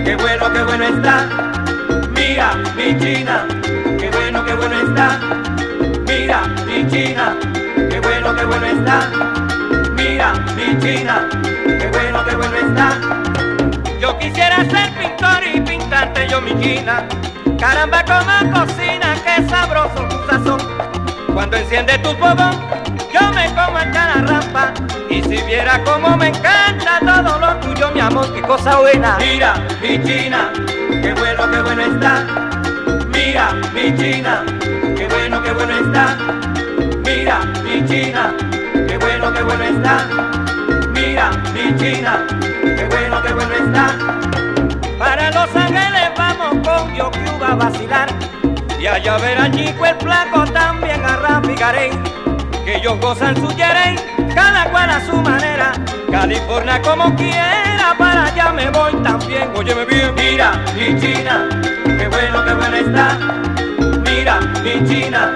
qué 0.04 0.16
bueno, 0.16 0.52
qué 0.52 0.62
bueno 0.62 0.84
está. 0.84 1.26
Mira, 2.14 2.54
mi 2.76 2.98
china, 2.98 3.46
qué 3.98 4.10
bueno, 4.10 4.44
qué 4.44 4.54
bueno 4.54 4.80
está. 4.80 5.18
Mira, 6.06 6.42
mi 6.66 6.86
china, 6.90 7.36
qué 7.74 8.00
bueno, 8.00 8.34
qué 8.34 8.44
bueno 8.44 8.66
está. 8.66 9.10
Mira, 9.96 10.32
mi 10.56 10.78
china, 10.78 11.28
qué 11.64 11.88
bueno, 11.92 12.24
qué 12.24 12.36
bueno 12.36 12.56
está. 12.56 12.98
Yo 14.00 14.18
quisiera 14.18 14.64
ser 14.64 14.92
pintor 14.98 15.42
y 15.54 15.60
pintarte 15.60 16.28
yo 16.28 16.40
mi 16.40 16.58
china. 16.60 17.06
Caramba, 17.58 18.04
como 18.04 18.52
cocina, 18.52 19.14
qué 19.24 19.48
sabroso 19.48 20.06
tu 20.08 20.16
sazón. 20.28 20.60
Cuando 21.32 21.56
enciende 21.56 21.98
tu 21.98 22.10
fogón, 22.16 22.60
yo 23.12 23.32
me 23.32 23.46
como 23.54 23.78
en 23.78 23.92
cada 23.92 24.14
rampa. 24.22 24.72
Y 25.08 25.22
si 25.22 25.42
viera 25.42 25.82
cómo 25.84 26.16
me 26.16 26.28
encanta 26.28 27.00
todo 27.00 27.38
lo 27.38 27.56
tuyo, 27.60 27.90
mi 27.92 28.00
amor, 28.00 28.32
qué 28.34 28.42
cosa 28.42 28.78
buena. 28.80 29.16
Mira, 29.18 29.54
mi 29.80 30.02
china, 30.02 30.52
qué 31.02 31.14
bueno, 31.14 31.50
qué 31.50 31.62
bueno 31.62 31.82
está. 31.82 32.26
Mira, 33.08 33.52
mi 33.72 33.94
china, 33.96 34.44
qué 34.96 35.08
bueno, 35.08 35.42
qué 35.42 35.52
bueno 35.52 35.72
está. 35.78 36.16
Mira, 37.16 37.38
mi 37.62 37.86
china, 37.86 38.34
qué 38.88 38.98
bueno, 38.98 39.32
qué 39.32 39.42
bueno 39.42 39.62
está. 39.62 40.04
Mira, 40.92 41.30
mi 41.54 41.76
china, 41.76 42.26
qué 42.60 42.86
bueno, 42.90 43.22
qué 43.22 43.32
bueno 43.32 43.54
está. 43.54 43.96
Para 44.98 45.30
Los 45.30 45.54
Ángeles 45.54 46.10
vamos 46.16 46.66
con 46.66 46.92
yo 46.92 47.12
Cuba 47.12 47.52
a 47.52 47.54
vacilar. 47.54 48.08
Y 48.80 48.86
allá 48.88 49.16
verán 49.18 49.52
chico 49.52 49.86
el 49.86 49.94
flaco 49.96 50.44
también 50.52 51.04
a. 51.04 51.40
Que 52.64 52.76
ellos 52.76 52.98
gozan 53.00 53.36
su 53.36 53.48
yerey, 53.52 53.96
cada 54.34 54.64
cual 54.70 54.90
a 54.90 55.00
su 55.06 55.16
manera. 55.16 55.72
California 56.10 56.82
como 56.82 57.14
quiera, 57.14 57.94
para 57.96 58.24
allá 58.24 58.52
me 58.52 58.70
voy 58.70 58.92
también. 59.04 59.50
Óyeme 59.54 59.84
bien, 59.84 60.12
mira, 60.16 60.60
mi 60.74 61.00
china, 61.00 61.48
qué 61.84 62.08
bueno, 62.08 62.44
qué 62.44 62.54
bueno 62.54 62.76
está. 62.76 63.53
Mira, 64.24 64.40
mi 64.62 64.88
china, 64.88 65.34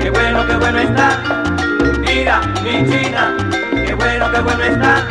qué 0.00 0.08
bueno, 0.08 0.46
qué 0.46 0.56
bueno 0.56 0.78
está. 0.78 1.22
Mira, 1.98 2.40
mi 2.64 2.90
china, 2.90 3.36
qué 3.70 3.92
bueno, 3.92 4.32
qué 4.32 4.40
bueno 4.40 4.62
está. 4.64 5.06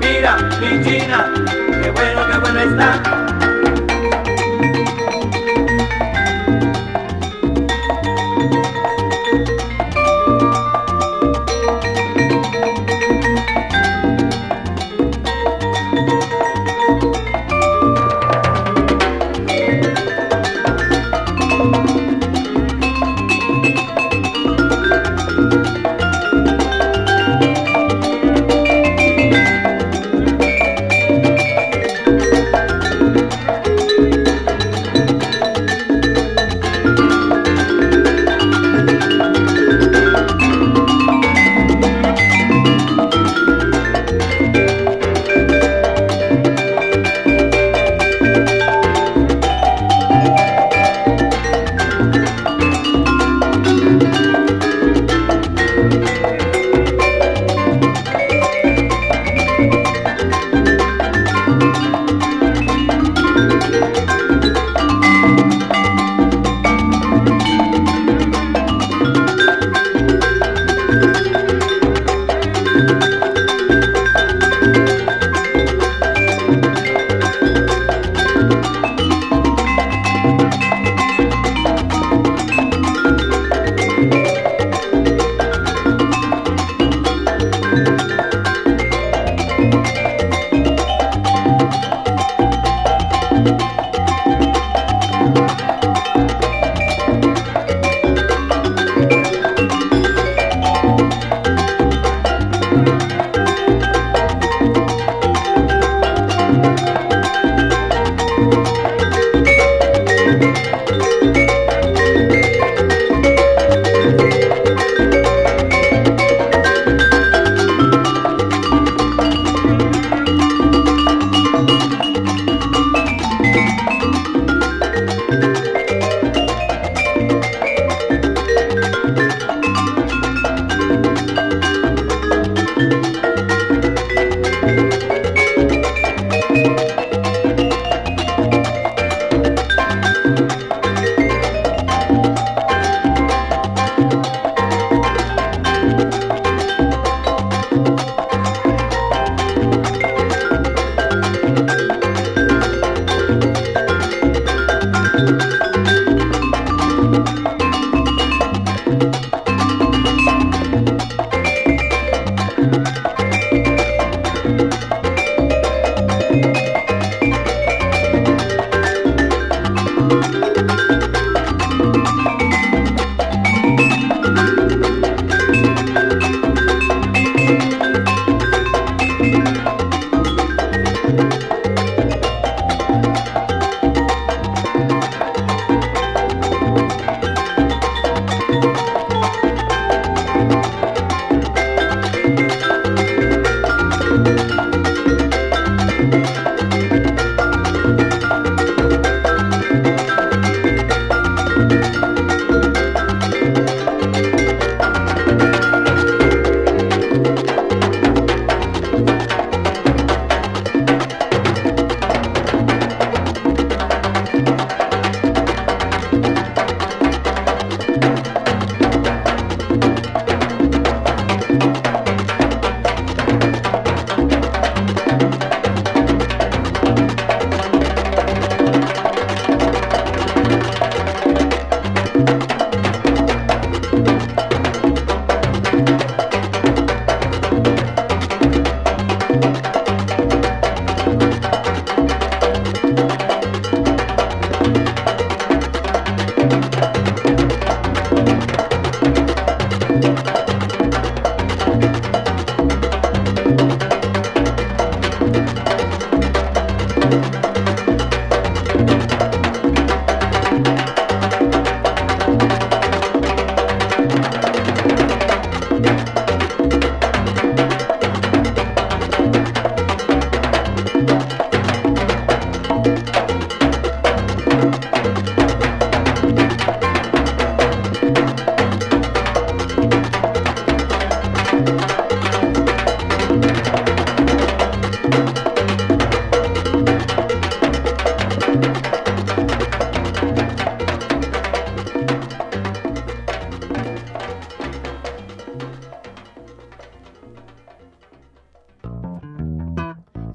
Mira, 0.00 0.36
mi 0.60 0.82
China, 0.82 1.32
qué 1.80 1.90
bueno, 1.92 2.26
qué 2.28 2.38
bueno 2.38 2.58
está. 2.58 3.39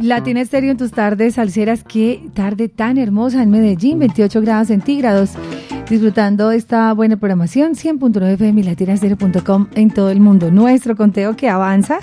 Latina 0.05 0.39
Estéreo 0.41 0.69
en 0.69 0.77
tus 0.77 0.91
tardes 0.91 1.33
salseras, 1.33 1.83
qué 1.83 2.21
tarde 2.35 2.69
tan 2.69 2.99
hermosa 2.99 3.41
en 3.41 3.49
Medellín, 3.49 3.97
28 3.97 4.39
grados 4.41 4.67
centígrados. 4.67 5.31
Disfrutando 5.89 6.51
esta 6.51 6.93
buena 6.93 7.17
programación, 7.17 7.73
100.9 7.73 8.33
FM 8.33 8.61
y 8.61 8.63
latinastereo.com 8.65 9.67
en 9.73 9.89
todo 9.89 10.11
el 10.11 10.19
mundo. 10.19 10.51
Nuestro 10.51 10.95
conteo 10.95 11.35
que 11.35 11.49
avanza, 11.49 11.97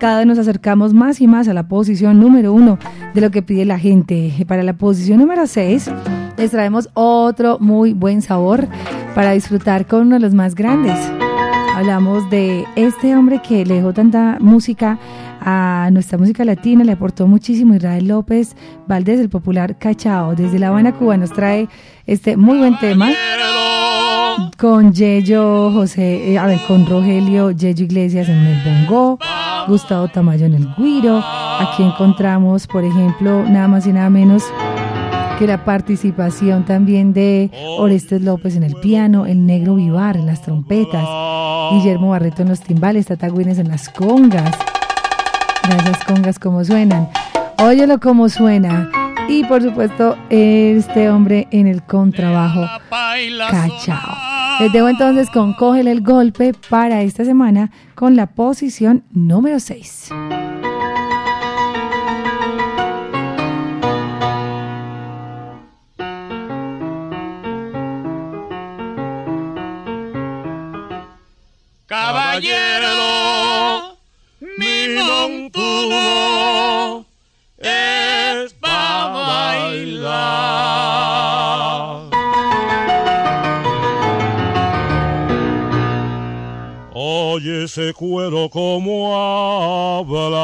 cada 0.00 0.18
vez 0.18 0.26
nos 0.26 0.38
acercamos 0.38 0.94
más 0.94 1.20
y 1.20 1.28
más 1.28 1.46
a 1.46 1.54
la 1.54 1.68
posición 1.68 2.18
número 2.18 2.52
uno 2.52 2.76
de 3.14 3.20
lo 3.20 3.30
que 3.30 3.42
pide 3.42 3.64
la 3.64 3.78
gente. 3.78 4.32
Para 4.48 4.64
la 4.64 4.72
posición 4.72 5.20
número 5.20 5.46
6, 5.46 5.90
les 6.36 6.50
traemos 6.50 6.88
otro 6.94 7.58
muy 7.60 7.92
buen 7.92 8.20
sabor 8.20 8.66
para 9.14 9.30
disfrutar 9.30 9.86
con 9.86 10.08
uno 10.08 10.16
de 10.16 10.20
los 10.20 10.34
más 10.34 10.56
grandes. 10.56 10.98
Hablamos 11.76 12.28
de 12.30 12.64
este 12.74 13.16
hombre 13.16 13.40
que 13.42 13.64
le 13.64 13.74
dejó 13.74 13.92
tanta 13.92 14.38
música 14.40 14.98
a 15.44 15.90
nuestra 15.92 16.16
música 16.16 16.44
latina, 16.44 16.84
le 16.84 16.92
aportó 16.92 17.26
muchísimo 17.26 17.74
Israel 17.74 18.08
López 18.08 18.56
Valdés, 18.88 19.20
el 19.20 19.28
popular 19.28 19.78
Cachao. 19.78 20.34
Desde 20.34 20.58
La 20.58 20.68
Habana, 20.68 20.92
Cuba, 20.92 21.16
nos 21.16 21.32
trae 21.32 21.68
este 22.06 22.36
muy 22.36 22.58
buen 22.58 22.78
tema 22.78 23.10
con 24.58 24.92
Yello 24.92 25.70
José, 25.70 26.32
eh, 26.32 26.38
a 26.38 26.46
ver, 26.46 26.58
con 26.66 26.86
Rogelio 26.86 27.50
Yello 27.50 27.84
Iglesias 27.84 28.28
en 28.28 28.38
el 28.38 28.62
bongo, 28.64 29.18
Gustavo 29.68 30.08
Tamayo 30.08 30.46
en 30.46 30.54
el 30.54 30.68
guiro. 30.76 31.22
Aquí 31.60 31.82
encontramos, 31.82 32.66
por 32.66 32.82
ejemplo, 32.82 33.44
nada 33.44 33.68
más 33.68 33.86
y 33.86 33.92
nada 33.92 34.10
menos 34.10 34.42
que 35.38 35.46
la 35.46 35.64
participación 35.64 36.64
también 36.64 37.12
de 37.12 37.50
Orestes 37.78 38.22
López 38.22 38.56
en 38.56 38.62
el 38.62 38.76
piano, 38.76 39.26
el 39.26 39.44
negro 39.44 39.74
Vivar 39.74 40.16
en 40.16 40.26
las 40.26 40.42
trompetas, 40.42 41.06
Guillermo 41.72 42.10
Barreto 42.10 42.42
en 42.42 42.48
los 42.48 42.60
timbales, 42.60 43.06
Tata 43.06 43.26
en 43.26 43.68
las 43.68 43.88
congas. 43.88 44.73
Esas 45.68 46.04
congas 46.04 46.38
como 46.38 46.64
suenan. 46.64 47.08
Óyelo 47.58 47.98
como 48.00 48.28
suena. 48.28 48.90
Y 49.28 49.44
por 49.44 49.62
supuesto, 49.62 50.16
este 50.28 51.08
hombre 51.08 51.48
en 51.50 51.66
el 51.66 51.82
contrabajo, 51.82 52.66
Cachao. 52.90 54.60
Les 54.60 54.72
dejo 54.72 54.88
entonces 54.88 55.30
con 55.30 55.54
Cógele 55.54 55.90
el 55.90 56.02
golpe 56.02 56.52
para 56.68 57.02
esta 57.02 57.24
semana 57.24 57.70
con 57.94 58.14
la 58.16 58.26
posición 58.26 59.02
número 59.10 59.58
6. 59.58 60.10
Caballero, 71.86 73.43
montuno 75.54 77.06
es 77.58 78.52
para 78.54 79.08
bailar. 79.08 80.34
Oye 86.92 87.64
ese 87.64 87.92
cuero 87.94 88.48
como 88.50 89.14
habla. 90.00 90.34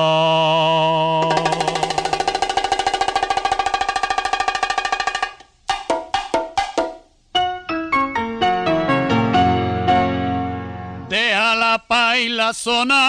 la 12.28 12.52
sonar. 12.52 13.00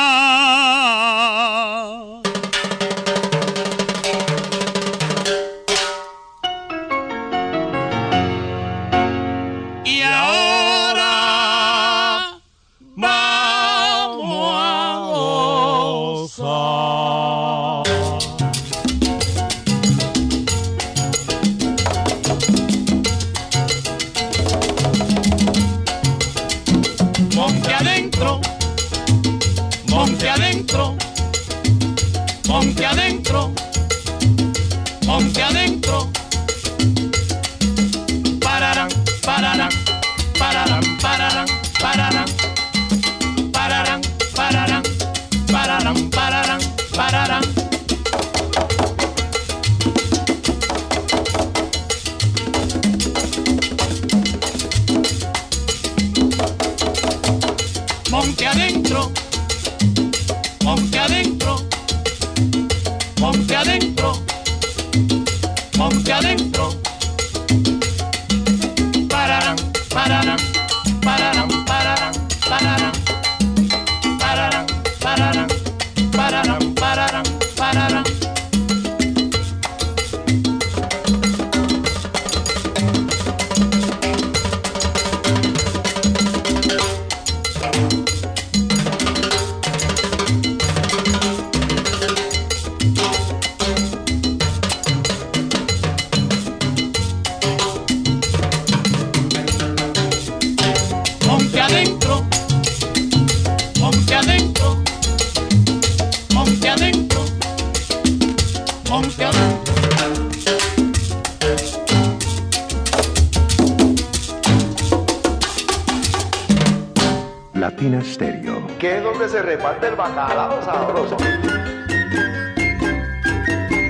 Donde 119.82 119.88
se 119.88 119.88
reparte 119.88 119.88
el 119.88 119.96
bacalao 119.96 120.62
sabroso. 120.64 121.18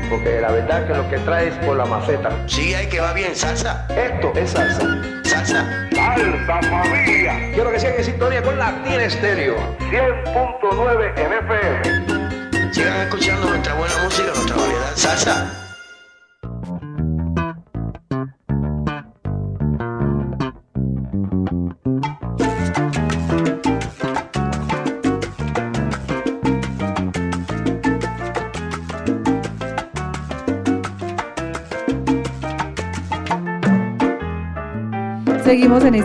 Porque 0.09 0.41
la 0.41 0.51
verdad 0.51 0.87
que 0.87 0.93
lo 0.93 1.09
que 1.09 1.17
trae 1.19 1.47
es 1.49 1.55
por 1.65 1.77
la 1.77 1.85
maceta. 1.85 2.31
Sí, 2.47 2.73
hay 2.73 2.87
que 2.87 2.99
va 2.99 3.13
bien, 3.13 3.35
salsa. 3.35 3.87
Esto 3.89 4.33
es 4.35 4.51
salsa. 4.51 4.81
Salsa. 5.23 5.87
Salsa 5.93 6.61
familia. 6.69 7.51
Quiero 7.53 7.71
que 7.71 7.79
sigan 7.79 7.95
en 7.97 8.03
sintonía 8.03 8.43
con 8.43 8.57
Latina 8.57 9.03
Estéreo. 9.03 9.55
100.9 9.79 10.90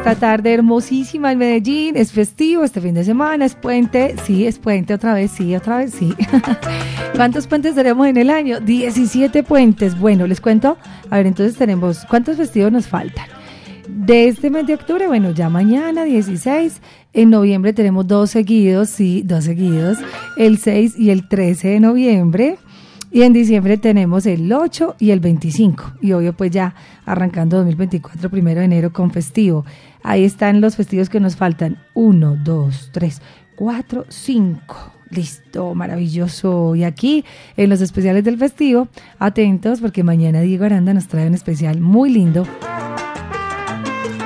esta 0.06 0.20
tarde 0.20 0.54
hermosísima 0.54 1.32
en 1.32 1.38
Medellín. 1.38 1.96
Es 1.96 2.12
festivo 2.12 2.62
este 2.62 2.80
fin 2.80 2.94
de 2.94 3.02
semana, 3.02 3.44
es 3.44 3.56
puente. 3.56 4.14
Sí, 4.24 4.46
es 4.46 4.56
puente 4.60 4.94
otra 4.94 5.14
vez, 5.14 5.32
sí, 5.32 5.56
otra 5.56 5.78
vez, 5.78 5.94
sí. 5.94 6.14
¿Cuántos 7.16 7.48
puentes 7.48 7.74
tenemos 7.74 8.06
en 8.06 8.16
el 8.16 8.30
año? 8.30 8.60
17 8.60 9.42
puentes. 9.42 9.98
Bueno, 9.98 10.28
les 10.28 10.40
cuento. 10.40 10.78
A 11.10 11.16
ver, 11.16 11.26
entonces 11.26 11.56
tenemos, 11.56 12.04
¿cuántos 12.08 12.36
festivos 12.36 12.70
nos 12.70 12.86
faltan? 12.86 13.26
De 13.88 14.28
este 14.28 14.48
mes 14.48 14.68
de 14.68 14.74
octubre, 14.74 15.08
bueno, 15.08 15.32
ya 15.32 15.48
mañana 15.48 16.04
16. 16.04 16.80
En 17.12 17.30
noviembre 17.30 17.72
tenemos 17.72 18.06
dos 18.06 18.30
seguidos, 18.30 18.90
sí, 18.90 19.24
dos 19.24 19.42
seguidos. 19.42 19.98
El 20.36 20.58
6 20.58 21.00
y 21.00 21.10
el 21.10 21.28
13 21.28 21.66
de 21.66 21.80
noviembre. 21.80 22.58
Y 23.10 23.22
en 23.22 23.32
diciembre 23.32 23.76
tenemos 23.76 24.26
el 24.26 24.52
8 24.52 24.96
y 25.00 25.10
el 25.10 25.18
25. 25.18 25.94
Y 26.02 26.12
obvio, 26.12 26.36
pues 26.36 26.50
ya 26.52 26.74
arrancando 27.06 27.56
2024, 27.56 28.28
primero 28.28 28.60
de 28.60 28.66
enero 28.66 28.92
con 28.92 29.10
festivo. 29.10 29.64
Ahí 30.02 30.24
están 30.24 30.60
los 30.60 30.76
festivos 30.76 31.08
que 31.08 31.20
nos 31.20 31.36
faltan. 31.36 31.78
1, 31.94 32.36
2, 32.44 32.90
3, 32.92 33.22
4, 33.56 34.04
5. 34.08 34.92
Listo, 35.08 35.74
maravilloso. 35.74 36.74
Y 36.74 36.84
aquí 36.84 37.24
en 37.56 37.70
los 37.70 37.80
especiales 37.80 38.24
del 38.24 38.36
festivo, 38.36 38.88
atentos 39.18 39.80
porque 39.80 40.02
mañana 40.02 40.40
Diego 40.40 40.64
Aranda 40.64 40.92
nos 40.92 41.06
trae 41.06 41.28
un 41.28 41.34
especial 41.34 41.80
muy 41.80 42.10
lindo 42.10 42.44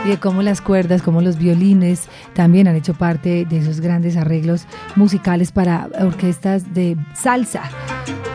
y 0.04 0.08
de 0.08 0.18
cómo 0.18 0.42
las 0.42 0.60
cuerdas, 0.60 1.02
cómo 1.02 1.20
los 1.20 1.38
violines 1.38 2.08
también 2.34 2.68
han 2.68 2.76
hecho 2.76 2.94
parte 2.94 3.44
de 3.44 3.58
esos 3.58 3.80
grandes 3.80 4.16
arreglos 4.16 4.66
musicales 4.96 5.52
para 5.52 5.88
orquestas 6.00 6.72
de 6.74 6.96
salsa, 7.14 7.62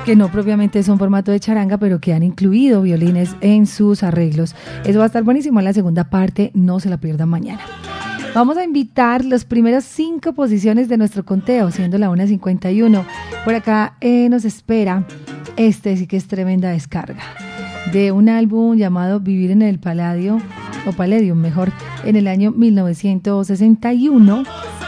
que 0.06 0.16
no 0.16 0.32
propiamente 0.32 0.84
son 0.84 1.00
formato 1.00 1.32
de 1.32 1.40
charanga, 1.40 1.78
pero 1.78 2.00
que 2.00 2.14
han 2.14 2.24
incluido 2.24 2.82
violines 2.82 3.36
en 3.42 3.66
sus 3.66 4.04
arreglos. 4.04 4.56
Eso 4.84 5.00
va 5.00 5.06
a 5.06 5.08
estar 5.08 5.24
buenísimo 5.24 5.60
en 5.60 5.66
la 5.66 5.74
segunda 5.74 6.06
parte, 6.06 6.52
no 6.54 6.80
se 6.80 6.90
la 6.90 6.98
pierdan 6.98 7.30
mañana. 7.30 7.62
Vamos 8.36 8.58
a 8.58 8.66
invitar 8.66 9.24
los 9.24 9.46
primeros 9.46 9.86
cinco 9.86 10.34
posiciones 10.34 10.90
de 10.90 10.98
nuestro 10.98 11.24
conteo, 11.24 11.72
siendo 11.72 11.98
la 11.98 12.10
1.51. 12.10 13.06
Por 13.46 13.56
acá 13.56 13.96
eh, 14.02 14.28
nos 14.28 14.44
espera, 14.44 15.06
este 15.56 15.96
sí 15.96 16.06
que 16.06 16.18
es 16.18 16.28
tremenda 16.28 16.70
descarga, 16.70 17.24
de 17.94 18.12
un 18.12 18.28
álbum 18.28 18.76
llamado 18.76 19.22
Vivir 19.22 19.52
en 19.52 19.62
el 19.62 19.80
Paladio, 19.80 20.42
o 20.86 20.94
Palladium 20.94 21.38
mejor, 21.38 21.72
en 22.04 22.16
el 22.16 22.28
año 22.28 22.52
1961. 22.52 24.44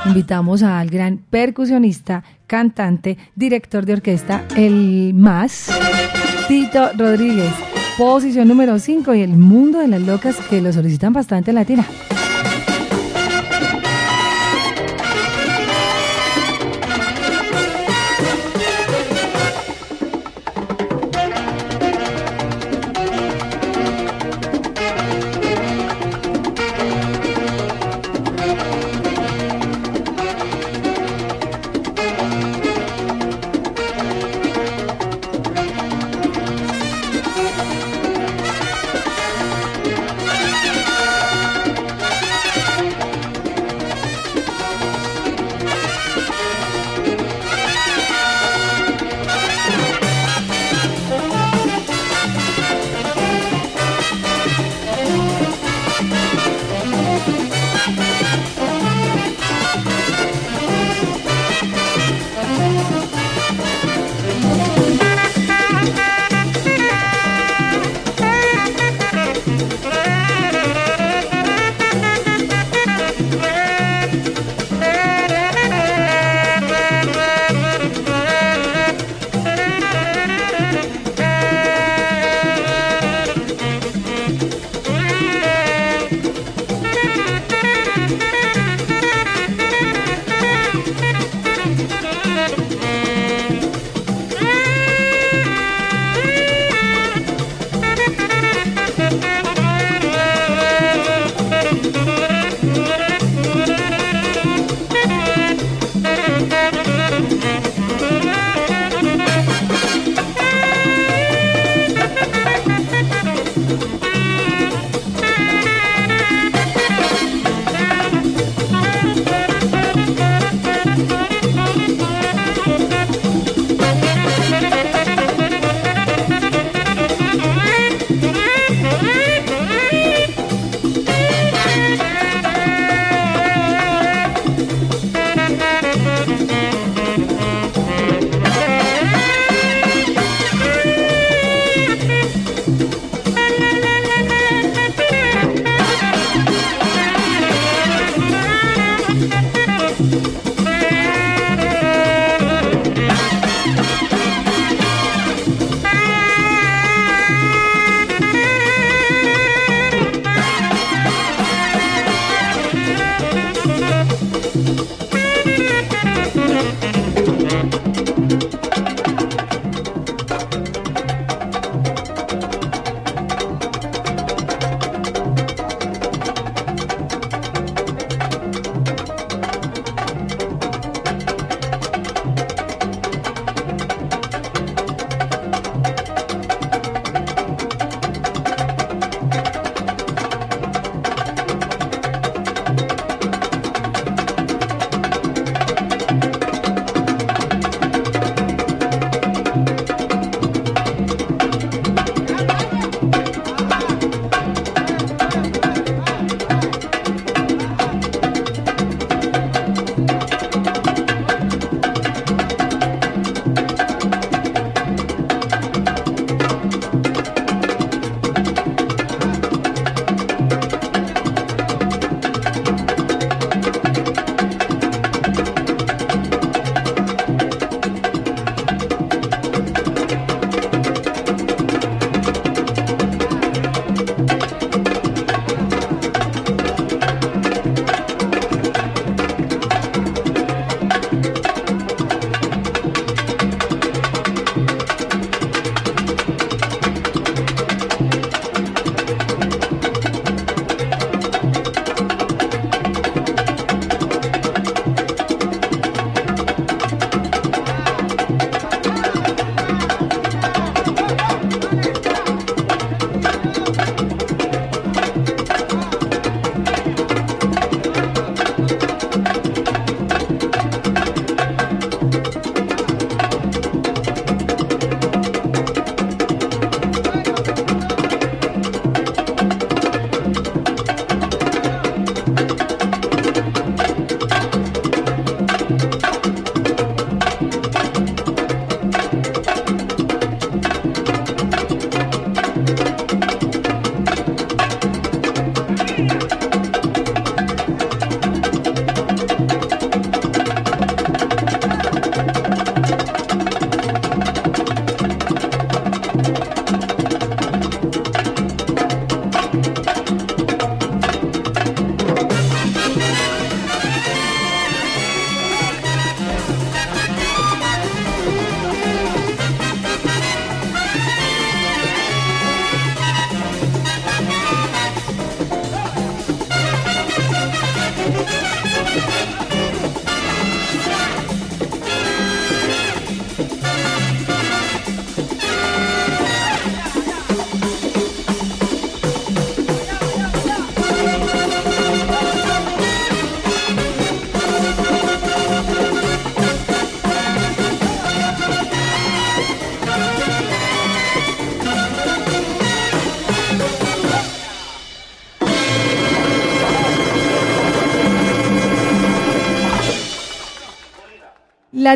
Invitamos 0.06 0.64
al 0.64 0.90
gran 0.90 1.18
percusionista, 1.30 2.24
cantante, 2.46 3.18
director 3.36 3.86
de 3.86 3.94
orquesta, 3.94 4.46
el 4.56 5.14
más, 5.14 5.70
Tito 6.48 6.92
Rodríguez. 6.98 7.54
Posición 7.98 8.48
número 8.48 8.78
5 8.78 9.16
y 9.16 9.22
el 9.22 9.32
mundo 9.32 9.80
de 9.80 9.88
las 9.88 10.02
locas 10.02 10.36
que 10.50 10.62
lo 10.62 10.72
solicitan 10.72 11.14
bastante 11.14 11.52
en 11.52 11.56
latina. 11.56 11.86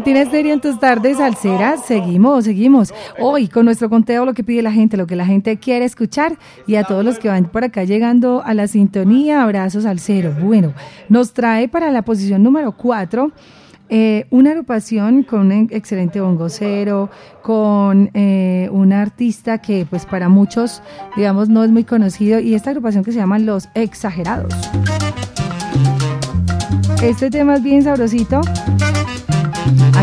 Latina 0.01 0.21
Estéreo 0.21 0.53
en 0.55 0.61
tus 0.61 0.79
tardes 0.79 1.17
salseras. 1.17 1.85
Seguimos, 1.85 2.45
seguimos. 2.45 2.91
Hoy 3.19 3.47
con 3.47 3.65
nuestro 3.65 3.87
conteo, 3.87 4.25
lo 4.25 4.33
que 4.33 4.43
pide 4.43 4.63
la 4.63 4.71
gente, 4.71 4.97
lo 4.97 5.05
que 5.05 5.15
la 5.15 5.27
gente 5.27 5.57
quiere 5.57 5.85
escuchar. 5.85 6.39
Y 6.65 6.73
a 6.73 6.83
todos 6.85 7.05
los 7.05 7.19
que 7.19 7.27
van 7.27 7.45
por 7.45 7.63
acá 7.63 7.83
llegando 7.83 8.41
a 8.43 8.55
la 8.55 8.67
sintonía, 8.67 9.43
abrazos 9.43 9.85
al 9.85 9.99
cero. 9.99 10.33
Bueno, 10.41 10.73
nos 11.07 11.33
trae 11.33 11.67
para 11.67 11.91
la 11.91 12.01
posición 12.01 12.41
número 12.41 12.71
4 12.71 13.31
eh, 13.89 14.25
una 14.31 14.49
agrupación 14.49 15.21
con 15.21 15.51
un 15.51 15.67
excelente 15.69 16.19
bongocero, 16.19 17.11
con 17.43 18.09
eh, 18.15 18.69
un 18.71 18.93
artista 18.93 19.59
que 19.59 19.85
pues 19.87 20.07
para 20.07 20.29
muchos, 20.29 20.81
digamos, 21.15 21.47
no 21.47 21.63
es 21.63 21.69
muy 21.69 21.83
conocido, 21.83 22.39
y 22.39 22.55
esta 22.55 22.71
agrupación 22.71 23.03
que 23.03 23.11
se 23.11 23.19
llama 23.19 23.37
Los 23.37 23.69
Exagerados. 23.75 24.51
Este 27.03 27.29
tema 27.29 27.53
es 27.53 27.61
bien 27.61 27.83
sabrosito. 27.83 28.41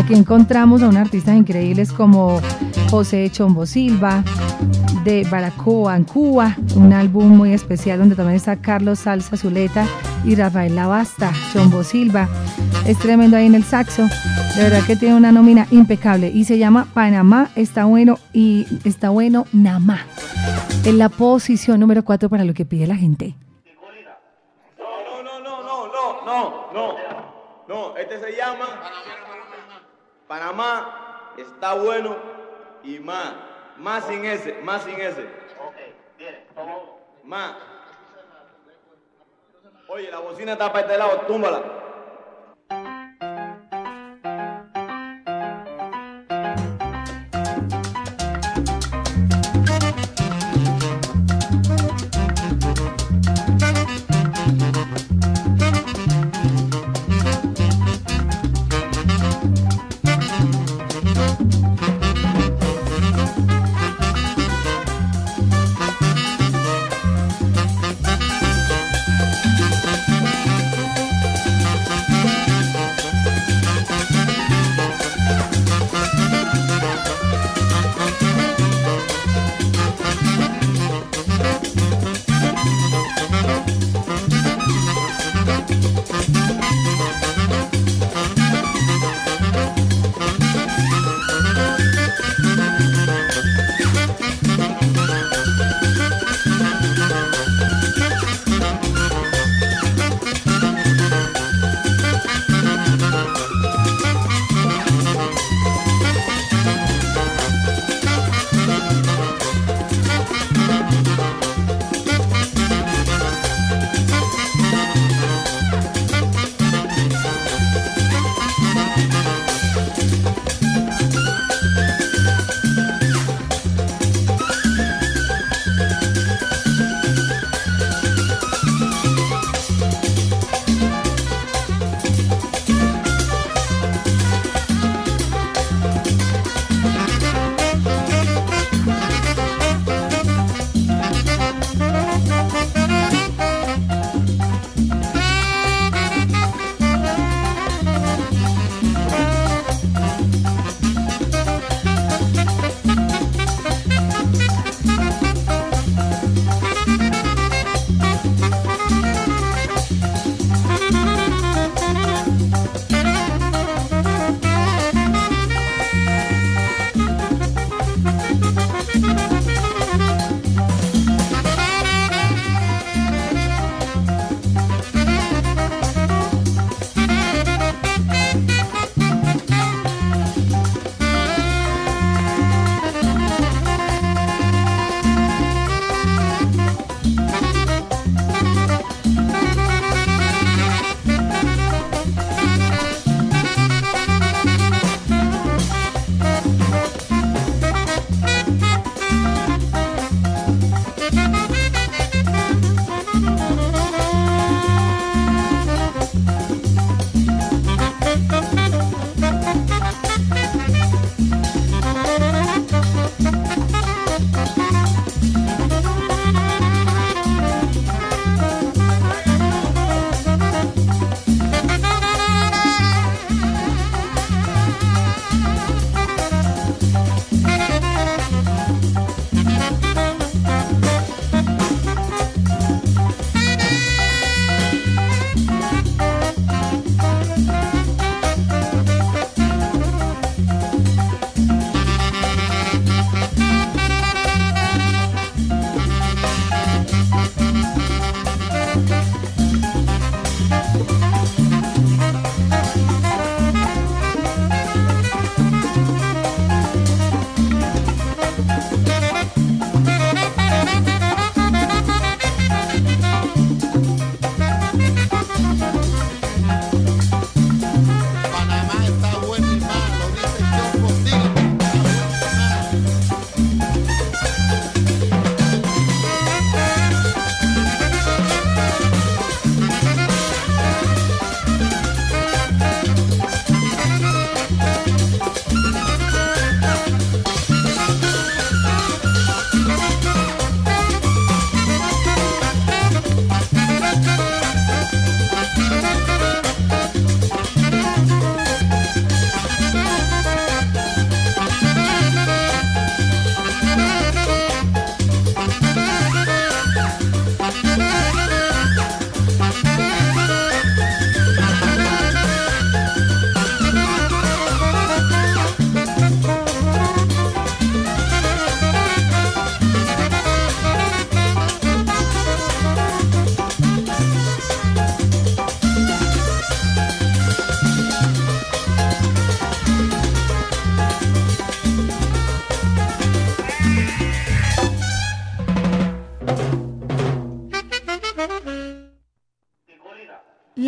Aquí 0.09 0.17
encontramos 0.17 0.81
a 0.81 0.87
un 0.87 0.97
artistas 0.97 1.35
increíbles 1.35 1.93
como 1.93 2.41
José 2.89 3.29
Chombo 3.29 3.67
Silva, 3.67 4.23
de 5.03 5.23
Baracoa 5.29 5.95
en 5.95 6.03
Cuba, 6.03 6.57
un 6.75 6.93
álbum 6.93 7.27
muy 7.27 7.53
especial 7.53 7.99
donde 7.99 8.15
también 8.15 8.37
está 8.37 8.55
Carlos 8.55 8.97
Salsa 9.01 9.37
Zuleta 9.37 9.85
y 10.25 10.33
Rafael 10.33 10.75
Lavasta, 10.75 11.31
Chombo 11.53 11.83
Silva. 11.83 12.27
Es 12.87 12.97
tremendo 12.97 13.37
ahí 13.37 13.45
en 13.45 13.53
el 13.53 13.63
saxo. 13.63 14.09
De 14.55 14.63
verdad 14.63 14.83
que 14.87 14.95
tiene 14.95 15.13
una 15.13 15.31
nómina 15.31 15.67
impecable 15.69 16.31
y 16.33 16.45
se 16.45 16.57
llama 16.57 16.87
Panamá 16.91 17.51
está 17.55 17.85
bueno 17.85 18.17
y 18.33 18.65
está 18.85 19.11
bueno 19.11 19.45
Namá. 19.53 20.07
En 20.85 20.97
la 20.97 21.09
posición 21.09 21.79
número 21.79 22.03
4 22.03 22.29
para 22.29 22.45
lo 22.45 22.55
que 22.55 22.65
pide 22.65 22.87
la 22.87 22.95
gente. 22.95 23.35
No, 24.79 25.21
no, 26.33 26.73
no, 26.73 26.95
no, 27.67 27.95
este 27.95 28.19
se 28.19 28.35
llama 28.35 28.65
está 31.41 31.73
bueno 31.73 32.15
y 32.83 32.99
más, 32.99 33.33
más 33.77 34.05
sin 34.05 34.25
ese, 34.25 34.61
más 34.61 34.83
sin 34.83 34.99
ese. 34.99 35.27
Más. 37.23 37.55
Oye, 39.87 40.11
la 40.11 40.19
bocina 40.19 40.53
está 40.53 40.71
para 40.71 40.85
este 40.85 40.97
lado, 40.97 41.21
túmbala. 41.21 41.78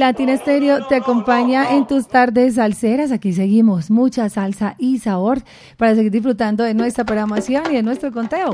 Latina 0.02 0.36
Stereo 0.36 0.88
te 0.88 0.96
acompaña 0.96 1.76
en 1.76 1.86
tus 1.86 2.08
tardes 2.08 2.56
salseras. 2.56 3.12
Aquí 3.12 3.34
seguimos, 3.34 3.92
mucha 3.92 4.28
salsa 4.30 4.74
y 4.80 4.98
sabor 4.98 5.44
para 5.78 5.94
seguir 5.94 6.12
disfrutando 6.12 6.64
de 6.64 6.74
nuestra 6.74 7.04
programación 7.04 7.66
y 7.70 7.76
de 7.76 7.84
nuestro 7.84 8.12
conteo. 8.12 8.52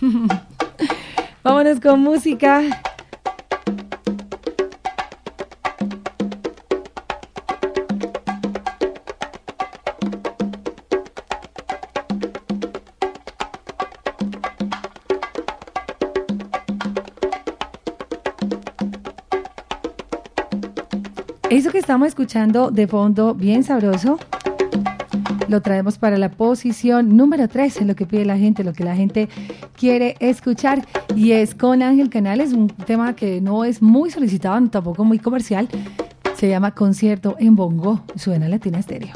Vámonos 1.42 1.80
con 1.80 1.98
música. 1.98 2.62
Estamos 21.88 22.08
escuchando 22.08 22.70
de 22.70 22.86
fondo, 22.86 23.34
bien 23.34 23.64
sabroso, 23.64 24.18
lo 25.48 25.62
traemos 25.62 25.96
para 25.96 26.18
la 26.18 26.28
posición 26.30 27.16
número 27.16 27.48
3, 27.48 27.80
en 27.80 27.86
lo 27.88 27.96
que 27.96 28.04
pide 28.04 28.26
la 28.26 28.36
gente, 28.36 28.62
lo 28.62 28.74
que 28.74 28.84
la 28.84 28.94
gente 28.94 29.30
quiere 29.74 30.14
escuchar. 30.20 30.86
Y 31.16 31.32
es 31.32 31.54
con 31.54 31.82
Ángel 31.82 32.10
Canales, 32.10 32.52
un 32.52 32.68
tema 32.68 33.16
que 33.16 33.40
no 33.40 33.64
es 33.64 33.80
muy 33.80 34.10
solicitado, 34.10 34.68
tampoco 34.68 35.02
muy 35.02 35.18
comercial. 35.18 35.66
Se 36.34 36.50
llama 36.50 36.74
Concierto 36.74 37.36
en 37.38 37.56
Bongo. 37.56 38.02
Suena 38.16 38.50
Latina 38.50 38.80
Estéreo. 38.80 39.14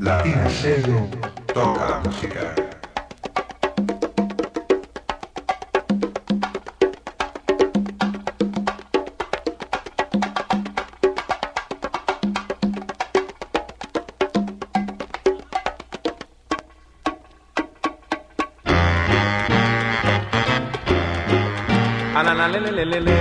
Latina 0.00 0.48
Stereo 0.48 1.06
toca 1.52 2.00
música. 2.02 2.65
Le, 22.86 23.15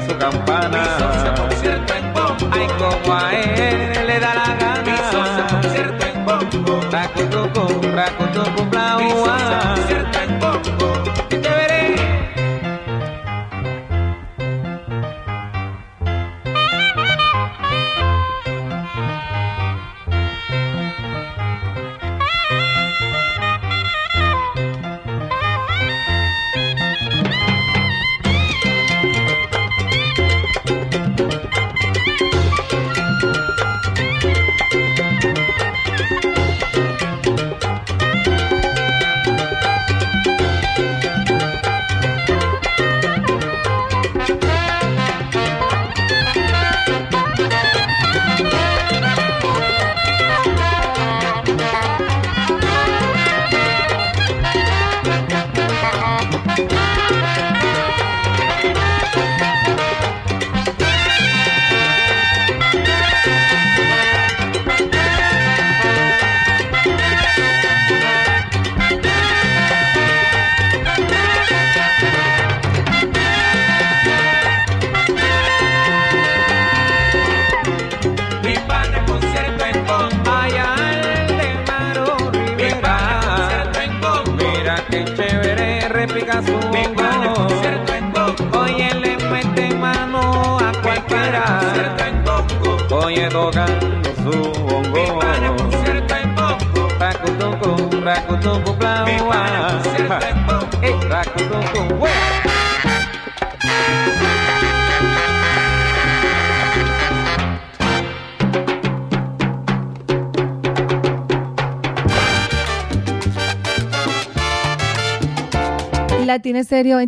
repica 0.00 0.39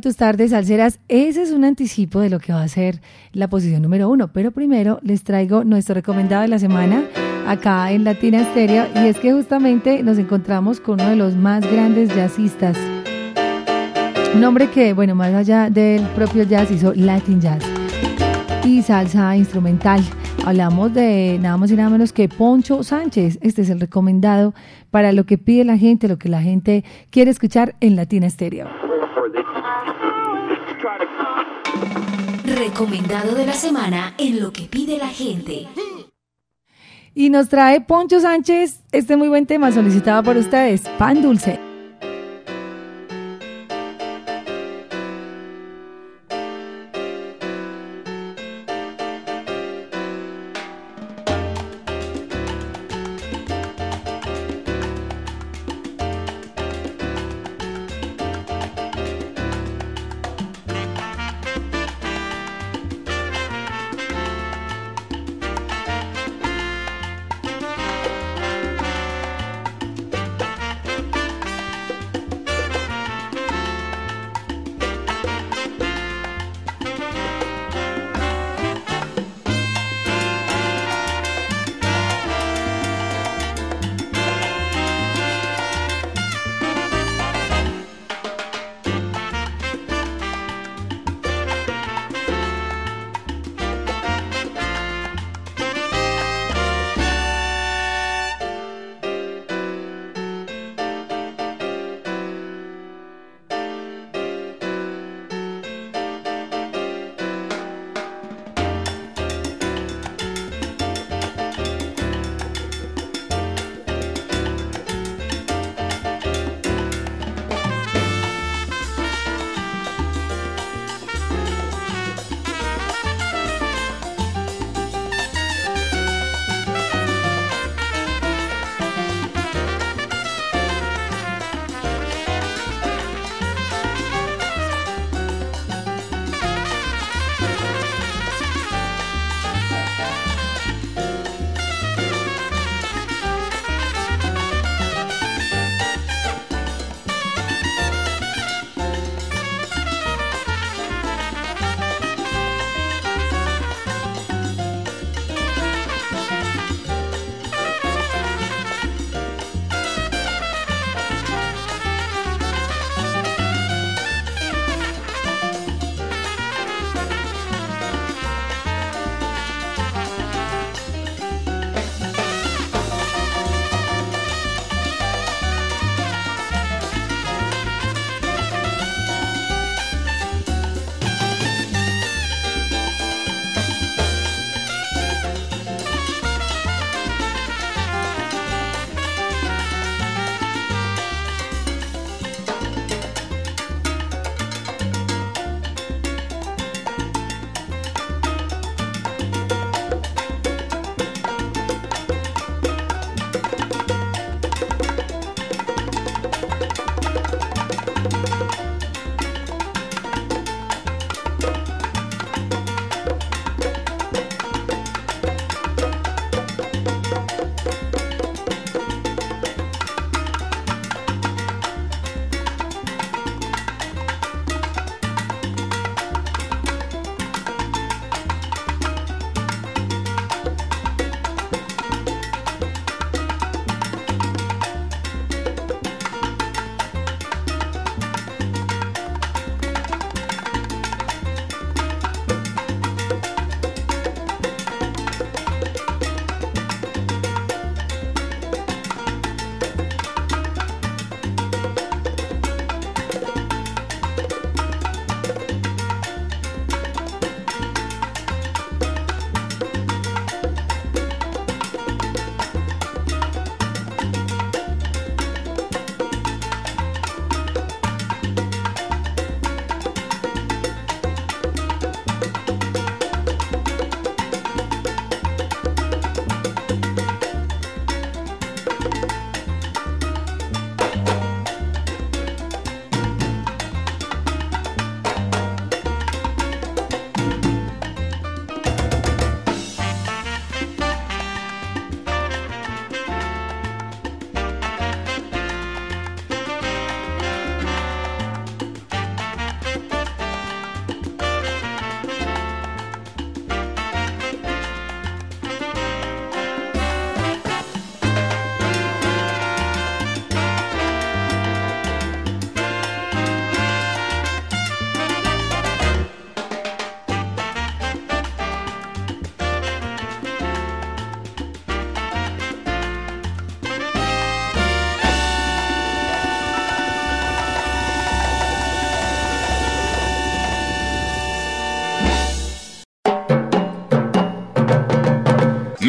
tus 0.03 0.17
tardes 0.17 0.51
salseras. 0.51 0.99
Ese 1.09 1.41
es 1.41 1.53
un 1.53 1.65
anticipo 1.65 2.21
de 2.21 2.29
lo 2.29 2.41
que 2.41 2.53
va 2.53 2.63
a 2.63 2.69
ser 2.69 3.01
la 3.33 3.49
posición 3.49 3.81
número 3.81 4.11
uno. 4.11 4.29
Pero 4.33 4.51
primero 4.51 4.99
les 5.03 5.25
traigo 5.25 5.65
nuestro 5.65 5.95
recomendado 5.95 6.43
de 6.43 6.49
la 6.49 6.59
semana 6.59 7.05
acá 7.47 7.91
en 7.93 8.05
Latina 8.05 8.43
Estéreo. 8.43 8.85
Y 8.97 9.07
es 9.07 9.19
que 9.19 9.33
justamente 9.33 10.03
nos 10.03 10.19
encontramos 10.19 10.81
con 10.81 11.01
uno 11.01 11.09
de 11.09 11.17
los 11.17 11.35
más 11.37 11.63
grandes 11.71 12.15
jazzistas. 12.15 12.77
Un 14.35 14.45
hombre 14.45 14.69
que, 14.71 14.93
bueno, 14.93 15.15
más 15.15 15.33
allá 15.33 15.71
del 15.71 16.03
propio 16.09 16.43
jazz, 16.43 16.71
hizo 16.71 16.93
Latin 16.95 17.41
Jazz 17.41 17.63
y 18.65 18.83
salsa 18.83 19.37
instrumental. 19.37 20.03
Hablamos 20.45 20.93
de 20.93 21.39
nada 21.41 21.57
más 21.57 21.71
y 21.71 21.77
nada 21.77 21.91
menos 21.91 22.13
que 22.13 22.29
Poncho 22.29 22.83
Sánchez. 22.83 23.39
Este 23.41 23.63
es 23.63 23.71
el 23.71 23.79
recomendado 23.79 24.55
para 24.91 25.13
lo 25.13 25.25
que 25.25 25.39
pide 25.39 25.65
la 25.65 25.79
gente, 25.79 26.09
lo 26.09 26.19
que 26.19 26.29
la 26.29 26.43
gente 26.43 26.85
quiere 27.11 27.31
escuchar 27.31 27.77
en 27.81 27.95
Latina 27.95 28.27
Estéreo. 28.27 28.82
Recomendado 32.45 33.35
de 33.35 33.47
la 33.47 33.55
semana 33.55 34.15
en 34.19 34.41
lo 34.41 34.53
que 34.53 34.63
pide 34.63 34.99
la 34.99 35.09
gente. 35.09 35.69
Y 37.15 37.31
nos 37.31 37.49
trae 37.49 37.81
Poncho 37.81 38.21
Sánchez 38.21 38.81
este 38.93 39.17
muy 39.17 39.29
buen 39.29 39.47
tema 39.47 39.73
solicitado 39.73 40.23
por 40.23 40.37
ustedes, 40.37 40.83
pan 40.99 41.23
dulce. 41.23 41.72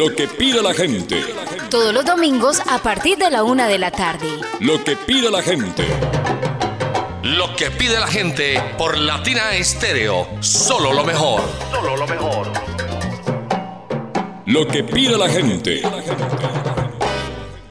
Lo 0.03 0.13
que 0.13 0.27
pide 0.27 0.61
la 0.61 0.73
gente. 0.73 1.23
Todos 1.69 1.93
los 1.93 2.03
domingos 2.03 2.61
a 2.67 2.77
partir 2.79 3.17
de 3.17 3.31
la 3.31 3.45
una 3.45 3.69
de 3.69 3.77
la 3.79 3.89
tarde. 3.89 4.27
Lo 4.59 4.83
que 4.83 4.97
pide 4.97 5.31
la 5.31 5.41
gente. 5.41 5.85
Lo 7.23 7.55
que 7.55 7.71
pide 7.71 7.97
la 7.97 8.07
gente 8.07 8.61
por 8.77 8.97
Latina 8.97 9.55
Estéreo. 9.55 10.27
Solo 10.41 10.91
lo 10.91 11.05
mejor. 11.05 11.41
Solo 11.71 11.95
lo 11.95 12.05
mejor. 12.05 12.51
Lo 14.45 14.67
que 14.67 14.83
pide 14.83 15.17
la 15.17 15.29
gente. 15.29 15.81